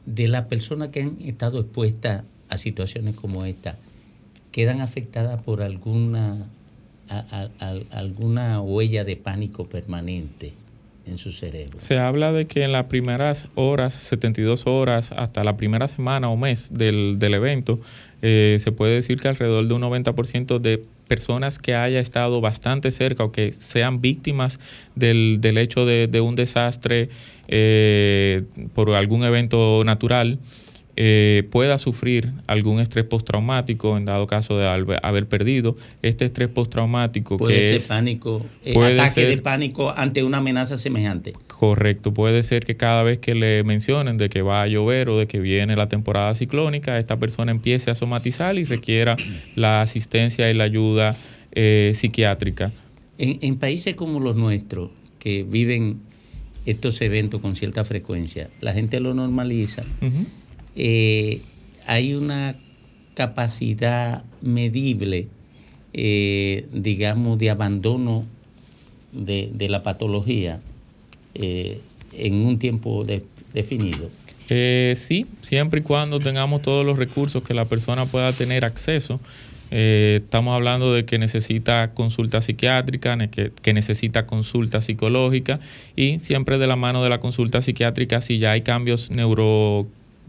[0.07, 3.77] de las personas que han estado expuestas a situaciones como esta,
[4.51, 6.49] quedan afectadas por alguna,
[7.91, 10.55] alguna huella de pánico permanente
[11.09, 11.79] en su cerebro.
[11.81, 16.37] Se habla de que en las primeras horas, 72 horas, hasta la primera semana o
[16.37, 17.81] mes del, del evento,
[18.23, 22.93] eh, se puede decir que alrededor de un 90% de personas que haya estado bastante
[22.93, 24.61] cerca o que sean víctimas
[24.95, 27.09] del, del hecho de, un desastre
[27.49, 28.45] eh,
[28.75, 30.39] por algún evento natural,
[31.01, 34.67] eh, pueda sufrir algún estrés postraumático en dado caso de
[35.01, 39.39] haber perdido este estrés postraumático puede que ser es pánico eh, puede ataque ser, de
[39.39, 41.35] pánico ante una amenaza semejante.
[41.47, 45.17] Correcto puede ser que cada vez que le mencionen de que va a llover o
[45.17, 49.17] de que viene la temporada ciclónica esta persona empiece a somatizar y requiera
[49.55, 51.15] la asistencia y la ayuda
[51.53, 52.73] eh, psiquiátrica.
[53.19, 56.01] En, en países como los nuestros que viven
[56.67, 60.27] estos eventos con cierta frecuencia la gente lo normaliza uh -huh
[60.81, 61.43] eh,
[61.89, 62.55] hay una
[63.15, 65.27] capacidad medible,
[65.93, 68.25] eh, digamos, de abandono
[69.11, 70.61] de, la patología
[71.35, 71.81] eh,
[72.13, 74.09] en un tiempo de, definido.
[74.49, 79.21] Sí, siempre y cuando tengamos todos los recursos que la persona pueda tener acceso.
[79.71, 85.61] Estamos hablando de que necesita consulta psiquiátrica, que, que, necesita consulta psicológica
[85.95, 89.87] y siempre de la mano de la consulta psiquiátrica si ya hay cambios neuro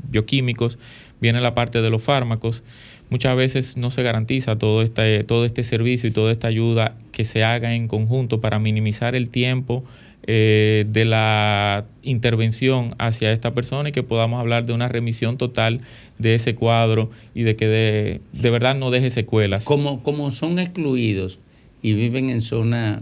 [0.10, 0.80] bioquímicos,
[1.22, 2.64] viene la parte de los fármacos.
[3.10, 7.26] Muchas veces no se garantiza todo este, todo este servicio y toda esta ayuda que
[7.26, 9.84] se haga en conjunto para minimizar el tiempo
[10.32, 15.82] eh, de la intervención hacia esta persona y que podamos hablar de una remisión total
[16.20, 19.66] de ese cuadro y de que de, de verdad no deje secuelas.
[19.66, 21.40] Como, como son excluidos
[21.82, 23.02] y viven en zonas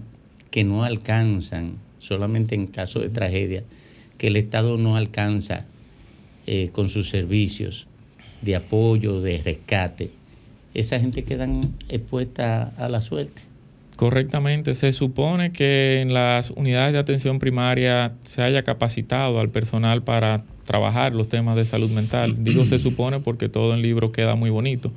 [0.52, 3.64] que no alcanzan, solamente en caso de tragedia,
[4.18, 5.66] que el Estado no alcanza
[6.48, 7.88] eh, con sus servicios
[8.42, 10.12] de apoyo, de rescate,
[10.74, 11.60] esa gente quedan
[11.90, 13.42] expuesta a la suerte.
[13.98, 20.04] Correctamente, se supone que en las unidades de atención primaria se haya capacitado al personal
[20.04, 22.36] para trabajar los temas de salud mental.
[22.44, 24.90] Digo se supone porque todo el libro queda muy bonito.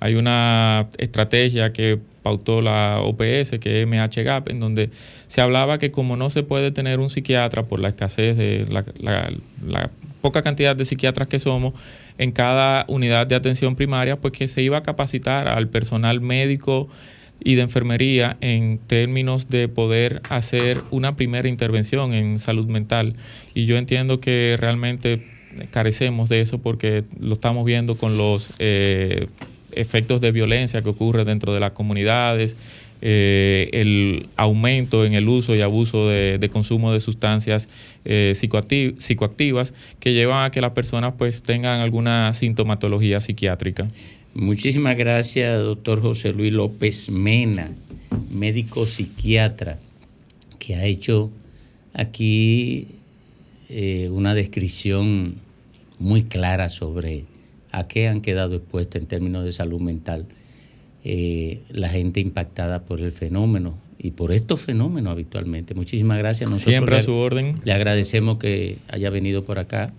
[0.00, 4.90] Hay una estrategia que pautó la OPS, que es MHGAP, en donde
[5.28, 8.84] se hablaba que como no se puede tener un psiquiatra por la escasez de la,
[8.98, 9.32] la,
[9.64, 9.90] la
[10.20, 11.74] poca cantidad de psiquiatras que somos
[12.18, 16.88] en cada unidad de atención primaria, pues que se iba a capacitar al personal médico
[17.40, 23.14] y de enfermería en términos de poder hacer una primera intervención en salud mental.
[23.54, 25.24] Y yo entiendo que realmente
[25.70, 29.28] carecemos de eso porque lo estamos viendo con los eh,
[29.72, 32.56] efectos de violencia que ocurre dentro de las comunidades,
[33.00, 37.68] eh, el aumento en el uso y abuso de, consumo de sustancias
[38.04, 43.88] eh, psicoacti- psicoactivas que llevan a que las personas pues tengan alguna sintomatología psiquiátrica.
[44.34, 47.70] Muchísimas gracias, doctor José Luis López Mena,
[48.30, 49.78] médico psiquiatra,
[50.58, 51.30] que ha hecho
[51.94, 52.88] aquí
[53.68, 55.36] eh, una descripción
[55.98, 57.24] muy clara sobre
[57.72, 60.26] a qué han quedado expuestas en términos de salud mental
[61.04, 65.74] eh, la gente impactada por el fenómeno y por estos fenómenos habitualmente.
[65.74, 66.48] Muchísimas gracias.
[66.48, 67.54] Nosotros Siempre a su orden.
[67.64, 69.92] Le agradecemos que haya venido por acá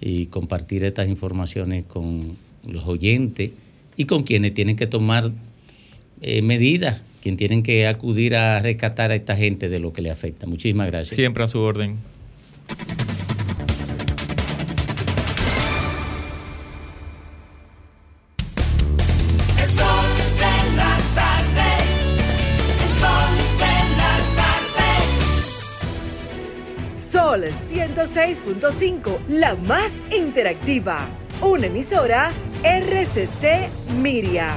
[0.00, 2.36] y compartir estas informaciones con
[2.66, 3.50] los oyentes
[3.96, 5.30] y con quienes tienen que tomar
[6.22, 10.10] eh, medidas, quienes tienen que acudir a rescatar a esta gente de lo que le
[10.10, 10.46] afecta.
[10.46, 11.16] Muchísimas gracias.
[11.16, 11.96] Siempre a su orden.
[27.40, 31.08] Sol 106.5, la más interactiva.
[31.40, 33.68] Una emisora RCC
[34.00, 34.50] Miria.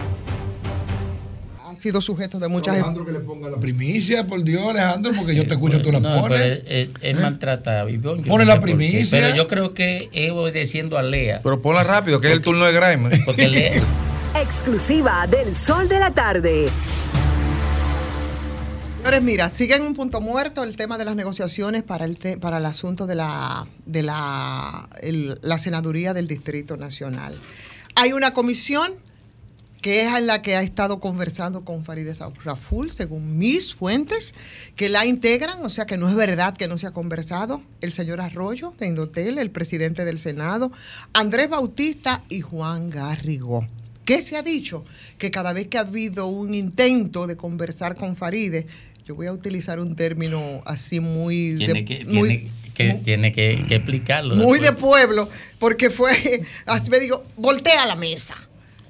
[1.65, 2.76] Ha sido sujeto de muchas...
[2.76, 5.99] Alejandro que le ponga la primicia, por Dios, Alejandro, porque yo te escucho, tú la
[5.99, 6.60] No, pones.
[7.01, 9.19] pero Ivonne, yo Pone no la qué, primicia.
[9.19, 11.39] Pero yo creo que es obedeciendo a Lea.
[11.43, 13.19] Pero ponla rápido, que es el turno de Grimer.
[13.26, 13.81] Porque Lea,
[14.41, 16.65] Exclusiva del Sol de la Tarde.
[19.03, 22.59] Señores, mira, sigue en un punto muerto el tema de las negociaciones para el, para
[22.59, 24.88] el asunto de la, de la,
[25.41, 27.38] la senaduría del Distrito Nacional.
[27.95, 28.93] Hay una comisión
[29.81, 32.15] que es en la que ha estado conversando con Farideh
[32.45, 34.34] Raful, según mis fuentes,
[34.77, 37.91] que la integran, o sea que no es verdad que no se ha conversado, el
[37.91, 40.71] señor Arroyo de Indotel, el presidente del Senado,
[41.11, 43.67] Andrés Bautista y Juan Garrigó.
[44.05, 44.84] ¿Qué se ha dicho?
[45.17, 48.67] Que cada vez que ha habido un intento de conversar con Faride,
[49.05, 51.55] yo voy a utilizar un término así muy...
[51.57, 54.35] tiene de- que, muy- tiene que, tiene que, que explicarlo.
[54.35, 58.35] muy de pueblo, porque fue, así me digo, voltea la mesa.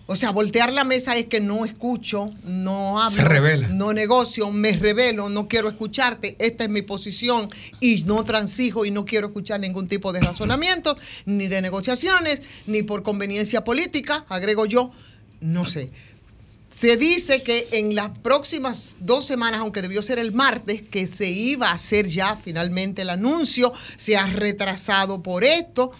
[0.05, 3.69] O sea, voltear la mesa es que no escucho, no hablo, Se revela.
[3.69, 7.47] no negocio, me revelo, no quiero escucharte, esta es mi posición
[7.79, 12.83] y no transijo y no quiero escuchar ningún tipo de razonamiento, ni de negociaciones, ni
[12.83, 14.91] por conveniencia política, agrego yo,
[15.39, 15.89] no sé.
[16.79, 21.29] Se dice que en las próximas dos semanas, aunque debió ser el martes, que se
[21.29, 25.91] iba a hacer ya finalmente el anuncio, se ha retrasado por esto.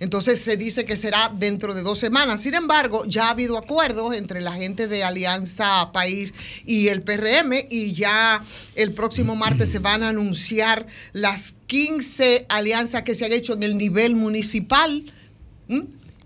[0.00, 2.40] Entonces se dice que será dentro de dos semanas.
[2.40, 6.34] Sin embargo, ya ha habido acuerdos entre la gente de Alianza País
[6.64, 8.44] y el PRM y ya
[8.74, 13.62] el próximo martes se van a anunciar las 15 alianzas que se han hecho en
[13.62, 15.12] el nivel municipal.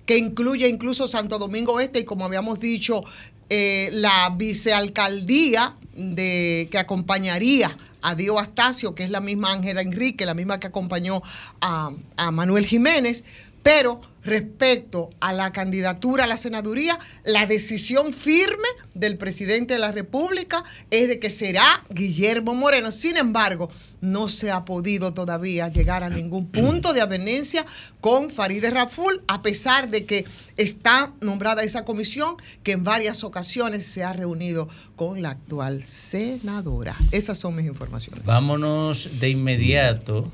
[0.07, 3.05] que incluye incluso Santo Domingo Este y como habíamos dicho,
[3.51, 10.27] eh, la vicealcaldía de, que acompañaría a Dio Astacio, que es la misma Ángela Enrique,
[10.27, 11.23] la misma que acompañó
[11.61, 13.25] a, a Manuel Jiménez,
[13.63, 19.93] pero respecto a la candidatura a la senaduría, la decisión firme del presidente de la
[19.93, 22.93] República es de que será Guillermo Moreno.
[22.93, 27.65] Sin embargo, no se ha podido todavía llegar a ningún punto de avenencia
[28.01, 30.25] con Farideh Raful, a pesar de que
[30.57, 36.97] está nombrada esa comisión que en varias ocasiones se ha reunido con la actual senadora.
[37.11, 38.25] Esas son mis informaciones.
[38.25, 40.31] Vámonos de inmediato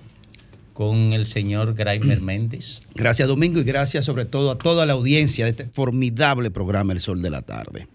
[0.74, 2.80] con el señor Graimer Méndez.
[2.94, 7.00] Gracias Domingo y gracias sobre todo a toda la audiencia de este formidable programa El
[7.00, 7.86] Sol de la Tarde.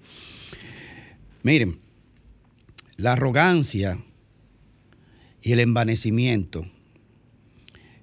[1.43, 1.79] Miren,
[2.95, 3.99] la arrogancia
[5.41, 6.65] y el envanecimiento,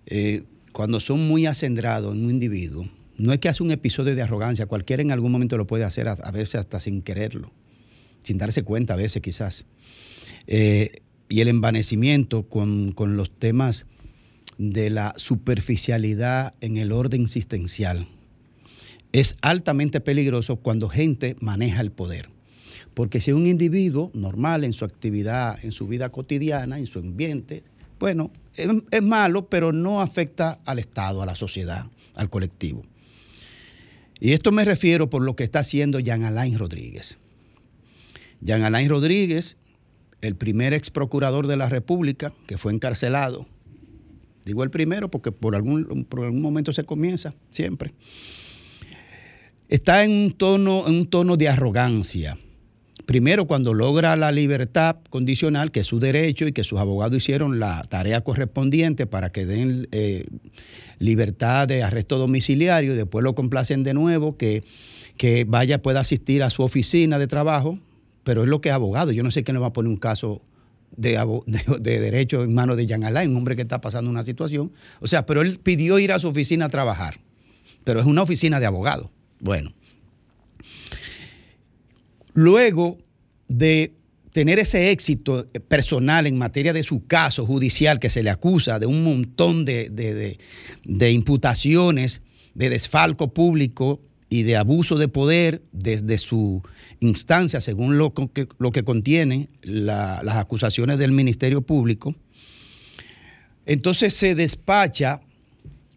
[0.07, 4.23] eh, cuando son muy acendrados en un individuo, no es que hace un episodio de
[4.23, 7.51] arrogancia, cualquiera en algún momento lo puede hacer, a, veces hasta sin quererlo,
[8.23, 9.65] sin darse cuenta a veces quizás.
[10.47, 13.87] Eh, y el envanecimiento con, con los temas
[14.59, 18.09] de la superficialidad en el orden existencial
[19.13, 22.29] es altamente peligroso cuando gente maneja el poder.
[22.93, 27.63] Porque si un individuo normal en su actividad, en su vida cotidiana, en su ambiente,
[27.99, 32.83] bueno, es, malo, pero no afecta al Estado, a la sociedad, al colectivo.
[34.19, 37.19] Y esto me refiero por lo que está haciendo Jean Alain Rodríguez.
[38.41, 39.57] Jean Alain Rodríguez,
[40.21, 43.47] el primer ex procurador de la República que fue encarcelado,
[44.47, 47.93] digo el primero porque por algún, por algún momento se comienza, siempre,
[49.69, 52.39] está en un tono, en un tono de arrogancia.
[53.05, 57.61] Primero, cuando logra la libertad condicional, que es su derecho y que sus abogados hicieron
[57.61, 60.25] la tarea correspondiente para que den eh,
[60.99, 64.65] libertad de arresto domiciliario y después lo complacen de nuevo, que,
[65.17, 67.79] que vaya, pueda asistir a su oficina de trabajo
[68.27, 69.13] pero es lo que es abogado.
[69.13, 70.43] Yo no sé quién le va a poner un caso
[70.97, 71.19] de,
[71.81, 74.73] de derecho en manos de Jean Alain, un hombre que está pasando una situación.
[75.01, 77.19] O sea, pero él pidió ir a su oficina a trabajar,
[77.85, 79.11] pero es una oficina de abogado.
[79.41, 79.73] Bueno,
[82.35, 82.99] luego
[83.49, 83.93] de
[84.33, 88.87] tener ese éxito personal en materia de su caso judicial que se le acusa de
[88.87, 90.39] un montón de, de- de-
[90.85, 92.21] de imputaciones
[92.55, 96.63] de desfalco público y de abuso de poder desde su
[97.01, 102.15] instancia, según lo que, lo que contiene la- las acusaciones del Ministerio Público,
[103.67, 105.21] entonces se despacha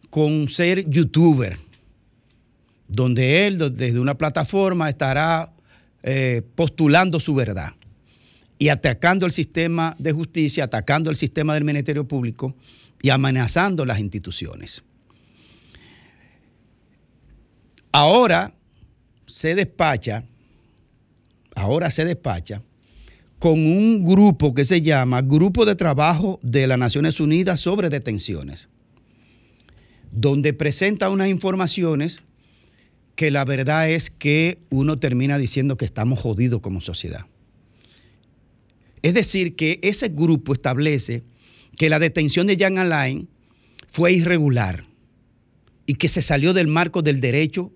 [0.10, 1.57] con ser youtuber,
[2.88, 5.51] donde él desde una plataforma estará
[6.01, 7.73] eh, postulando su verdad
[8.57, 12.56] y atacando el sistema de justicia, atacando el sistema del Ministerio Público
[13.01, 14.84] y amenazando las instituciones.
[18.01, 18.55] Ahora
[19.27, 20.23] se despacha,
[21.53, 22.63] ahora se despacha
[23.39, 28.69] con un grupo que se llama Grupo de Trabajo de las Naciones Unidas sobre Detenciones,
[30.13, 32.21] donde presenta unas informaciones
[33.17, 37.26] que la verdad es que uno termina diciendo que estamos jodidos como sociedad.
[39.01, 41.23] Es decir, que ese grupo establece
[41.77, 43.27] que la detención de Jean Alain
[43.89, 44.85] fue irregular
[45.85, 47.73] y que se salió del marco del derecho,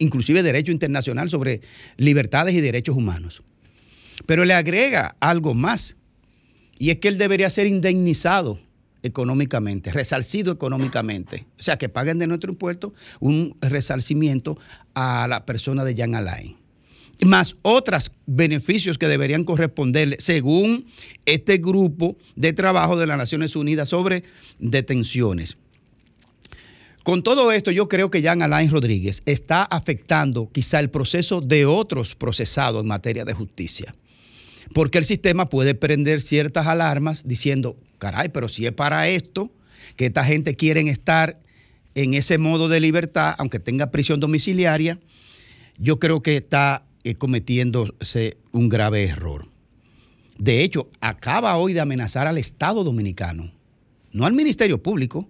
[0.00, 1.60] inclusive derecho internacional sobre
[1.96, 3.42] libertades y derechos humanos.
[4.26, 5.96] Pero le agrega algo más,
[6.78, 8.60] y es que él debería ser indemnizado
[9.02, 11.46] económicamente, resarcido económicamente.
[11.58, 14.58] O sea, que paguen de nuestro impuesto un resarcimiento
[14.94, 16.60] a la persona de Jean Alain
[17.26, 20.86] más otros beneficios que deberían corresponderle según
[21.26, 24.24] este grupo de trabajo de las Naciones Unidas sobre
[24.58, 25.56] detenciones.
[27.02, 31.64] Con todo esto, yo creo que Jean Alain Rodríguez está afectando quizá el proceso de
[31.64, 33.94] otros procesados en materia de justicia.
[34.74, 39.50] Porque el sistema puede prender ciertas alarmas diciendo, caray, pero si es para esto,
[39.96, 41.40] que esta gente quiere estar
[41.94, 45.00] en ese modo de libertad, aunque tenga prisión domiciliaria,
[45.78, 49.48] yo creo que está eh, cometiéndose un grave error.
[50.38, 53.52] De hecho, acaba hoy de amenazar al Estado dominicano,
[54.12, 55.28] no al Ministerio Público.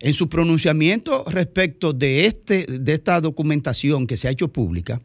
[0.00, 5.00] En su pronunciamiento respecto de, este, de esta documentación que se ha hecho pública,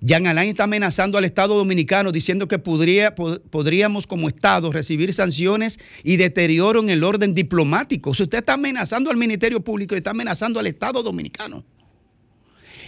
[0.00, 5.12] Jean Alain está amenazando al Estado dominicano diciendo que podría, pod- podríamos como Estado recibir
[5.12, 8.14] sanciones y deterioro en el orden diplomático.
[8.14, 11.64] Sea, usted está amenazando al Ministerio Público y está amenazando al Estado dominicano.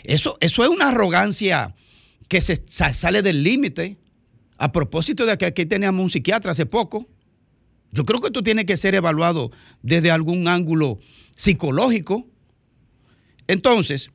[0.04, 1.74] Eso, eso es una arrogancia
[2.28, 3.96] que se sa- sale del límite.
[4.58, 7.06] A propósito de que aquí teníamos un psiquiatra hace poco.
[7.92, 9.50] Yo creo que esto tiene que ser evaluado
[9.82, 10.98] desde algún ángulo
[11.38, 12.26] psicológico.
[13.46, 14.10] Entonces,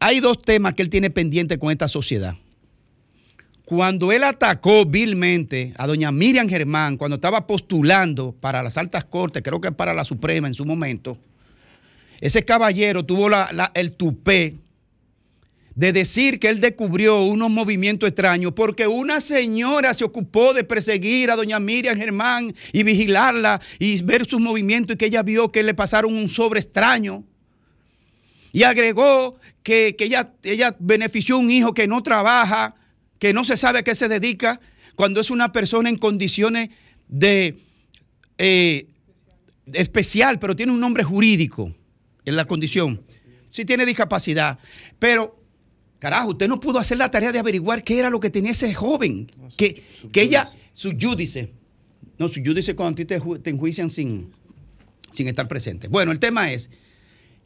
[0.00, 2.34] hay dos temas que él tiene pendiente con esta sociedad.
[3.64, 9.42] Cuando él atacó vilmente a doña Miriam Germán, cuando estaba postulando para las altas cortes,
[9.42, 11.18] creo que para la Suprema en su momento,
[12.20, 13.28] ese caballero tuvo
[13.74, 14.54] el tupé
[15.76, 21.30] de decir que él descubrió unos movimientos extraños porque una señora se ocupó de perseguir
[21.30, 25.62] a doña Miriam Germán y vigilarla y ver sus movimientos y que ella vio que
[25.62, 27.24] le pasaron un sobre extraño.
[28.52, 32.74] Y agregó que, que ella, ella benefició a un hijo que no trabaja,
[33.18, 34.58] que no se sabe a qué se dedica,
[34.94, 36.70] cuando es una persona en condiciones
[37.06, 37.58] de
[38.38, 38.86] eh,
[39.74, 41.70] especial, pero tiene un nombre jurídico
[42.24, 43.02] en la condición.
[43.50, 44.58] Sí tiene discapacidad,
[44.98, 45.36] pero
[46.10, 48.72] carajo, usted no pudo hacer la tarea de averiguar qué era lo que tenía ese
[48.72, 51.50] joven, que, que ella, su judice,
[52.18, 54.30] no, su judice cuando a ti te, ju- te enjuician sin,
[55.10, 55.88] sin estar presente.
[55.88, 56.70] Bueno, el tema es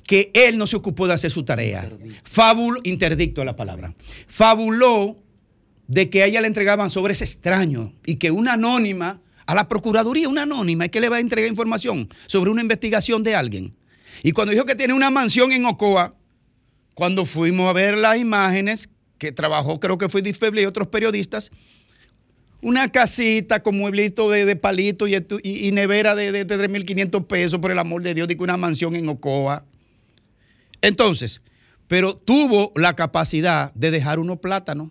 [0.06, 1.90] que él no se ocupó de hacer su tarea.
[2.24, 3.94] Fabul, interdicto la palabra.
[4.26, 5.16] Fabuló
[5.88, 10.28] de que a ella le entregaban sobres extraños y que una anónima, a la Procuraduría,
[10.28, 13.74] una anónima, es que le va a entregar información sobre una investigación de alguien.
[14.22, 16.14] Y cuando dijo que tiene una mansión en Ocoa,
[17.00, 21.50] cuando fuimos a ver las imágenes, que trabajó creo que fue Disfeble y otros periodistas,
[22.60, 27.58] una casita con mueblito de, de palito y, y- nevera de, de, de 3.500 pesos,
[27.58, 29.64] por el amor de Dios, digo una mansión en Ocoa.
[30.82, 31.40] Entonces,
[31.88, 34.90] pero tuvo la capacidad de dejar unos plátanos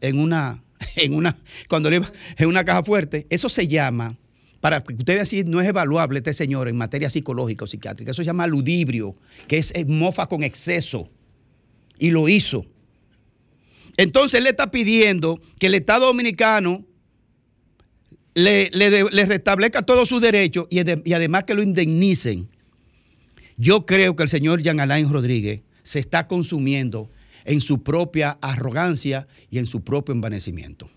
[0.00, 0.64] en una,
[0.96, 1.36] en una,
[1.68, 2.10] cuando le iba-
[2.46, 3.26] una caja fuerte.
[3.28, 4.16] Eso se llama,
[4.62, 8.12] para que usted vea si no es evaluable este señor en materia psicológica o psiquiátrica,
[8.12, 9.14] eso se llama ludibrio,
[9.46, 11.10] que es mofa con exceso.
[12.00, 12.66] Y lo hizo.
[13.96, 16.84] Entonces él le está pidiendo que el Estado Dominicano
[18.34, 22.48] le, le restablezca todos sus derechos y, y además que lo indemnicen.
[23.56, 27.10] Yo creo que el señor Jean Alain Rodríguez se está consumiendo
[27.44, 30.88] en su propia arrogancia y en su propio envanecimiento.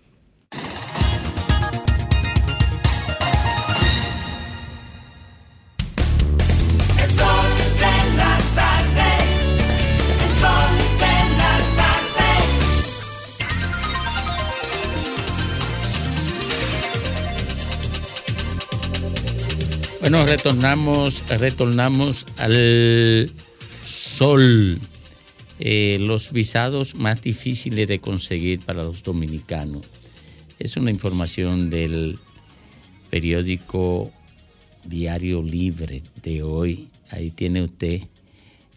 [20.04, 23.32] Bueno, retornamos, retornamos al
[23.86, 24.78] sol.
[25.60, 29.88] Eh, los visados más difíciles de conseguir para los dominicanos.
[30.60, 32.20] Es una información del
[33.12, 34.12] periódico
[34.84, 36.90] Diario Libre de hoy.
[37.10, 38.02] Ahí tiene usted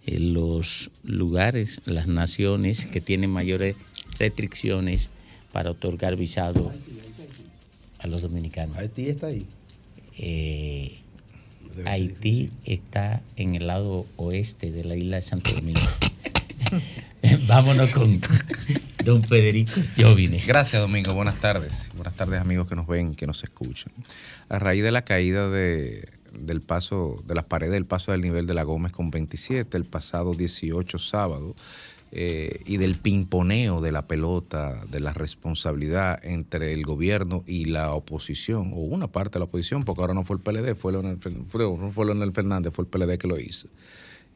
[0.07, 3.74] eh, los lugares, las naciones que tienen mayores
[4.20, 5.11] restricciones
[5.51, 6.73] para otorgar visado
[7.98, 8.77] a los dominicanos.
[8.77, 9.44] Haití está ahí.
[10.19, 11.01] Eh,
[11.85, 15.81] Haití está en el lado oeste de la isla de Santo Domingo.
[17.47, 18.20] Vámonos con
[19.05, 20.40] don Federico Jovine.
[20.47, 21.15] Gracias, Domingo.
[21.15, 21.90] Buenas tardes.
[21.94, 23.93] Buenas tardes, amigos que nos ven y que nos escuchan.
[24.48, 28.47] A raíz de la caída de, del paso, de las paredes del paso del nivel
[28.47, 31.55] de la Gómez con 27 el pasado 18 sábado,
[32.18, 37.93] eh, y del pimponeo de la pelota, de la responsabilidad entre el gobierno y la
[37.93, 40.94] oposición, o una parte de la oposición, porque ahora no fue el PLD, fue
[41.47, 43.68] fue- no fue Leonel Fernández, fue el PLD que lo hizo.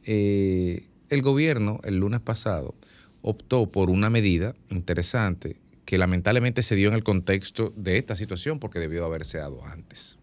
[0.04, 2.74] Eh, el gobierno, el lunes pasado,
[3.22, 8.58] optó por una medida interesante que lamentablemente se dio en el contexto de esta situación
[8.58, 10.18] porque debió haberse dado antes.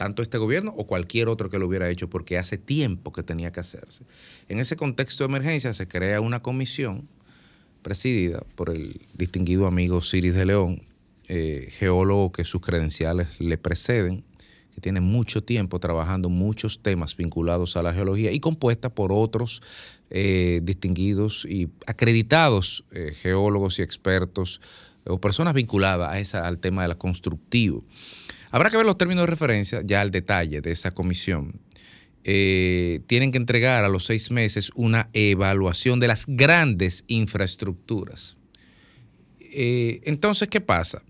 [0.00, 3.52] Tanto este gobierno o cualquier otro que lo hubiera hecho porque hace tiempo que tenía
[3.52, 4.02] que hacerse.
[4.48, 7.06] En ese contexto de emergencia se crea una comisión
[7.82, 10.80] presidida por el distinguido amigo Ciris de León,
[11.28, 14.24] eh, geólogo que sus credenciales le preceden,
[14.74, 19.62] que tiene mucho tiempo trabajando muchos temas vinculados a la geología y compuesta por otros
[20.08, 24.62] eh, distinguidos y acreditados eh, geólogos y expertos
[25.04, 27.84] o personas vinculadas a esa, al tema de la constructivo.
[28.50, 31.60] Habrá que ver los términos de referencia, ya al detalle de esa comisión.
[32.24, 38.36] Eh, tienen que entregar a los seis meses una evaluación de las grandes infraestructuras.
[39.40, 41.02] Eh, entonces, ¿qué pasa?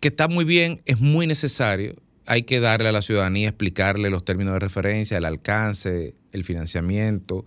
[0.00, 4.24] Que está muy bien, es muy necesario, hay que darle a la ciudadanía, explicarle los
[4.24, 7.44] términos de referencia, el alcance, el financiamiento,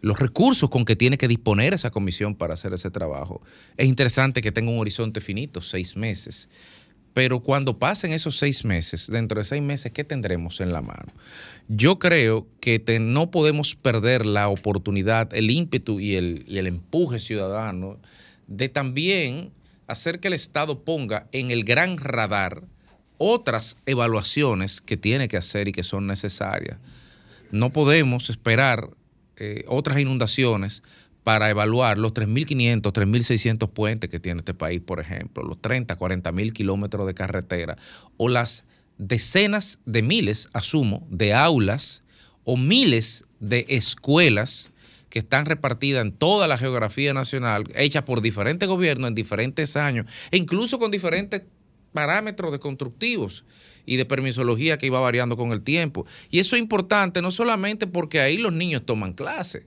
[0.00, 3.42] los recursos con que tiene que disponer esa comisión para hacer ese trabajo.
[3.76, 6.48] Es interesante que tenga un horizonte finito, seis meses.
[7.16, 11.14] Pero cuando pasen esos seis meses, dentro de seis meses, ¿qué tendremos en la mano?
[11.66, 17.18] Yo creo que no podemos perder la oportunidad, el ímpetu y el, y el empuje
[17.18, 17.96] ciudadano
[18.48, 19.50] de también
[19.86, 22.64] hacer que el Estado ponga en el gran radar
[23.16, 26.76] otras evaluaciones que tiene que hacer y que son necesarias.
[27.50, 28.90] No podemos esperar
[29.38, 30.82] eh, otras inundaciones
[31.26, 36.30] para evaluar los 3.500, 3.600 puentes que tiene este país, por ejemplo, los 30, 40
[36.30, 37.76] mil kilómetros de carretera
[38.16, 38.64] o las
[38.96, 42.04] decenas de miles, asumo, de aulas
[42.44, 44.70] o miles de escuelas
[45.10, 50.06] que están repartidas en toda la geografía nacional, hechas por diferentes gobiernos en diferentes años,
[50.30, 51.42] e incluso con diferentes
[51.92, 53.44] parámetros de constructivos
[53.84, 56.06] y de permisología que iba variando con el tiempo.
[56.30, 59.66] Y eso es importante no solamente porque ahí los niños toman clase,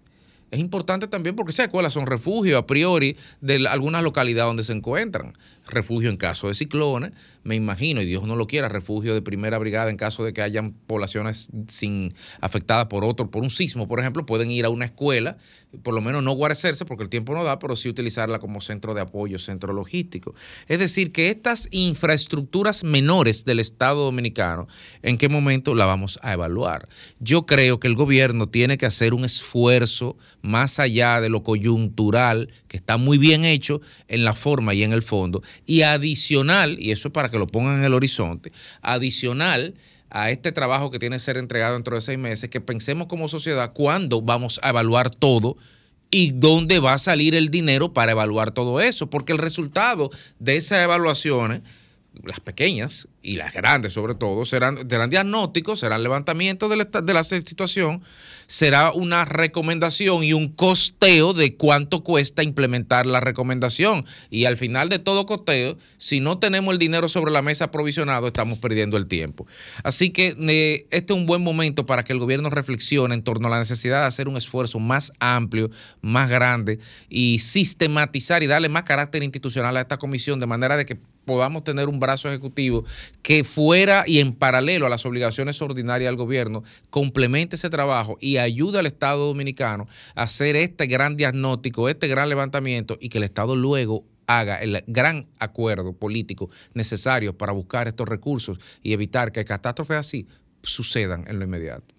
[0.51, 4.73] es importante también porque esas escuelas son refugio a priori de algunas localidades donde se
[4.73, 5.33] encuentran.
[5.69, 7.11] Refugio en caso de ciclones,
[7.43, 10.41] me imagino, y Dios no lo quiera, refugio de primera brigada en caso de que
[10.41, 14.85] hayan poblaciones sin afectadas por otro, por un sismo, por ejemplo, pueden ir a una
[14.85, 15.37] escuela,
[15.83, 18.93] por lo menos no guarecerse porque el tiempo no da, pero sí utilizarla como centro
[18.93, 20.33] de apoyo, centro logístico.
[20.67, 24.67] Es decir, que estas infraestructuras menores del Estado Dominicano,
[25.03, 26.89] ¿en qué momento la vamos a evaluar?
[27.19, 32.51] Yo creo que el gobierno tiene que hacer un esfuerzo más allá de lo coyuntural,
[32.67, 36.91] que está muy bien hecho en la forma y en el fondo, y adicional, y
[36.91, 39.75] eso es para que lo pongan en el horizonte, adicional
[40.09, 43.29] a este trabajo que tiene que ser entregado dentro de seis meses, que pensemos como
[43.29, 45.57] sociedad cuándo vamos a evaluar todo
[46.11, 50.09] y dónde va a salir el dinero para evaluar todo eso, porque el resultado
[50.39, 51.61] de esas evaluaciones,
[52.23, 57.13] las pequeñas y las grandes sobre todo, serán, serán diagnósticos, serán levantamientos de la, de
[57.13, 58.01] la situación,
[58.47, 64.05] será una recomendación y un costeo de cuánto cuesta implementar la recomendación.
[64.29, 68.27] Y al final de todo costeo, si no tenemos el dinero sobre la mesa provisionado,
[68.27, 69.45] estamos perdiendo el tiempo.
[69.83, 73.47] Así que eh, este es un buen momento para que el gobierno reflexione en torno
[73.47, 75.69] a la necesidad de hacer un esfuerzo más amplio,
[76.01, 76.79] más grande
[77.09, 80.97] y sistematizar y darle más carácter institucional a esta comisión de manera de que
[81.29, 82.85] podamos tener un brazo ejecutivo
[83.21, 88.37] que fuera y en paralelo a las obligaciones ordinarias del gobierno, complemente ese trabajo y
[88.37, 93.25] ayude al Estado dominicano a hacer este gran diagnóstico, este gran levantamiento y que el
[93.25, 99.45] Estado luego haga el gran acuerdo político necesario para buscar estos recursos y evitar que
[99.45, 100.27] catástrofes así
[100.63, 101.98] sucedan en lo inmediato.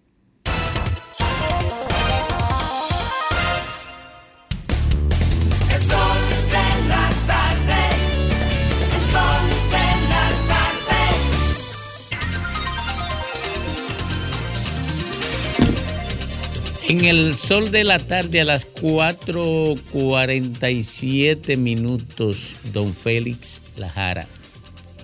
[16.91, 24.27] En el sol de la tarde a las 4.47 minutos, don Félix Lajara.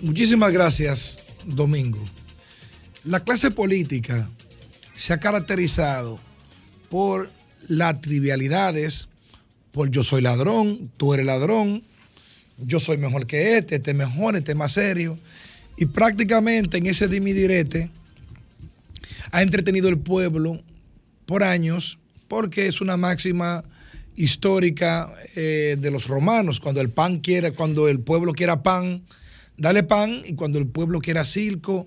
[0.01, 2.05] Muchísimas gracias, Domingo.
[3.05, 4.29] La clase política
[4.97, 6.19] se ha caracterizado
[6.89, 7.31] por
[7.69, 9.07] las trivialidades,
[9.71, 11.85] por yo soy ladrón, tú eres ladrón,
[12.59, 15.21] yo soy mejor que este, este es mejor, este es más serio.
[15.77, 17.93] Y prácticamente en ese dimidirete
[19.31, 20.61] ha entretenido el pueblo
[21.27, 21.98] por años
[22.28, 23.65] porque es una máxima
[24.16, 26.61] histórica eh, de los romanos.
[26.61, 29.03] Cuando el pan quiera, cuando el pueblo quiera pan,
[29.57, 31.86] dale pan, y cuando el pueblo quiera circo,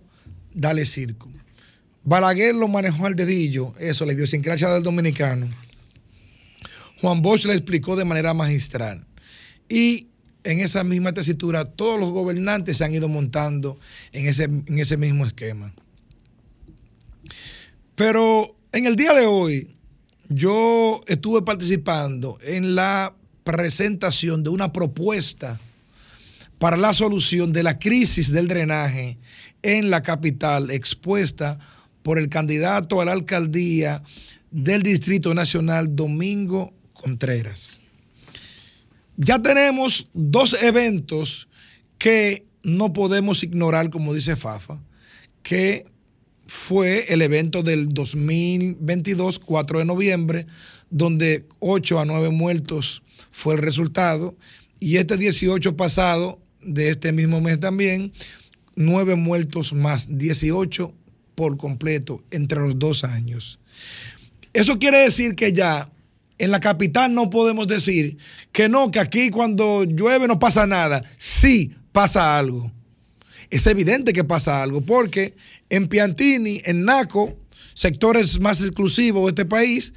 [0.54, 1.30] dale circo.
[2.04, 5.48] Balaguer lo manejó al dedillo, eso, la idiosincrasia del dominicano.
[7.02, 9.06] Juan Bosch le explicó de manera magistral.
[9.68, 10.08] Y
[10.44, 13.78] en esa misma tesitura, todos los gobernantes se han ido montando
[14.12, 15.74] en ese, en ese mismo esquema.
[17.96, 19.76] Pero en el día de hoy,
[20.30, 25.60] yo estuve participando en la presentación de una propuesta
[26.60, 29.18] para la solución de la crisis del drenaje
[29.64, 31.58] en la capital expuesta
[32.04, 34.04] por el candidato a la alcaldía
[34.52, 37.82] del Distrito Nacional, Domingo Contreras.
[39.18, 41.48] Ya tenemos dos eventos
[41.98, 44.80] que no podemos ignorar, como dice Fafa,
[45.44, 45.86] que
[46.50, 50.48] fue el evento del 2022, 4 de noviembre,
[50.90, 54.36] donde 8 a 9 muertos fue el resultado,
[54.80, 58.12] y este 18 pasado de este mismo mes también,
[58.76, 60.92] 9 muertos más 18
[61.36, 63.60] por completo entre los dos años.
[64.52, 65.88] Eso quiere decir que ya
[66.40, 68.18] en la capital no podemos decir
[68.52, 71.04] que no, que aquí cuando llueve no pasa nada.
[71.20, 72.72] Sí pasa algo.
[73.50, 75.36] Es evidente que pasa algo, porque
[75.70, 77.36] en Piantini, en Naco,
[77.74, 79.94] sectores más exclusivos de este país,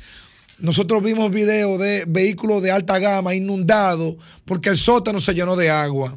[0.58, 4.14] nosotros vimos videos de vehículos de alta gama inundados
[4.44, 6.16] porque el sótano se llenó de agua.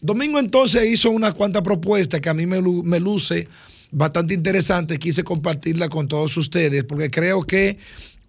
[0.00, 3.48] Domingo entonces hizo unas cuantas propuestas que a mí me, me luce
[3.90, 4.98] bastante interesante.
[4.98, 7.78] Quise compartirla con todos ustedes porque creo que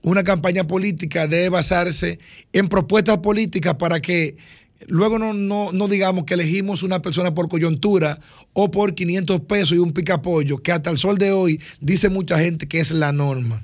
[0.01, 2.19] una campaña política debe basarse
[2.53, 4.37] en propuestas políticas para que
[4.87, 8.19] luego no, no, no, digamos que elegimos una persona por coyuntura
[8.53, 12.39] o por 500 pesos y un picapollo, que hasta el sol de hoy dice mucha
[12.39, 13.61] gente que es la norma.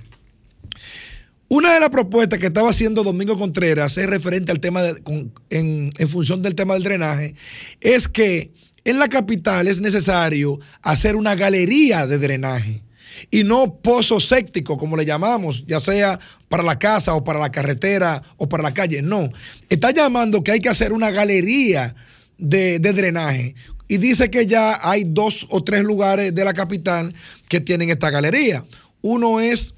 [1.48, 4.82] Una de las propuestas que estaba haciendo Domingo Contreras es referente al tema,
[5.50, 7.36] en función del tema del drenaje,
[7.82, 8.52] es que
[8.84, 12.85] en la capital es necesario hacer una galería de drenaje
[13.32, 16.20] y no pozo séptico, como le llamamos, ya sea
[16.50, 19.02] para la casa o para la carretera o para la calle.
[19.02, 19.30] No,
[19.70, 21.96] está llamando que hay que hacer una galería
[22.38, 23.56] de, de drenaje.
[23.88, 27.14] Y dice que ya hay dos o tres lugares de la capital
[27.48, 28.64] que tienen esta galería.
[29.02, 29.76] Uno es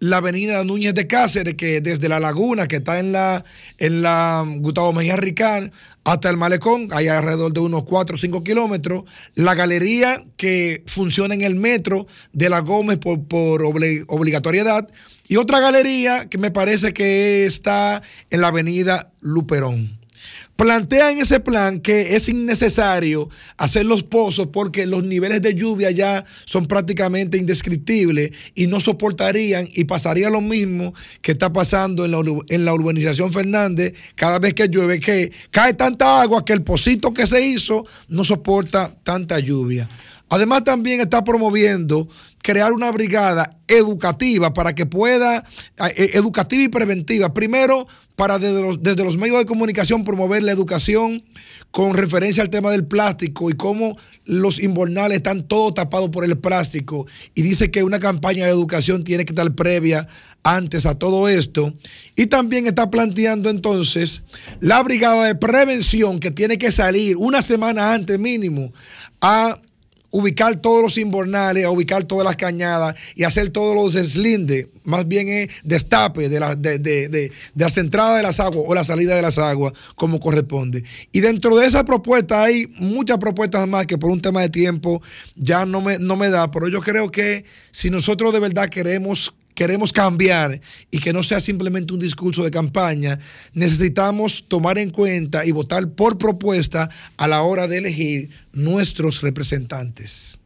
[0.00, 3.44] la avenida Núñez de Cáceres, que desde la laguna, que está en la,
[3.76, 5.72] en la Gustavo Mejía Ricán,
[6.04, 9.04] hasta el malecón, hay alrededor de unos 4 o 5 kilómetros.
[9.34, 14.88] La galería que funciona en el metro de la Gómez por, por obligatoriedad.
[15.28, 19.99] Y otra galería que me parece que está en la avenida Luperón
[20.60, 25.90] plantea en ese plan que es innecesario hacer los pozos porque los niveles de lluvia
[25.90, 30.92] ya son prácticamente indescriptibles y no soportarían y pasaría lo mismo
[31.22, 32.20] que está pasando en la,
[32.50, 37.14] en la urbanización Fernández cada vez que llueve, que cae tanta agua que el pocito
[37.14, 39.88] que se hizo no soporta tanta lluvia.
[40.30, 42.08] Además también está promoviendo
[42.38, 45.44] crear una brigada educativa para que pueda,
[45.96, 47.34] eh, educativa y preventiva.
[47.34, 51.24] Primero, para desde los, desde los, medios de comunicación promover la educación
[51.72, 56.38] con referencia al tema del plástico y cómo los inbornales están todos tapados por el
[56.38, 57.06] plástico.
[57.34, 60.06] Y dice que una campaña de educación tiene que estar previa
[60.44, 61.74] antes a todo esto.
[62.14, 64.22] Y también está planteando entonces
[64.60, 68.72] la brigada de prevención que tiene que salir una semana antes mínimo
[69.20, 69.58] a
[70.10, 75.28] ubicar todos los inbornales, ubicar todas las cañadas y hacer todos los deslindes, más bien
[75.28, 78.84] es destape de, la, de, de, de, de las entradas de las aguas o la
[78.84, 80.82] salida de las aguas como corresponde.
[81.12, 85.00] Y dentro de esa propuesta hay muchas propuestas más que por un tema de tiempo
[85.36, 89.34] ya no me, no me da, pero yo creo que si nosotros de verdad queremos
[89.60, 90.58] queremos cambiar
[90.90, 93.18] y que no sea simplemente un discurso de campaña,
[93.52, 96.88] necesitamos tomar en cuenta y votar por propuesta
[97.18, 100.39] a la hora de elegir nuestros representantes.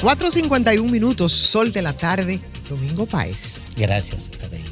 [0.00, 3.56] 4.51 minutos, sol de la tarde, Domingo Páez.
[3.76, 4.64] Gracias, Reina.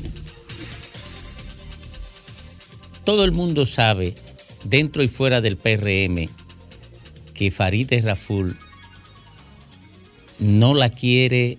[3.05, 4.15] Todo el mundo sabe,
[4.63, 6.29] dentro y fuera del PRM,
[7.35, 8.57] que Farideh Raful
[10.39, 11.59] no la quiere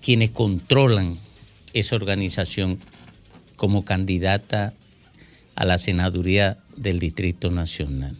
[0.00, 1.18] quienes controlan
[1.74, 2.78] esa organización
[3.56, 4.72] como candidata
[5.56, 8.16] a la senaduría del Distrito Nacional.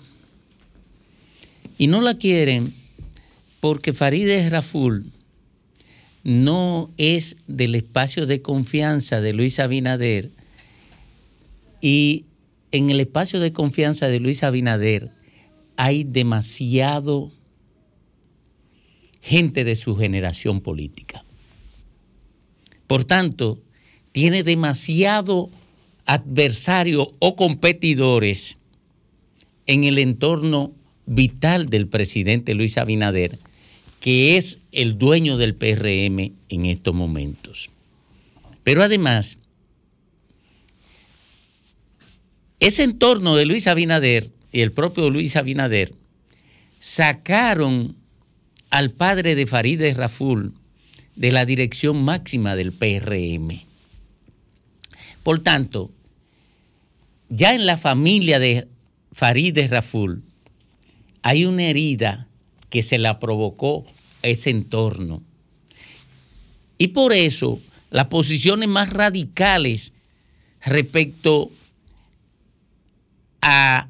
[1.79, 2.84] Y no la quieren
[3.65, 5.11] porque Farideh Raful
[6.23, 10.33] no es del espacio de confianza de Luis Abinader
[11.81, 12.27] y
[12.73, 15.13] en el espacio de confianza de Luis Abinader
[15.79, 17.33] hay demasiado
[19.23, 21.25] gente de su generación política.
[22.87, 23.63] Por tanto,
[24.13, 25.49] tiene demasiado
[26.05, 28.59] adversario o competidores
[29.65, 30.75] en el entorno
[31.07, 33.39] vital del presidente Luis Abinader,
[34.05, 37.71] que es el dueño del PRM en estos momentos.
[38.63, 39.39] Pero además,
[42.61, 45.95] ese entorno de Luis Abinader y el propio Luis Abinader
[46.81, 47.97] sacaron
[48.69, 50.53] al padre de Farideh Raful
[51.17, 53.63] de la dirección máxima del PRM.
[55.23, 55.91] Por tanto,
[57.31, 58.69] ya en la familia de
[59.13, 60.23] Farideh Raful
[61.23, 62.29] hay una herida
[62.75, 63.85] que se la provocó
[64.23, 65.23] ese entorno.
[66.77, 67.61] Y por eso
[67.93, 69.93] las posiciones más radicales
[70.61, 71.53] respecto
[73.43, 73.87] a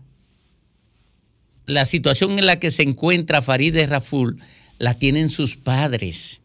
[1.65, 4.39] la situación en la que se encuentra Farideh Raful
[4.79, 6.43] la tienen sus padres,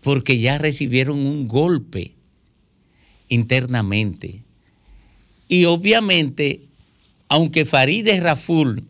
[0.00, 2.14] porque ya recibieron un golpe
[3.28, 4.42] internamente.
[5.46, 6.62] Y obviamente,
[7.28, 8.82] aunque Farideh Raful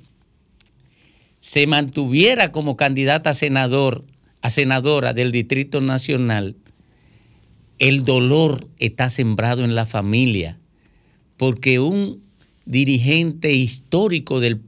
[1.40, 4.04] se mantuviera como candidata a senador,
[4.42, 6.54] a senadora del Distrito Nacional,
[7.78, 10.58] el dolor está sembrado en la familia,
[11.38, 12.22] porque un
[12.66, 14.60] dirigente histórico del,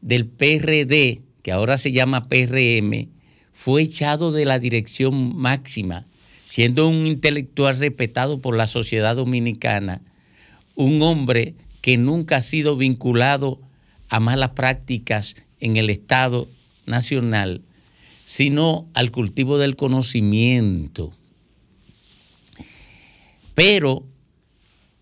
[0.00, 3.10] del PRD, que ahora se llama PRM,
[3.52, 6.06] fue echado de la dirección máxima,
[6.46, 10.00] siendo un intelectual respetado por la sociedad dominicana,
[10.74, 13.60] un hombre que nunca ha sido vinculado
[14.08, 16.48] a malas prácticas en el Estado
[16.86, 17.62] Nacional,
[18.26, 21.12] sino al cultivo del conocimiento.
[23.54, 24.04] Pero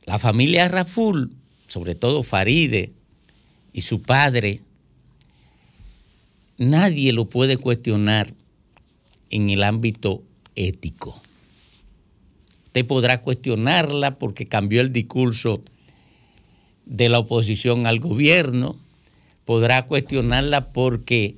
[0.04, 1.32] la familia Raful,
[1.66, 2.92] sobre todo Faride
[3.72, 4.60] y su padre,
[6.58, 8.34] nadie lo puede cuestionar
[9.30, 10.22] en el ámbito
[10.56, 11.22] ético.
[12.66, 15.62] Usted podrá cuestionarla porque cambió el discurso
[16.84, 18.76] de la oposición al gobierno,
[19.50, 21.34] podrá cuestionarla porque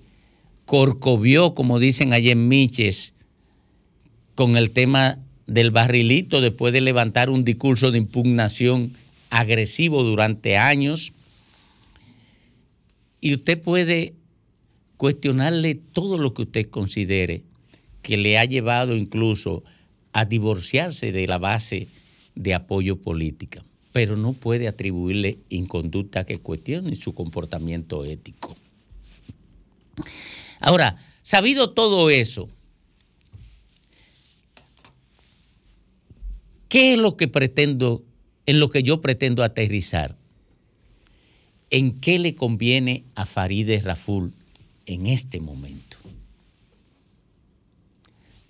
[0.66, 3.14] corcovió, como dicen allí en Miches,
[4.34, 8.92] con el tema del barrilito después de levantar un discurso de impugnación
[9.30, 11.14] agresivo durante años.
[13.22, 14.12] Y usted puede
[14.98, 17.44] cuestionarle todo lo que usted considere
[18.02, 19.64] que le ha llevado incluso
[20.12, 21.88] a divorciarse de la base
[22.34, 23.62] de apoyo política,
[23.92, 28.56] pero no puede atribuirle inconducta que cuestione su comportamiento ético.
[30.58, 32.48] Ahora, sabido todo eso,
[36.68, 38.02] ¿qué es lo que pretendo,
[38.46, 40.16] en lo que yo pretendo aterrizar?
[41.68, 44.32] ¿En qué le conviene a Farideh Raful
[44.86, 45.98] en este momento?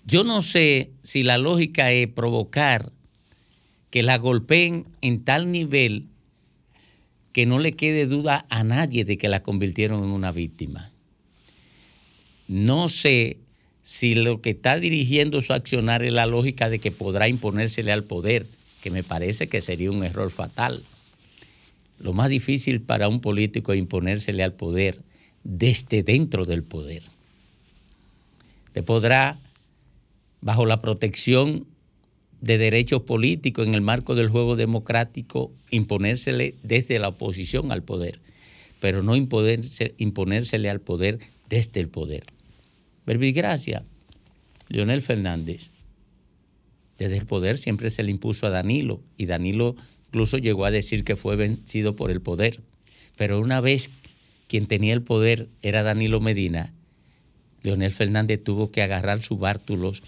[0.05, 2.91] Yo no sé si la lógica es provocar
[3.93, 6.07] que la golpeen en tal nivel
[7.31, 10.89] que no le quede duda a nadie de que la convirtieron en una víctima.
[12.47, 13.37] No sé
[13.83, 18.03] si lo que está dirigiendo su accionar es la lógica de que podrá imponérsele al
[18.03, 18.47] poder,
[18.81, 20.81] que me parece que sería un error fatal.
[21.99, 25.03] Lo más difícil para un político es imponérsele al poder
[25.43, 27.03] desde dentro del poder.
[28.71, 29.37] Te podrá,
[30.41, 31.67] bajo la protección
[32.43, 38.19] de derechos políticos en el marco del juego democrático, imponérsele desde la oposición al poder,
[38.81, 42.25] pero no imponérsele al poder desde el poder.
[43.05, 43.83] Verbigracia,
[44.67, 45.69] Leonel Fernández,
[46.97, 49.77] desde el poder siempre se le impuso a Danilo y Danilo
[50.09, 52.59] incluso llegó a decir que fue vencido por el poder.
[53.15, 53.89] Pero una vez
[54.49, 56.73] quien tenía el poder era Danilo Medina,
[57.61, 60.03] Leonel Fernández tuvo que agarrar sus bártulos,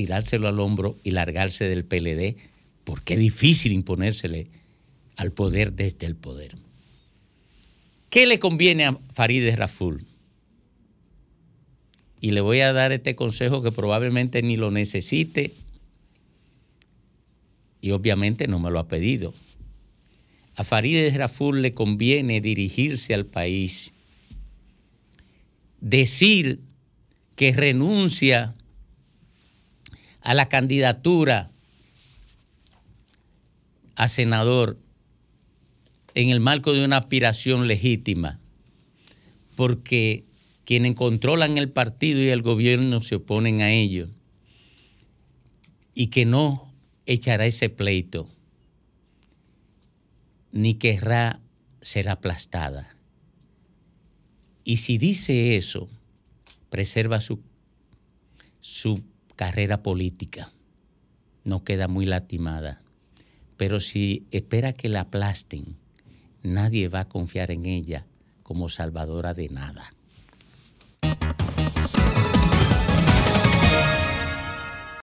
[0.00, 2.36] tirárselo al hombro y largarse del PLD,
[2.84, 4.46] porque es difícil imponérsele
[5.16, 6.56] al poder desde el poder.
[8.08, 10.06] ¿Qué le conviene a Farideh Raful?
[12.18, 15.52] Y le voy a dar este consejo que probablemente ni lo necesite
[17.82, 19.34] y obviamente no me lo ha pedido.
[20.56, 23.92] A Farideh Raful le conviene dirigirse al país,
[25.82, 26.60] decir
[27.36, 28.54] que renuncia
[30.20, 31.50] a la candidatura
[33.96, 34.78] a senador
[36.14, 38.40] en el marco de una aspiración legítima,
[39.56, 40.24] porque
[40.64, 44.08] quienes controlan el partido y el gobierno se oponen a ello,
[45.94, 46.72] y que no
[47.06, 48.28] echará ese pleito,
[50.52, 51.40] ni querrá
[51.80, 52.96] ser aplastada.
[54.64, 55.88] Y si dice eso,
[56.70, 57.40] preserva su,
[58.60, 59.02] su
[59.40, 60.52] carrera política.
[61.44, 62.82] No queda muy latimada.
[63.56, 65.78] Pero si espera que la aplasten,
[66.42, 68.04] nadie va a confiar en ella
[68.42, 69.94] como salvadora de nada.